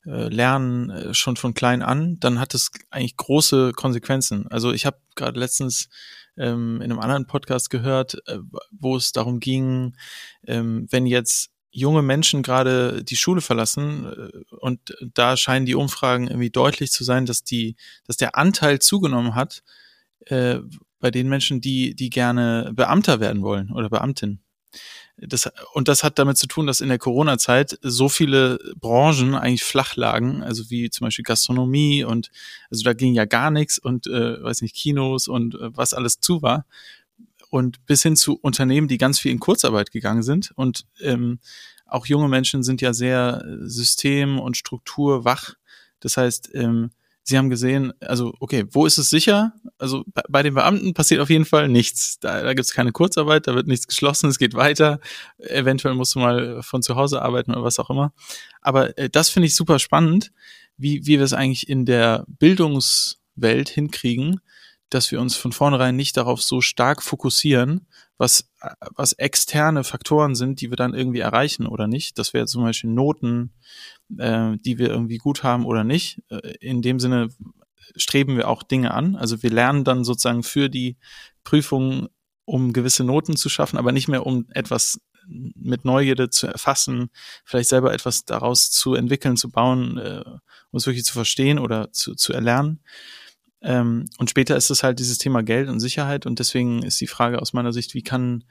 lernen, 0.07 0.91
äh, 0.91 1.15
schon 1.15 1.37
von 1.37 1.55
klein 1.55 1.83
an, 1.83 2.19
dann 2.21 2.41
hat 2.41 2.55
es 2.55 2.71
eigentlich 2.91 3.17
große 3.17 3.73
Konsequenzen. 3.73 4.47
Also 4.49 4.73
ich 4.73 4.87
habe 4.87 4.99
gerade 5.17 5.39
letztens 5.39 5.89
ähm, 6.37 6.77
in 6.77 6.91
einem 6.91 7.01
anderen 7.01 7.27
Podcast 7.27 7.71
gehört, 7.71 8.17
äh, 8.27 8.39
wo 8.71 8.97
es 8.97 9.13
darum 9.13 9.41
ging, 9.41 9.97
ähm, 10.47 10.87
wenn 10.91 11.07
jetzt 11.07 11.51
junge 11.71 12.03
Menschen 12.03 12.43
gerade 12.43 13.05
die 13.05 13.17
Schule 13.17 13.41
verlassen 13.41 14.07
äh, 14.07 14.55
und 14.57 14.97
da 15.15 15.37
scheinen 15.37 15.67
die 15.67 15.75
Umfragen 15.75 16.29
irgendwie 16.29 16.51
deutlich 16.51 16.91
zu 16.91 17.05
sein, 17.05 17.27
dass 17.27 17.45
die, 17.45 17.77
dass 18.07 18.17
der 18.17 18.37
Anteil 18.37 18.79
zugenommen 18.79 19.35
hat 19.35 19.63
äh, 20.27 20.61
bei 21.01 21.11
den 21.11 21.29
Menschen, 21.29 21.61
die, 21.61 21.95
die 21.95 22.11
gerne 22.11 22.73
Beamter 22.75 23.21
werden 23.21 23.43
wollen 23.43 23.73
oder 23.73 23.91
Beamtin. 23.91 24.41
Das, 25.19 25.51
und 25.73 25.89
das 25.89 26.05
hat 26.05 26.19
damit 26.19 26.37
zu 26.37 26.47
tun, 26.47 26.67
dass 26.67 26.83
in 26.83 26.89
der 26.89 26.99
Corona-Zeit 26.99 27.79
so 27.81 28.11
viele 28.11 28.59
Branchen 28.79 29.35
eigentlich 29.35 29.65
flach 29.65 29.97
lagen, 29.97 30.43
also 30.43 30.69
wie 30.69 30.91
zum 30.91 31.07
Beispiel 31.07 31.23
Gastronomie 31.23 32.05
und 32.05 32.31
also 32.71 32.83
da 32.83 32.93
ging 32.93 33.15
ja 33.15 33.25
gar 33.25 33.51
nichts 33.51 33.79
und 33.79 34.07
äh, 34.07 34.43
weiß 34.43 34.61
nicht, 34.61 34.77
Kinos 34.77 35.27
und 35.27 35.55
äh, 35.55 35.75
was 35.75 35.95
alles 35.95 36.21
zu 36.21 36.43
war. 36.43 36.67
Und 37.49 37.87
bis 37.87 38.03
hin 38.03 38.17
zu 38.17 38.39
Unternehmen, 38.39 38.89
die 38.89 38.99
ganz 38.99 39.19
viel 39.19 39.31
in 39.31 39.41
Kurzarbeit 39.41 39.91
gegangen 39.91 40.23
sind. 40.23 40.53
Und 40.57 40.85
ähm, 41.01 41.39
auch 41.87 42.07
junge 42.07 42.29
Menschen 42.29 42.63
sind 42.63 42.83
ja 42.83 42.93
sehr 42.93 43.43
äh, 43.47 43.69
system- 43.69 44.39
und 44.39 44.57
strukturwach. 44.57 45.55
Das 46.01 46.17
heißt, 46.17 46.51
ähm, 46.55 46.91
Sie 47.29 47.37
haben 47.37 47.51
gesehen, 47.51 47.93
also 48.01 48.35
okay, 48.39 48.67
wo 48.71 48.87
ist 48.87 48.99
es 48.99 49.11
sicher? 49.11 49.53
Also 49.79 50.05
bei, 50.15 50.23
bei 50.29 50.43
den 50.45 50.55
Beamten 50.55 50.95
passiert 50.95 51.21
auf 51.21 51.29
jeden 51.29 51.45
Fall 51.45 51.67
nichts. 51.67 52.21
Da, 52.21 52.43
da 52.45 52.55
gibt 52.55 52.67
es 52.67 52.73
keine 52.73 52.93
Kurzarbeit, 52.93 53.49
da 53.49 53.55
wird 53.57 53.67
nichts 53.67 53.89
geschlossen, 53.89 54.31
es 54.31 54.39
geht 54.39 54.55
weiter. 54.55 55.01
Eventuell 55.39 55.95
musst 55.95 56.15
du 56.15 56.21
mal 56.21 56.63
von 56.63 56.83
zu 56.83 56.95
Hause 56.95 57.23
arbeiten 57.23 57.51
oder 57.51 57.65
was 57.65 57.81
auch 57.81 57.91
immer. 57.91 58.13
Aber 58.61 58.97
äh, 58.97 59.11
das 59.11 59.29
finde 59.29 59.49
ich 59.49 59.57
super 59.57 59.81
spannend, 59.81 60.31
wie, 60.77 61.05
wie 61.05 61.19
wir 61.19 61.23
es 61.23 61.33
eigentlich 61.33 61.69
in 61.69 61.85
der 61.85 62.25
Bildungswelt 62.29 63.71
hinkriegen, 63.71 64.41
dass 64.89 65.11
wir 65.11 65.21
uns 65.21 65.35
von 65.35 65.51
vornherein 65.51 65.97
nicht 65.97 66.17
darauf 66.17 66.41
so 66.41 66.61
stark 66.61 67.03
fokussieren, 67.03 67.89
was, 68.19 68.49
was 68.95 69.15
externe 69.15 69.83
Faktoren 69.83 70.37
sind, 70.37 70.61
die 70.61 70.71
wir 70.71 70.77
dann 70.77 70.95
irgendwie 70.95 71.21
erreichen 71.21 71.67
oder 71.67 71.89
nicht. 71.89 72.21
Das 72.21 72.35
wäre 72.35 72.47
zum 72.47 72.63
Beispiel 72.63 72.91
Noten, 72.91 73.53
äh, 74.19 74.57
die 74.59 74.79
wir 74.79 74.89
irgendwie 74.89 75.19
gut 75.19 75.43
haben 75.43 75.65
oder 75.65 75.85
nicht. 75.85 76.23
Äh, 76.29 76.55
in 76.61 76.83
dem 76.83 77.01
Sinne 77.01 77.29
streben 77.97 78.37
wir 78.37 78.49
auch 78.49 78.63
Dinge 78.63 78.93
an. 78.93 79.17
Also 79.17 79.43
wir 79.43 79.51
lernen 79.51 79.85
dann 79.85 80.05
sozusagen 80.05 80.43
für 80.43 80.69
die 80.69 80.97
Prüfung, 81.45 82.09
um 82.45 82.73
gewisse 82.73 83.05
Noten 83.05 83.37
zu 83.37 83.49
schaffen, 83.49 83.79
aber 83.79 83.93
nicht 83.93 84.09
mehr 84.09 84.27
um 84.27 84.47
etwas 84.51 85.01
mit 85.29 85.85
Neugierde 85.85 86.31
zu 86.31 86.47
erfassen, 86.47 87.11
vielleicht 87.45 87.69
selber 87.69 87.93
etwas 87.93 88.25
daraus 88.25 88.71
zu 88.71 88.95
entwickeln, 88.95 89.37
zu 89.37 89.51
bauen, 89.51 89.99
äh, 89.99 90.23
um 90.25 90.77
es 90.77 90.87
wirklich 90.87 91.05
zu 91.05 91.15
verstehen 91.15 91.59
oder 91.59 91.93
zu, 91.93 92.15
zu 92.15 92.33
erlernen. 92.33 92.81
Ähm, 93.63 94.05
und 94.19 94.31
später 94.31 94.57
ist 94.57 94.71
es 94.71 94.83
halt 94.83 94.99
dieses 94.99 95.19
Thema 95.19 95.43
Geld 95.43 95.69
und 95.69 95.81
Sicherheit 95.81 96.27
und 96.27 96.39
deswegen 96.39 96.83
ist 96.83 97.01
die 97.01 97.07
Frage 97.07 97.41
aus 97.41 97.53
meiner 97.53 97.73
Sicht, 97.73 97.95
wie 97.95 98.03
kann, 98.03 98.45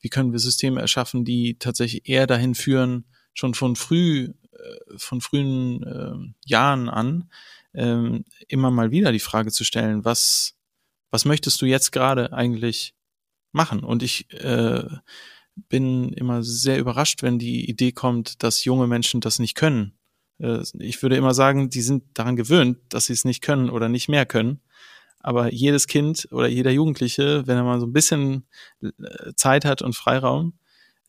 wie 0.00 0.08
können 0.08 0.32
wir 0.32 0.38
Systeme 0.38 0.80
erschaffen, 0.80 1.24
die 1.24 1.58
tatsächlich 1.58 2.08
eher 2.08 2.26
dahin 2.26 2.54
führen, 2.54 3.04
schon 3.34 3.54
von 3.54 3.76
früh 3.76 4.32
von 4.96 5.20
frühen 5.20 5.82
äh, 5.82 6.48
Jahren 6.48 6.88
an 6.88 7.30
ähm, 7.74 8.24
immer 8.48 8.70
mal 8.70 8.90
wieder 8.90 9.12
die 9.12 9.20
Frage 9.20 9.50
zu 9.50 9.64
stellen, 9.64 10.04
was, 10.04 10.54
was 11.10 11.24
möchtest 11.24 11.60
du 11.62 11.66
jetzt 11.66 11.92
gerade 11.92 12.32
eigentlich 12.32 12.94
machen? 13.52 13.80
Und 13.80 14.02
ich 14.02 14.30
äh, 14.32 14.84
bin 15.68 16.12
immer 16.12 16.42
sehr 16.42 16.78
überrascht, 16.78 17.22
wenn 17.22 17.38
die 17.38 17.68
Idee 17.68 17.92
kommt, 17.92 18.42
dass 18.42 18.64
junge 18.64 18.86
Menschen 18.86 19.20
das 19.20 19.38
nicht 19.38 19.54
können. 19.54 19.98
Äh, 20.38 20.62
ich 20.78 21.02
würde 21.02 21.16
immer 21.16 21.34
sagen, 21.34 21.70
die 21.70 21.82
sind 21.82 22.04
daran 22.14 22.36
gewöhnt, 22.36 22.78
dass 22.88 23.06
sie 23.06 23.12
es 23.12 23.24
nicht 23.24 23.42
können 23.42 23.70
oder 23.70 23.88
nicht 23.88 24.08
mehr 24.08 24.26
können. 24.26 24.60
Aber 25.20 25.52
jedes 25.52 25.86
Kind 25.86 26.28
oder 26.32 26.48
jeder 26.48 26.72
Jugendliche, 26.72 27.46
wenn 27.46 27.56
er 27.56 27.62
mal 27.62 27.80
so 27.80 27.86
ein 27.86 27.92
bisschen 27.92 28.46
äh, 28.82 29.32
Zeit 29.36 29.64
hat 29.64 29.80
und 29.80 29.94
Freiraum, 29.94 30.54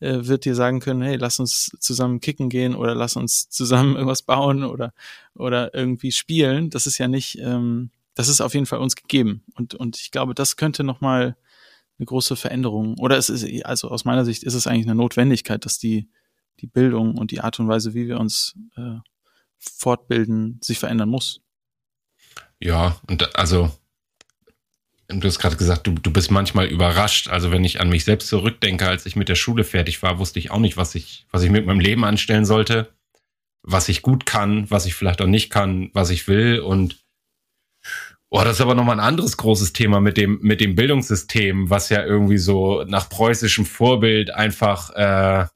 äh, 0.00 0.26
wird 0.26 0.44
dir 0.44 0.54
sagen 0.54 0.80
können, 0.80 1.02
hey, 1.02 1.16
lass 1.16 1.38
uns 1.40 1.76
zusammen 1.80 2.20
kicken 2.20 2.48
gehen 2.48 2.74
oder 2.74 2.94
lass 2.94 3.16
uns 3.16 3.48
zusammen 3.48 3.94
irgendwas 3.96 4.22
bauen 4.22 4.64
oder, 4.64 4.92
oder 5.34 5.74
irgendwie 5.74 6.12
spielen. 6.12 6.70
Das 6.70 6.86
ist 6.86 6.98
ja 6.98 7.08
nicht, 7.08 7.38
ähm, 7.38 7.90
das 8.14 8.28
ist 8.28 8.40
auf 8.40 8.54
jeden 8.54 8.66
Fall 8.66 8.80
uns 8.80 8.96
gegeben. 8.96 9.42
Und, 9.54 9.74
und 9.74 9.98
ich 9.98 10.10
glaube, 10.10 10.34
das 10.34 10.56
könnte 10.56 10.84
nochmal 10.84 11.36
eine 11.98 12.06
große 12.06 12.36
Veränderung, 12.36 12.98
oder 12.98 13.16
es 13.16 13.30
ist, 13.30 13.46
also 13.64 13.88
aus 13.88 14.04
meiner 14.04 14.24
Sicht 14.24 14.42
ist 14.42 14.54
es 14.54 14.66
eigentlich 14.66 14.86
eine 14.86 14.96
Notwendigkeit, 14.96 15.64
dass 15.64 15.78
die, 15.78 16.08
die 16.60 16.66
Bildung 16.66 17.16
und 17.16 17.30
die 17.30 17.40
Art 17.40 17.60
und 17.60 17.68
Weise, 17.68 17.94
wie 17.94 18.08
wir 18.08 18.18
uns 18.18 18.56
äh, 18.76 18.96
fortbilden, 19.58 20.58
sich 20.60 20.78
verändern 20.78 21.08
muss. 21.08 21.40
Ja, 22.58 23.00
und 23.08 23.36
also 23.36 23.70
du 25.08 25.26
hast 25.26 25.38
gerade 25.38 25.56
gesagt, 25.56 25.86
du, 25.86 25.92
du 25.92 26.10
bist 26.12 26.30
manchmal 26.30 26.66
überrascht. 26.66 27.28
Also 27.28 27.50
wenn 27.50 27.64
ich 27.64 27.80
an 27.80 27.88
mich 27.88 28.04
selbst 28.04 28.28
zurückdenke, 28.28 28.88
als 28.88 29.06
ich 29.06 29.16
mit 29.16 29.28
der 29.28 29.34
Schule 29.34 29.64
fertig 29.64 30.02
war, 30.02 30.18
wusste 30.18 30.38
ich 30.38 30.50
auch 30.50 30.58
nicht, 30.58 30.76
was 30.76 30.94
ich, 30.94 31.26
was 31.30 31.42
ich 31.42 31.50
mit 31.50 31.66
meinem 31.66 31.80
Leben 31.80 32.04
anstellen 32.04 32.46
sollte, 32.46 32.94
was 33.62 33.88
ich 33.88 34.02
gut 34.02 34.26
kann, 34.26 34.70
was 34.70 34.86
ich 34.86 34.94
vielleicht 34.94 35.20
auch 35.20 35.26
nicht 35.26 35.50
kann, 35.50 35.90
was 35.92 36.10
ich 36.10 36.26
will. 36.28 36.60
Und 36.60 37.04
oh, 38.30 38.42
das 38.42 38.56
ist 38.56 38.60
aber 38.60 38.74
nochmal 38.74 38.98
ein 38.98 39.06
anderes 39.06 39.36
großes 39.36 39.72
Thema 39.72 40.00
mit 40.00 40.16
dem, 40.16 40.40
mit 40.42 40.60
dem 40.60 40.74
Bildungssystem, 40.74 41.70
was 41.70 41.90
ja 41.90 42.04
irgendwie 42.04 42.38
so 42.38 42.84
nach 42.84 43.08
preußischem 43.08 43.66
Vorbild 43.66 44.30
einfach 44.30 44.90
äh, 44.90 45.46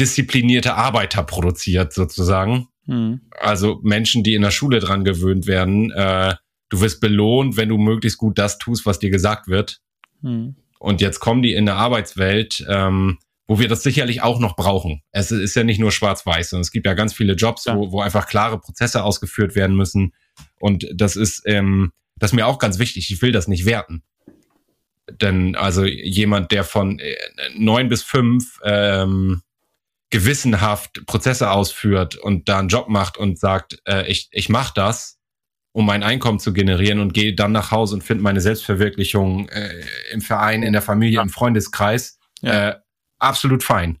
disziplinierte 0.00 0.74
Arbeiter 0.74 1.22
produziert, 1.24 1.92
sozusagen. 1.92 2.68
Hm. 2.86 3.20
Also 3.38 3.80
Menschen, 3.82 4.22
die 4.24 4.34
in 4.34 4.42
der 4.42 4.50
Schule 4.50 4.78
dran 4.80 5.04
gewöhnt 5.04 5.46
werden, 5.46 5.90
äh, 5.90 6.34
du 6.68 6.80
wirst 6.80 7.00
belohnt, 7.00 7.56
wenn 7.56 7.68
du 7.68 7.78
möglichst 7.78 8.18
gut 8.18 8.38
das 8.38 8.58
tust, 8.58 8.86
was 8.86 8.98
dir 8.98 9.10
gesagt 9.10 9.48
wird. 9.48 9.80
Hm. 10.22 10.56
Und 10.78 11.00
jetzt 11.00 11.20
kommen 11.20 11.42
die 11.42 11.54
in 11.54 11.66
der 11.66 11.76
Arbeitswelt, 11.76 12.64
ähm, 12.68 13.18
wo 13.46 13.58
wir 13.58 13.68
das 13.68 13.82
sicherlich 13.82 14.22
auch 14.22 14.38
noch 14.38 14.56
brauchen. 14.56 15.02
Es 15.10 15.30
ist 15.30 15.56
ja 15.56 15.64
nicht 15.64 15.80
nur 15.80 15.90
schwarz-weiß, 15.90 16.50
sondern 16.50 16.62
es 16.62 16.70
gibt 16.70 16.86
ja 16.86 16.94
ganz 16.94 17.14
viele 17.14 17.32
Jobs, 17.32 17.64
ja. 17.64 17.76
wo, 17.76 17.92
wo 17.92 18.00
einfach 18.00 18.26
klare 18.26 18.60
Prozesse 18.60 19.02
ausgeführt 19.02 19.54
werden 19.54 19.74
müssen. 19.74 20.12
Und 20.60 20.86
das 20.94 21.16
ist, 21.16 21.42
ähm, 21.46 21.92
das 22.16 22.30
ist 22.30 22.36
mir 22.36 22.46
auch 22.46 22.58
ganz 22.58 22.78
wichtig. 22.78 23.10
Ich 23.10 23.22
will 23.22 23.32
das 23.32 23.48
nicht 23.48 23.64
werten. 23.64 24.02
Denn 25.10 25.56
also 25.56 25.84
jemand, 25.84 26.52
der 26.52 26.64
von 26.64 26.98
äh, 26.98 27.16
neun 27.56 27.88
bis 27.88 28.02
fünf 28.02 28.60
ähm, 28.62 29.42
gewissenhaft 30.10 31.04
Prozesse 31.06 31.50
ausführt 31.50 32.16
und 32.16 32.48
da 32.48 32.58
einen 32.58 32.68
Job 32.68 32.88
macht 32.88 33.16
und 33.16 33.38
sagt, 33.38 33.80
äh, 33.86 34.06
ich, 34.06 34.28
ich 34.30 34.48
mache 34.48 34.72
das, 34.74 35.17
um 35.78 35.86
mein 35.86 36.02
Einkommen 36.02 36.40
zu 36.40 36.52
generieren 36.52 36.98
und 36.98 37.14
gehe 37.14 37.36
dann 37.36 37.52
nach 37.52 37.70
Hause 37.70 37.94
und 37.94 38.02
finde 38.02 38.24
meine 38.24 38.40
Selbstverwirklichung 38.40 39.48
äh, 39.48 39.84
im 40.10 40.20
Verein, 40.20 40.64
in 40.64 40.72
der 40.72 40.82
Familie, 40.82 41.20
im 41.20 41.28
Freundeskreis. 41.28 42.18
Ja. 42.42 42.70
Äh, 42.70 42.74
absolut 43.20 43.62
fein. 43.62 43.98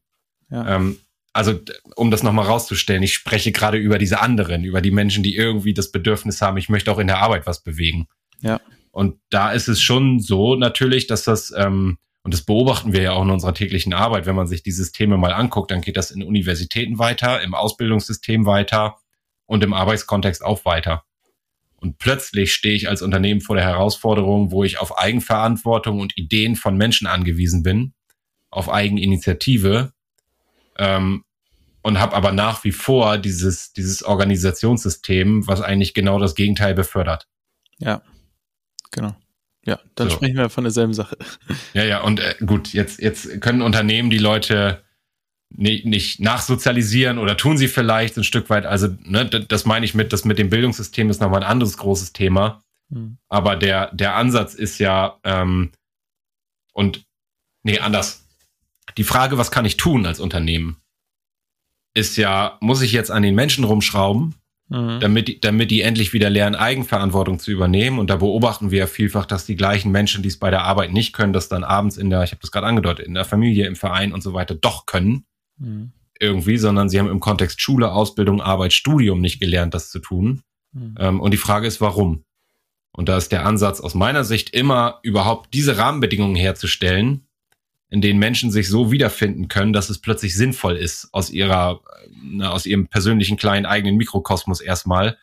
Ja. 0.50 0.74
Ähm, 0.74 0.98
also 1.32 1.60
um 1.94 2.10
das 2.10 2.24
nochmal 2.24 2.46
rauszustellen, 2.46 3.04
ich 3.04 3.14
spreche 3.14 3.52
gerade 3.52 3.78
über 3.78 3.98
diese 3.98 4.20
anderen, 4.20 4.64
über 4.64 4.80
die 4.80 4.90
Menschen, 4.90 5.22
die 5.22 5.36
irgendwie 5.36 5.72
das 5.72 5.92
Bedürfnis 5.92 6.42
haben, 6.42 6.56
ich 6.56 6.68
möchte 6.68 6.90
auch 6.90 6.98
in 6.98 7.06
der 7.06 7.18
Arbeit 7.18 7.46
was 7.46 7.62
bewegen. 7.62 8.08
Ja. 8.40 8.60
Und 8.90 9.20
da 9.30 9.52
ist 9.52 9.68
es 9.68 9.80
schon 9.80 10.18
so 10.18 10.56
natürlich, 10.56 11.06
dass 11.06 11.22
das, 11.22 11.54
ähm, 11.56 11.98
und 12.24 12.34
das 12.34 12.42
beobachten 12.42 12.92
wir 12.92 13.02
ja 13.02 13.12
auch 13.12 13.22
in 13.22 13.30
unserer 13.30 13.54
täglichen 13.54 13.94
Arbeit, 13.94 14.26
wenn 14.26 14.34
man 14.34 14.48
sich 14.48 14.64
die 14.64 14.72
Systeme 14.72 15.16
mal 15.16 15.32
anguckt, 15.32 15.70
dann 15.70 15.82
geht 15.82 15.96
das 15.96 16.10
in 16.10 16.24
Universitäten 16.24 16.98
weiter, 16.98 17.40
im 17.40 17.54
Ausbildungssystem 17.54 18.46
weiter 18.46 18.96
und 19.46 19.62
im 19.62 19.74
Arbeitskontext 19.74 20.44
auch 20.44 20.64
weiter. 20.64 21.04
Und 21.80 21.98
plötzlich 21.98 22.52
stehe 22.52 22.74
ich 22.74 22.88
als 22.88 23.02
Unternehmen 23.02 23.40
vor 23.40 23.56
der 23.56 23.64
Herausforderung, 23.64 24.50
wo 24.50 24.64
ich 24.64 24.80
auf 24.80 24.98
Eigenverantwortung 24.98 26.00
und 26.00 26.16
Ideen 26.18 26.56
von 26.56 26.76
Menschen 26.76 27.06
angewiesen 27.06 27.62
bin, 27.62 27.94
auf 28.50 28.68
Eigeninitiative 28.68 29.92
ähm, 30.76 31.24
und 31.82 32.00
habe 32.00 32.16
aber 32.16 32.32
nach 32.32 32.64
wie 32.64 32.72
vor 32.72 33.16
dieses, 33.18 33.72
dieses 33.72 34.02
Organisationssystem, 34.02 35.46
was 35.46 35.60
eigentlich 35.60 35.94
genau 35.94 36.18
das 36.18 36.34
Gegenteil 36.34 36.74
befördert. 36.74 37.28
Ja, 37.78 38.02
genau. 38.90 39.14
Ja, 39.64 39.78
dann 39.94 40.08
so. 40.08 40.16
sprechen 40.16 40.36
wir 40.36 40.48
von 40.48 40.64
derselben 40.64 40.94
Sache. 40.94 41.16
Ja, 41.74 41.84
ja, 41.84 42.00
und 42.00 42.20
äh, 42.20 42.34
gut, 42.44 42.72
jetzt, 42.72 43.00
jetzt 43.00 43.40
können 43.40 43.62
Unternehmen 43.62 44.10
die 44.10 44.18
Leute 44.18 44.82
nicht, 45.54 45.86
nicht 45.86 46.20
nachsozialisieren 46.20 47.18
oder 47.18 47.36
tun 47.36 47.56
sie 47.56 47.68
vielleicht 47.68 48.16
ein 48.16 48.24
Stück 48.24 48.50
weit. 48.50 48.66
Also, 48.66 48.88
ne, 49.04 49.26
das 49.26 49.64
meine 49.64 49.84
ich 49.84 49.94
mit, 49.94 50.12
das 50.12 50.24
mit 50.24 50.38
dem 50.38 50.50
Bildungssystem 50.50 51.10
ist 51.10 51.20
nochmal 51.20 51.42
ein 51.42 51.50
anderes 51.50 51.78
großes 51.78 52.12
Thema. 52.12 52.62
Mhm. 52.90 53.18
Aber 53.28 53.56
der, 53.56 53.94
der 53.94 54.16
Ansatz 54.16 54.54
ist 54.54 54.78
ja, 54.78 55.18
ähm, 55.24 55.72
und 56.72 57.04
nee, 57.62 57.78
anders. 57.78 58.26
Die 58.96 59.04
Frage, 59.04 59.38
was 59.38 59.50
kann 59.50 59.64
ich 59.64 59.76
tun 59.76 60.06
als 60.06 60.20
Unternehmen, 60.20 60.76
ist 61.94 62.16
ja, 62.16 62.56
muss 62.60 62.82
ich 62.82 62.92
jetzt 62.92 63.10
an 63.10 63.22
den 63.22 63.34
Menschen 63.34 63.64
rumschrauben 63.64 64.34
mhm. 64.68 65.00
damit, 65.00 65.44
damit 65.44 65.70
die 65.70 65.82
endlich 65.82 66.12
wieder 66.12 66.30
lernen, 66.30 66.54
Eigenverantwortung 66.54 67.38
zu 67.38 67.50
übernehmen. 67.50 67.98
Und 67.98 68.10
da 68.10 68.16
beobachten 68.16 68.70
wir 68.70 68.80
ja 68.80 68.86
vielfach, 68.86 69.26
dass 69.26 69.46
die 69.46 69.56
gleichen 69.56 69.90
Menschen, 69.90 70.22
die 70.22 70.28
es 70.28 70.38
bei 70.38 70.50
der 70.50 70.62
Arbeit 70.62 70.92
nicht 70.92 71.12
können, 71.12 71.32
das 71.32 71.48
dann 71.48 71.64
abends 71.64 71.96
in 71.96 72.10
der, 72.10 72.22
ich 72.22 72.30
habe 72.30 72.40
das 72.40 72.50
gerade 72.50 72.66
angedeutet, 72.66 73.06
in 73.06 73.14
der 73.14 73.24
Familie, 73.24 73.66
im 73.66 73.76
Verein 73.76 74.12
und 74.12 74.22
so 74.22 74.34
weiter 74.34 74.54
doch 74.54 74.86
können. 74.86 75.24
Mhm. 75.58 75.92
Irgendwie, 76.20 76.58
sondern 76.58 76.88
sie 76.88 76.98
haben 76.98 77.08
im 77.08 77.20
Kontext 77.20 77.60
Schule, 77.60 77.92
Ausbildung, 77.92 78.40
Arbeit, 78.40 78.72
Studium 78.72 79.20
nicht 79.20 79.38
gelernt, 79.40 79.74
das 79.74 79.90
zu 79.90 80.00
tun. 80.00 80.42
Mhm. 80.72 80.94
Ähm, 80.98 81.20
und 81.20 81.32
die 81.32 81.38
Frage 81.38 81.66
ist, 81.66 81.80
warum? 81.80 82.24
Und 82.92 83.08
da 83.08 83.16
ist 83.16 83.30
der 83.30 83.46
Ansatz 83.46 83.80
aus 83.80 83.94
meiner 83.94 84.24
Sicht 84.24 84.50
immer 84.50 84.98
überhaupt 85.02 85.54
diese 85.54 85.78
Rahmenbedingungen 85.78 86.34
herzustellen, 86.34 87.28
in 87.90 88.00
denen 88.00 88.18
Menschen 88.18 88.50
sich 88.50 88.68
so 88.68 88.90
wiederfinden 88.90 89.48
können, 89.48 89.72
dass 89.72 89.88
es 89.88 90.00
plötzlich 90.00 90.34
sinnvoll 90.34 90.76
ist, 90.76 91.08
aus 91.12 91.30
ihrer, 91.30 91.80
na, 92.10 92.50
aus 92.50 92.66
ihrem 92.66 92.88
persönlichen 92.88 93.36
kleinen 93.36 93.66
eigenen 93.66 93.96
Mikrokosmos 93.96 94.60
erstmal, 94.60 95.16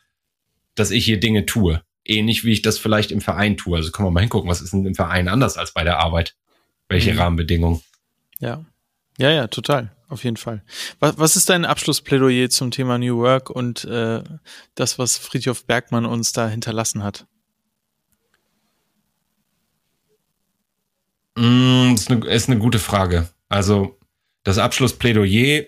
dass 0.74 0.90
ich 0.90 1.04
hier 1.04 1.20
Dinge 1.20 1.46
tue. 1.46 1.82
Ähnlich 2.04 2.44
wie 2.44 2.52
ich 2.52 2.62
das 2.62 2.78
vielleicht 2.78 3.10
im 3.10 3.20
Verein 3.20 3.56
tue. 3.56 3.76
Also 3.76 3.90
können 3.90 4.08
wir 4.08 4.12
mal 4.12 4.20
hingucken, 4.20 4.48
was 4.48 4.60
ist 4.60 4.72
denn 4.72 4.86
im 4.86 4.94
Verein 4.94 5.28
anders 5.28 5.56
als 5.56 5.72
bei 5.72 5.84
der 5.84 5.98
Arbeit? 5.98 6.34
Welche 6.88 7.12
mhm. 7.12 7.18
Rahmenbedingungen? 7.18 7.82
Ja. 8.38 8.64
Ja, 9.18 9.30
ja, 9.30 9.46
total. 9.48 9.95
Auf 10.08 10.22
jeden 10.22 10.36
Fall. 10.36 10.62
Was, 11.00 11.18
was 11.18 11.36
ist 11.36 11.48
dein 11.48 11.64
Abschlussplädoyer 11.64 12.48
zum 12.48 12.70
Thema 12.70 12.98
New 12.98 13.18
Work 13.18 13.50
und 13.50 13.84
äh, 13.84 14.22
das, 14.74 14.98
was 14.98 15.18
Friedhof 15.18 15.64
Bergmann 15.64 16.06
uns 16.06 16.32
da 16.32 16.48
hinterlassen 16.48 17.02
hat? 17.02 17.26
Mm, 21.36 21.94
ist, 21.94 22.10
eine, 22.10 22.26
ist 22.26 22.48
eine 22.48 22.58
gute 22.58 22.78
Frage. 22.78 23.28
Also 23.48 23.98
das 24.44 24.58
Abschlussplädoyer 24.58 25.64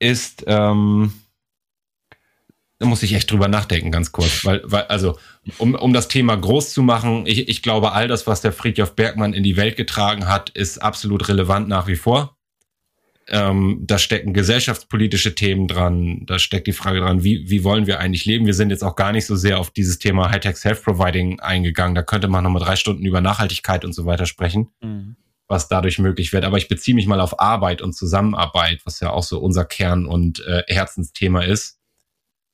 ist, 0.00 0.44
ähm, 0.48 1.12
da 2.78 2.86
muss 2.86 3.04
ich 3.04 3.14
echt 3.14 3.30
drüber 3.30 3.48
nachdenken, 3.48 3.92
ganz 3.92 4.10
kurz. 4.10 4.44
Weil, 4.44 4.62
weil 4.64 4.82
also, 4.84 5.18
um, 5.58 5.74
um 5.74 5.92
das 5.92 6.08
Thema 6.08 6.36
groß 6.36 6.72
zu 6.72 6.82
machen, 6.82 7.24
ich, 7.26 7.48
ich 7.48 7.62
glaube, 7.62 7.92
all 7.92 8.08
das, 8.08 8.26
was 8.26 8.42
der 8.42 8.52
Friedhof 8.52 8.96
Bergmann 8.96 9.32
in 9.32 9.44
die 9.44 9.56
Welt 9.56 9.76
getragen 9.76 10.28
hat, 10.28 10.50
ist 10.50 10.78
absolut 10.78 11.28
relevant 11.28 11.68
nach 11.68 11.86
wie 11.86 11.96
vor. 11.96 12.35
Ähm, 13.28 13.80
da 13.82 13.98
stecken 13.98 14.34
gesellschaftspolitische 14.34 15.34
Themen 15.34 15.66
dran, 15.66 16.24
da 16.26 16.38
steckt 16.38 16.68
die 16.68 16.72
Frage 16.72 17.00
dran, 17.00 17.24
wie, 17.24 17.50
wie 17.50 17.64
wollen 17.64 17.88
wir 17.88 17.98
eigentlich 17.98 18.24
leben? 18.24 18.46
Wir 18.46 18.54
sind 18.54 18.70
jetzt 18.70 18.84
auch 18.84 18.94
gar 18.94 19.10
nicht 19.10 19.26
so 19.26 19.34
sehr 19.34 19.58
auf 19.58 19.70
dieses 19.70 19.98
Thema 19.98 20.30
Hightech 20.30 20.56
Self-Providing 20.56 21.40
eingegangen. 21.40 21.96
Da 21.96 22.02
könnte 22.02 22.28
man 22.28 22.44
nochmal 22.44 22.62
drei 22.62 22.76
Stunden 22.76 23.04
über 23.04 23.20
Nachhaltigkeit 23.20 23.84
und 23.84 23.94
so 23.94 24.06
weiter 24.06 24.26
sprechen, 24.26 24.68
mhm. 24.80 25.16
was 25.48 25.66
dadurch 25.66 25.98
möglich 25.98 26.32
wird. 26.32 26.44
Aber 26.44 26.56
ich 26.56 26.68
beziehe 26.68 26.94
mich 26.94 27.08
mal 27.08 27.20
auf 27.20 27.40
Arbeit 27.40 27.82
und 27.82 27.94
Zusammenarbeit, 27.94 28.82
was 28.84 29.00
ja 29.00 29.10
auch 29.10 29.24
so 29.24 29.40
unser 29.40 29.64
Kern- 29.64 30.06
und 30.06 30.46
äh, 30.46 30.62
Herzensthema 30.68 31.42
ist. 31.42 31.80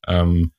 Ähm, 0.07 0.53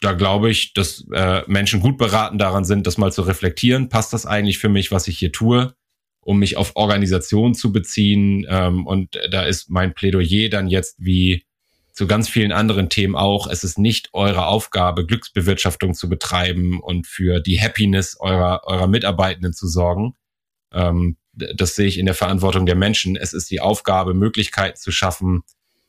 da 0.00 0.12
glaube 0.12 0.50
ich, 0.50 0.74
dass 0.74 1.06
äh, 1.12 1.42
Menschen 1.48 1.80
gut 1.80 1.98
beraten 1.98 2.38
daran 2.38 2.64
sind, 2.64 2.86
das 2.86 2.98
mal 2.98 3.12
zu 3.12 3.22
reflektieren. 3.22 3.88
Passt 3.88 4.12
das 4.12 4.26
eigentlich 4.26 4.58
für 4.58 4.68
mich, 4.68 4.92
was 4.92 5.08
ich 5.08 5.18
hier 5.18 5.32
tue? 5.32 5.74
Um 6.20 6.38
mich 6.38 6.56
auf 6.56 6.76
Organisation 6.76 7.54
zu 7.54 7.72
beziehen. 7.72 8.46
Ähm, 8.48 8.86
und 8.86 9.18
da 9.30 9.42
ist 9.42 9.70
mein 9.70 9.94
Plädoyer 9.94 10.48
dann 10.48 10.68
jetzt 10.68 10.96
wie 10.98 11.44
zu 11.92 12.06
ganz 12.06 12.28
vielen 12.28 12.52
anderen 12.52 12.88
Themen 12.88 13.16
auch. 13.16 13.46
Es 13.46 13.64
ist 13.64 13.78
nicht 13.78 14.10
eure 14.12 14.46
Aufgabe, 14.46 15.06
Glücksbewirtschaftung 15.06 15.94
zu 15.94 16.08
betreiben 16.08 16.80
und 16.80 17.06
für 17.06 17.40
die 17.40 17.60
Happiness 17.60 18.16
eurer, 18.18 18.62
eurer 18.64 18.86
Mitarbeitenden 18.86 19.52
zu 19.52 19.66
sorgen. 19.66 20.14
Ähm, 20.72 21.16
das 21.32 21.74
sehe 21.74 21.86
ich 21.86 21.98
in 21.98 22.06
der 22.06 22.14
Verantwortung 22.14 22.66
der 22.66 22.74
Menschen. 22.74 23.16
Es 23.16 23.32
ist 23.32 23.50
die 23.50 23.60
Aufgabe, 23.60 24.14
Möglichkeiten 24.14 24.76
zu 24.76 24.92
schaffen, 24.92 25.42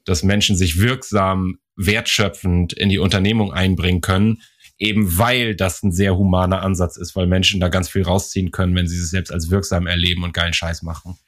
dass 0.06 0.24
Menschen 0.24 0.56
sich 0.56 0.80
wirksam, 0.80 1.60
wertschöpfend 1.76 2.74
in 2.74 2.90
die 2.90 3.00
Unternehmung 3.00 3.54
einbringen 3.54 4.02
können 4.02 4.42
eben 4.82 5.20
weil 5.20 5.56
das 5.56 5.84
ein 5.84 5.92
sehr 5.92 6.18
humaner 6.18 6.64
Ansatz 6.64 6.98
ist, 6.98 7.16
weil 7.16 7.28
Menschen 7.28 7.60
da 7.60 7.70
ganz 7.70 7.88
viel 7.88 8.02
rausziehen 8.02 8.50
können, 8.50 8.76
wenn 8.76 8.88
sie 8.88 8.98
sich 8.98 9.12
selbst 9.12 9.32
als 9.32 9.52
wirksam 9.52 9.86
erleben 9.86 10.24
und 10.24 10.34
geilen 10.34 10.54
Scheiß 10.54 10.82
machen. 10.82 11.20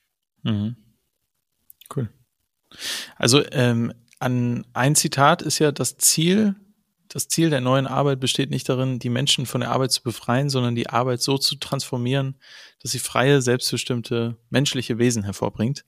Mhm. 0.41 0.75
Cool. 1.95 2.09
Also 3.15 3.43
ähm, 3.51 3.93
an 4.17 4.65
ein 4.73 4.95
Zitat 4.95 5.43
ist 5.43 5.59
ja 5.59 5.71
das 5.71 5.97
Ziel, 5.97 6.55
das 7.07 7.27
Ziel 7.27 7.51
der 7.51 7.61
neuen 7.61 7.85
Arbeit 7.85 8.19
besteht 8.19 8.49
nicht 8.49 8.67
darin, 8.69 8.97
die 8.97 9.09
Menschen 9.09 9.45
von 9.45 9.61
der 9.61 9.69
Arbeit 9.69 9.91
zu 9.91 10.01
befreien, 10.01 10.49
sondern 10.49 10.73
die 10.73 10.89
Arbeit 10.89 11.21
so 11.21 11.37
zu 11.37 11.55
transformieren, 11.55 12.39
dass 12.81 12.91
sie 12.91 12.99
freie, 12.99 13.39
selbstbestimmte 13.43 14.35
menschliche 14.49 14.97
Wesen 14.97 15.23
hervorbringt. 15.23 15.85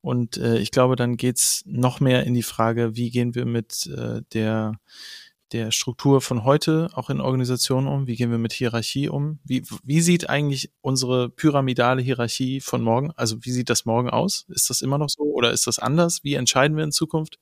Und 0.00 0.38
äh, 0.38 0.56
ich 0.56 0.70
glaube, 0.70 0.96
dann 0.96 1.18
geht's 1.18 1.64
noch 1.66 2.00
mehr 2.00 2.24
in 2.24 2.32
die 2.32 2.42
Frage, 2.42 2.96
wie 2.96 3.10
gehen 3.10 3.34
wir 3.34 3.44
mit 3.44 3.86
äh, 3.88 4.22
der 4.32 4.78
der 5.54 5.70
Struktur 5.70 6.20
von 6.20 6.42
heute 6.42 6.88
auch 6.94 7.10
in 7.10 7.20
Organisationen 7.20 7.86
um? 7.86 8.08
Wie 8.08 8.16
gehen 8.16 8.32
wir 8.32 8.38
mit 8.38 8.52
Hierarchie 8.52 9.08
um? 9.08 9.38
Wie, 9.44 9.62
wie 9.84 10.00
sieht 10.00 10.28
eigentlich 10.28 10.72
unsere 10.80 11.30
pyramidale 11.30 12.02
Hierarchie 12.02 12.60
von 12.60 12.82
morgen? 12.82 13.12
Also 13.12 13.36
wie 13.44 13.52
sieht 13.52 13.70
das 13.70 13.84
morgen 13.84 14.10
aus? 14.10 14.46
Ist 14.48 14.68
das 14.68 14.82
immer 14.82 14.98
noch 14.98 15.08
so 15.08 15.22
oder 15.22 15.52
ist 15.52 15.68
das 15.68 15.78
anders? 15.78 16.24
Wie 16.24 16.34
entscheiden 16.34 16.76
wir 16.76 16.82
in 16.82 16.90
Zukunft? 16.90 17.38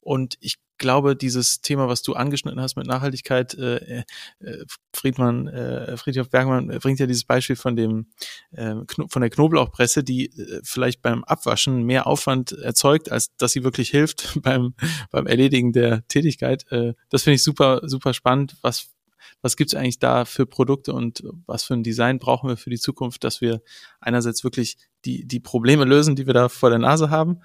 Und 0.00 0.36
ich 0.40 0.58
glaube, 0.80 1.14
dieses 1.14 1.60
Thema, 1.60 1.86
was 1.86 2.02
du 2.02 2.14
angeschnitten 2.14 2.60
hast 2.60 2.74
mit 2.74 2.86
Nachhaltigkeit, 2.86 3.54
äh, 3.54 4.02
äh, 4.40 4.64
Friedmann, 4.92 5.46
äh, 5.46 5.96
Friedhof 5.96 6.30
Bergmann 6.30 6.66
bringt 6.80 6.98
ja 6.98 7.06
dieses 7.06 7.24
Beispiel 7.24 7.54
von 7.54 7.76
dem 7.76 8.06
äh, 8.50 8.74
von 9.08 9.20
der 9.20 9.30
Knoblauchpresse, 9.30 10.02
die 10.02 10.26
äh, 10.26 10.60
vielleicht 10.64 11.02
beim 11.02 11.22
Abwaschen 11.22 11.84
mehr 11.84 12.08
Aufwand 12.08 12.52
erzeugt, 12.52 13.12
als 13.12 13.36
dass 13.36 13.52
sie 13.52 13.62
wirklich 13.62 13.90
hilft 13.90 14.40
beim 14.42 14.74
beim 15.10 15.26
Erledigen 15.26 15.72
der 15.72 16.06
Tätigkeit. 16.08 16.64
Äh, 16.72 16.94
das 17.10 17.22
finde 17.22 17.36
ich 17.36 17.44
super 17.44 17.82
super 17.84 18.12
spannend. 18.14 18.56
Was 18.62 18.88
was 19.42 19.56
gibt's 19.56 19.74
eigentlich 19.74 19.98
da 19.98 20.24
für 20.24 20.44
Produkte 20.44 20.92
und 20.92 21.22
was 21.46 21.62
für 21.64 21.74
ein 21.74 21.82
Design 21.82 22.18
brauchen 22.18 22.48
wir 22.48 22.56
für 22.56 22.70
die 22.70 22.78
Zukunft, 22.78 23.22
dass 23.24 23.40
wir 23.40 23.62
einerseits 24.00 24.44
wirklich 24.44 24.76
die 25.04 25.26
die 25.26 25.40
Probleme 25.40 25.84
lösen, 25.84 26.16
die 26.16 26.26
wir 26.26 26.34
da 26.34 26.48
vor 26.48 26.70
der 26.70 26.78
Nase 26.78 27.10
haben 27.10 27.40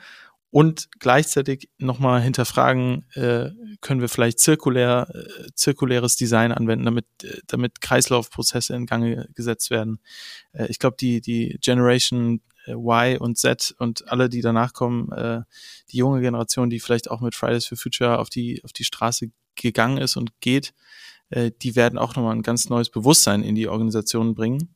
und 0.56 0.88
gleichzeitig 1.00 1.70
nochmal 1.80 2.22
hinterfragen, 2.22 3.04
äh, 3.16 3.50
können 3.82 4.00
wir 4.00 4.08
vielleicht 4.08 4.40
zirkulär, 4.40 5.06
äh, 5.14 5.48
zirkuläres 5.54 6.16
Design 6.16 6.54
anwenden, 6.54 6.86
damit, 6.86 7.08
äh, 7.24 7.42
damit 7.48 7.82
Kreislaufprozesse 7.82 8.74
in 8.74 8.86
Gang 8.86 9.28
gesetzt 9.36 9.70
werden. 9.70 10.00
Äh, 10.54 10.68
ich 10.68 10.80
glaube, 10.80 10.96
die, 10.98 11.20
die 11.20 11.58
Generation 11.60 12.40
äh, 12.68 12.72
Y 12.72 13.18
und 13.18 13.38
Z 13.38 13.76
und 13.80 14.10
alle, 14.10 14.30
die 14.30 14.40
danach 14.40 14.72
kommen, 14.72 15.12
äh, 15.12 15.42
die 15.92 15.98
junge 15.98 16.22
Generation, 16.22 16.70
die 16.70 16.80
vielleicht 16.80 17.12
auch 17.12 17.20
mit 17.20 17.36
Fridays 17.36 17.66
for 17.66 17.78
Future 17.78 18.18
auf 18.18 18.30
die, 18.30 18.64
auf 18.64 18.72
die 18.72 18.86
Straße 18.86 19.32
gegangen 19.56 19.98
ist 19.98 20.16
und 20.16 20.40
geht, 20.40 20.74
äh, 21.32 21.52
die 21.62 21.76
werden 21.76 22.00
auch 22.00 22.16
nochmal 22.16 22.34
ein 22.34 22.44
ganz 22.44 22.70
neues 22.70 22.90
Bewusstsein 22.90 23.44
in 23.44 23.56
die 23.56 23.68
Organisationen 23.68 24.36
bringen. 24.36 24.74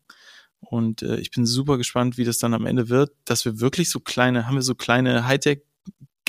Und 0.60 1.04
äh, 1.04 1.22
ich 1.22 1.32
bin 1.32 1.46
super 1.46 1.78
gespannt, 1.78 2.18
wie 2.18 2.26
das 2.26 2.38
dann 2.38 2.54
am 2.54 2.66
Ende 2.66 2.90
wird, 2.90 3.14
dass 3.24 3.46
wir 3.46 3.62
wirklich 3.62 3.90
so 3.90 4.02
kleine, 4.02 4.46
haben 4.46 4.56
wir 4.56 4.62
so 4.62 4.76
kleine 4.76 5.26
Hightech 5.26 5.62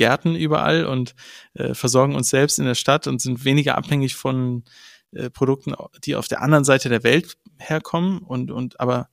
Gärten 0.00 0.34
überall 0.34 0.86
und 0.86 1.14
äh, 1.52 1.74
versorgen 1.74 2.14
uns 2.14 2.30
selbst 2.30 2.58
in 2.58 2.64
der 2.64 2.74
Stadt 2.74 3.06
und 3.06 3.20
sind 3.20 3.44
weniger 3.44 3.76
abhängig 3.76 4.14
von 4.14 4.64
äh, 5.12 5.28
Produkten, 5.28 5.74
die 6.04 6.16
auf 6.16 6.26
der 6.26 6.40
anderen 6.40 6.64
Seite 6.64 6.88
der 6.88 7.02
Welt 7.02 7.36
herkommen 7.58 8.20
und, 8.20 8.50
und 8.50 8.80
aber 8.80 9.10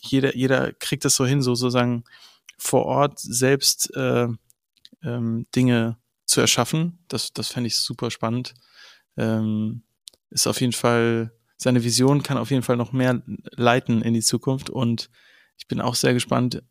jeder, 0.00 0.34
jeder 0.34 0.72
kriegt 0.72 1.04
das 1.04 1.14
so 1.14 1.26
hin, 1.26 1.42
so 1.42 1.54
sozusagen 1.54 2.04
vor 2.56 2.86
Ort 2.86 3.18
selbst 3.20 3.94
äh, 3.94 4.28
ähm, 5.02 5.46
Dinge 5.54 5.98
zu 6.24 6.40
erschaffen. 6.40 7.04
Das, 7.08 7.34
das 7.34 7.48
fände 7.48 7.66
ich 7.66 7.76
super 7.76 8.10
spannend. 8.10 8.54
Ähm, 9.18 9.82
ist 10.30 10.46
auf 10.46 10.62
jeden 10.62 10.72
Fall, 10.72 11.32
seine 11.58 11.84
Vision 11.84 12.22
kann 12.22 12.38
auf 12.38 12.50
jeden 12.50 12.62
Fall 12.62 12.78
noch 12.78 12.92
mehr 12.92 13.22
leiten 13.50 14.00
in 14.00 14.14
die 14.14 14.22
Zukunft 14.22 14.70
und 14.70 15.10
ich 15.58 15.68
bin 15.68 15.82
auch 15.82 15.96
sehr 15.96 16.14
gespannt, 16.14 16.62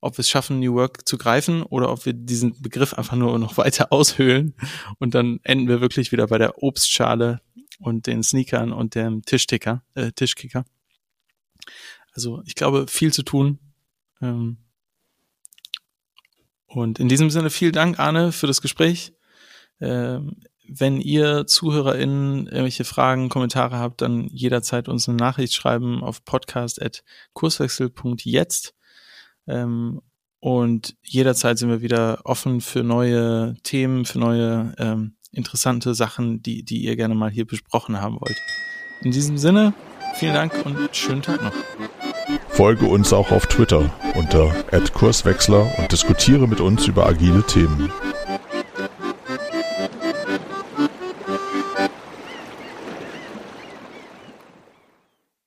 ob 0.00 0.16
wir 0.16 0.20
es 0.20 0.28
schaffen, 0.28 0.60
New 0.60 0.74
Work 0.74 1.06
zu 1.06 1.18
greifen 1.18 1.62
oder 1.62 1.90
ob 1.90 2.06
wir 2.06 2.12
diesen 2.12 2.60
Begriff 2.60 2.94
einfach 2.94 3.16
nur 3.16 3.38
noch 3.38 3.56
weiter 3.56 3.86
aushöhlen 3.92 4.54
und 4.98 5.14
dann 5.14 5.40
enden 5.42 5.68
wir 5.68 5.80
wirklich 5.80 6.12
wieder 6.12 6.26
bei 6.26 6.38
der 6.38 6.62
Obstschale 6.62 7.40
und 7.78 8.06
den 8.06 8.22
Sneakern 8.22 8.72
und 8.72 8.94
dem 8.94 9.22
Tischticker, 9.22 9.82
äh, 9.94 10.12
Tischkicker. 10.12 10.64
Also 12.12 12.42
ich 12.44 12.54
glaube, 12.54 12.86
viel 12.88 13.12
zu 13.12 13.22
tun. 13.22 13.58
Ähm 14.20 14.58
und 16.66 16.98
in 16.98 17.08
diesem 17.08 17.30
Sinne 17.30 17.50
vielen 17.50 17.72
Dank, 17.72 17.98
Arne, 17.98 18.32
für 18.32 18.46
das 18.46 18.60
Gespräch. 18.60 19.12
Ähm 19.80 20.36
wenn 20.72 21.00
ihr 21.00 21.48
ZuhörerInnen 21.48 22.46
irgendwelche 22.46 22.84
Fragen, 22.84 23.28
Kommentare 23.28 23.78
habt, 23.78 24.02
dann 24.02 24.28
jederzeit 24.28 24.88
uns 24.88 25.08
eine 25.08 25.16
Nachricht 25.16 25.52
schreiben 25.52 26.04
auf 26.04 26.24
podcast.kurswechsel.jetzt. 26.24 28.76
Ähm, 29.50 30.00
und 30.40 30.96
jederzeit 31.02 31.58
sind 31.58 31.68
wir 31.68 31.82
wieder 31.82 32.20
offen 32.24 32.60
für 32.60 32.82
neue 32.82 33.56
Themen, 33.62 34.06
für 34.06 34.18
neue 34.18 34.74
ähm, 34.78 35.16
interessante 35.32 35.94
Sachen, 35.94 36.42
die, 36.42 36.64
die 36.64 36.82
ihr 36.82 36.96
gerne 36.96 37.14
mal 37.14 37.30
hier 37.30 37.46
besprochen 37.46 38.00
haben 38.00 38.20
wollt. 38.20 38.36
In 39.02 39.10
diesem 39.10 39.36
Sinne, 39.36 39.74
vielen 40.14 40.34
Dank 40.34 40.52
und 40.64 40.96
schönen 40.96 41.22
Tag 41.22 41.42
noch. 41.42 41.52
Folge 42.48 42.86
uns 42.86 43.12
auch 43.12 43.30
auf 43.30 43.46
Twitter 43.46 43.90
unter 44.14 44.54
@kurswechsler 44.94 45.70
und 45.78 45.92
diskutiere 45.92 46.46
mit 46.48 46.60
uns 46.60 46.86
über 46.86 47.06
agile 47.06 47.42
Themen. 47.42 47.90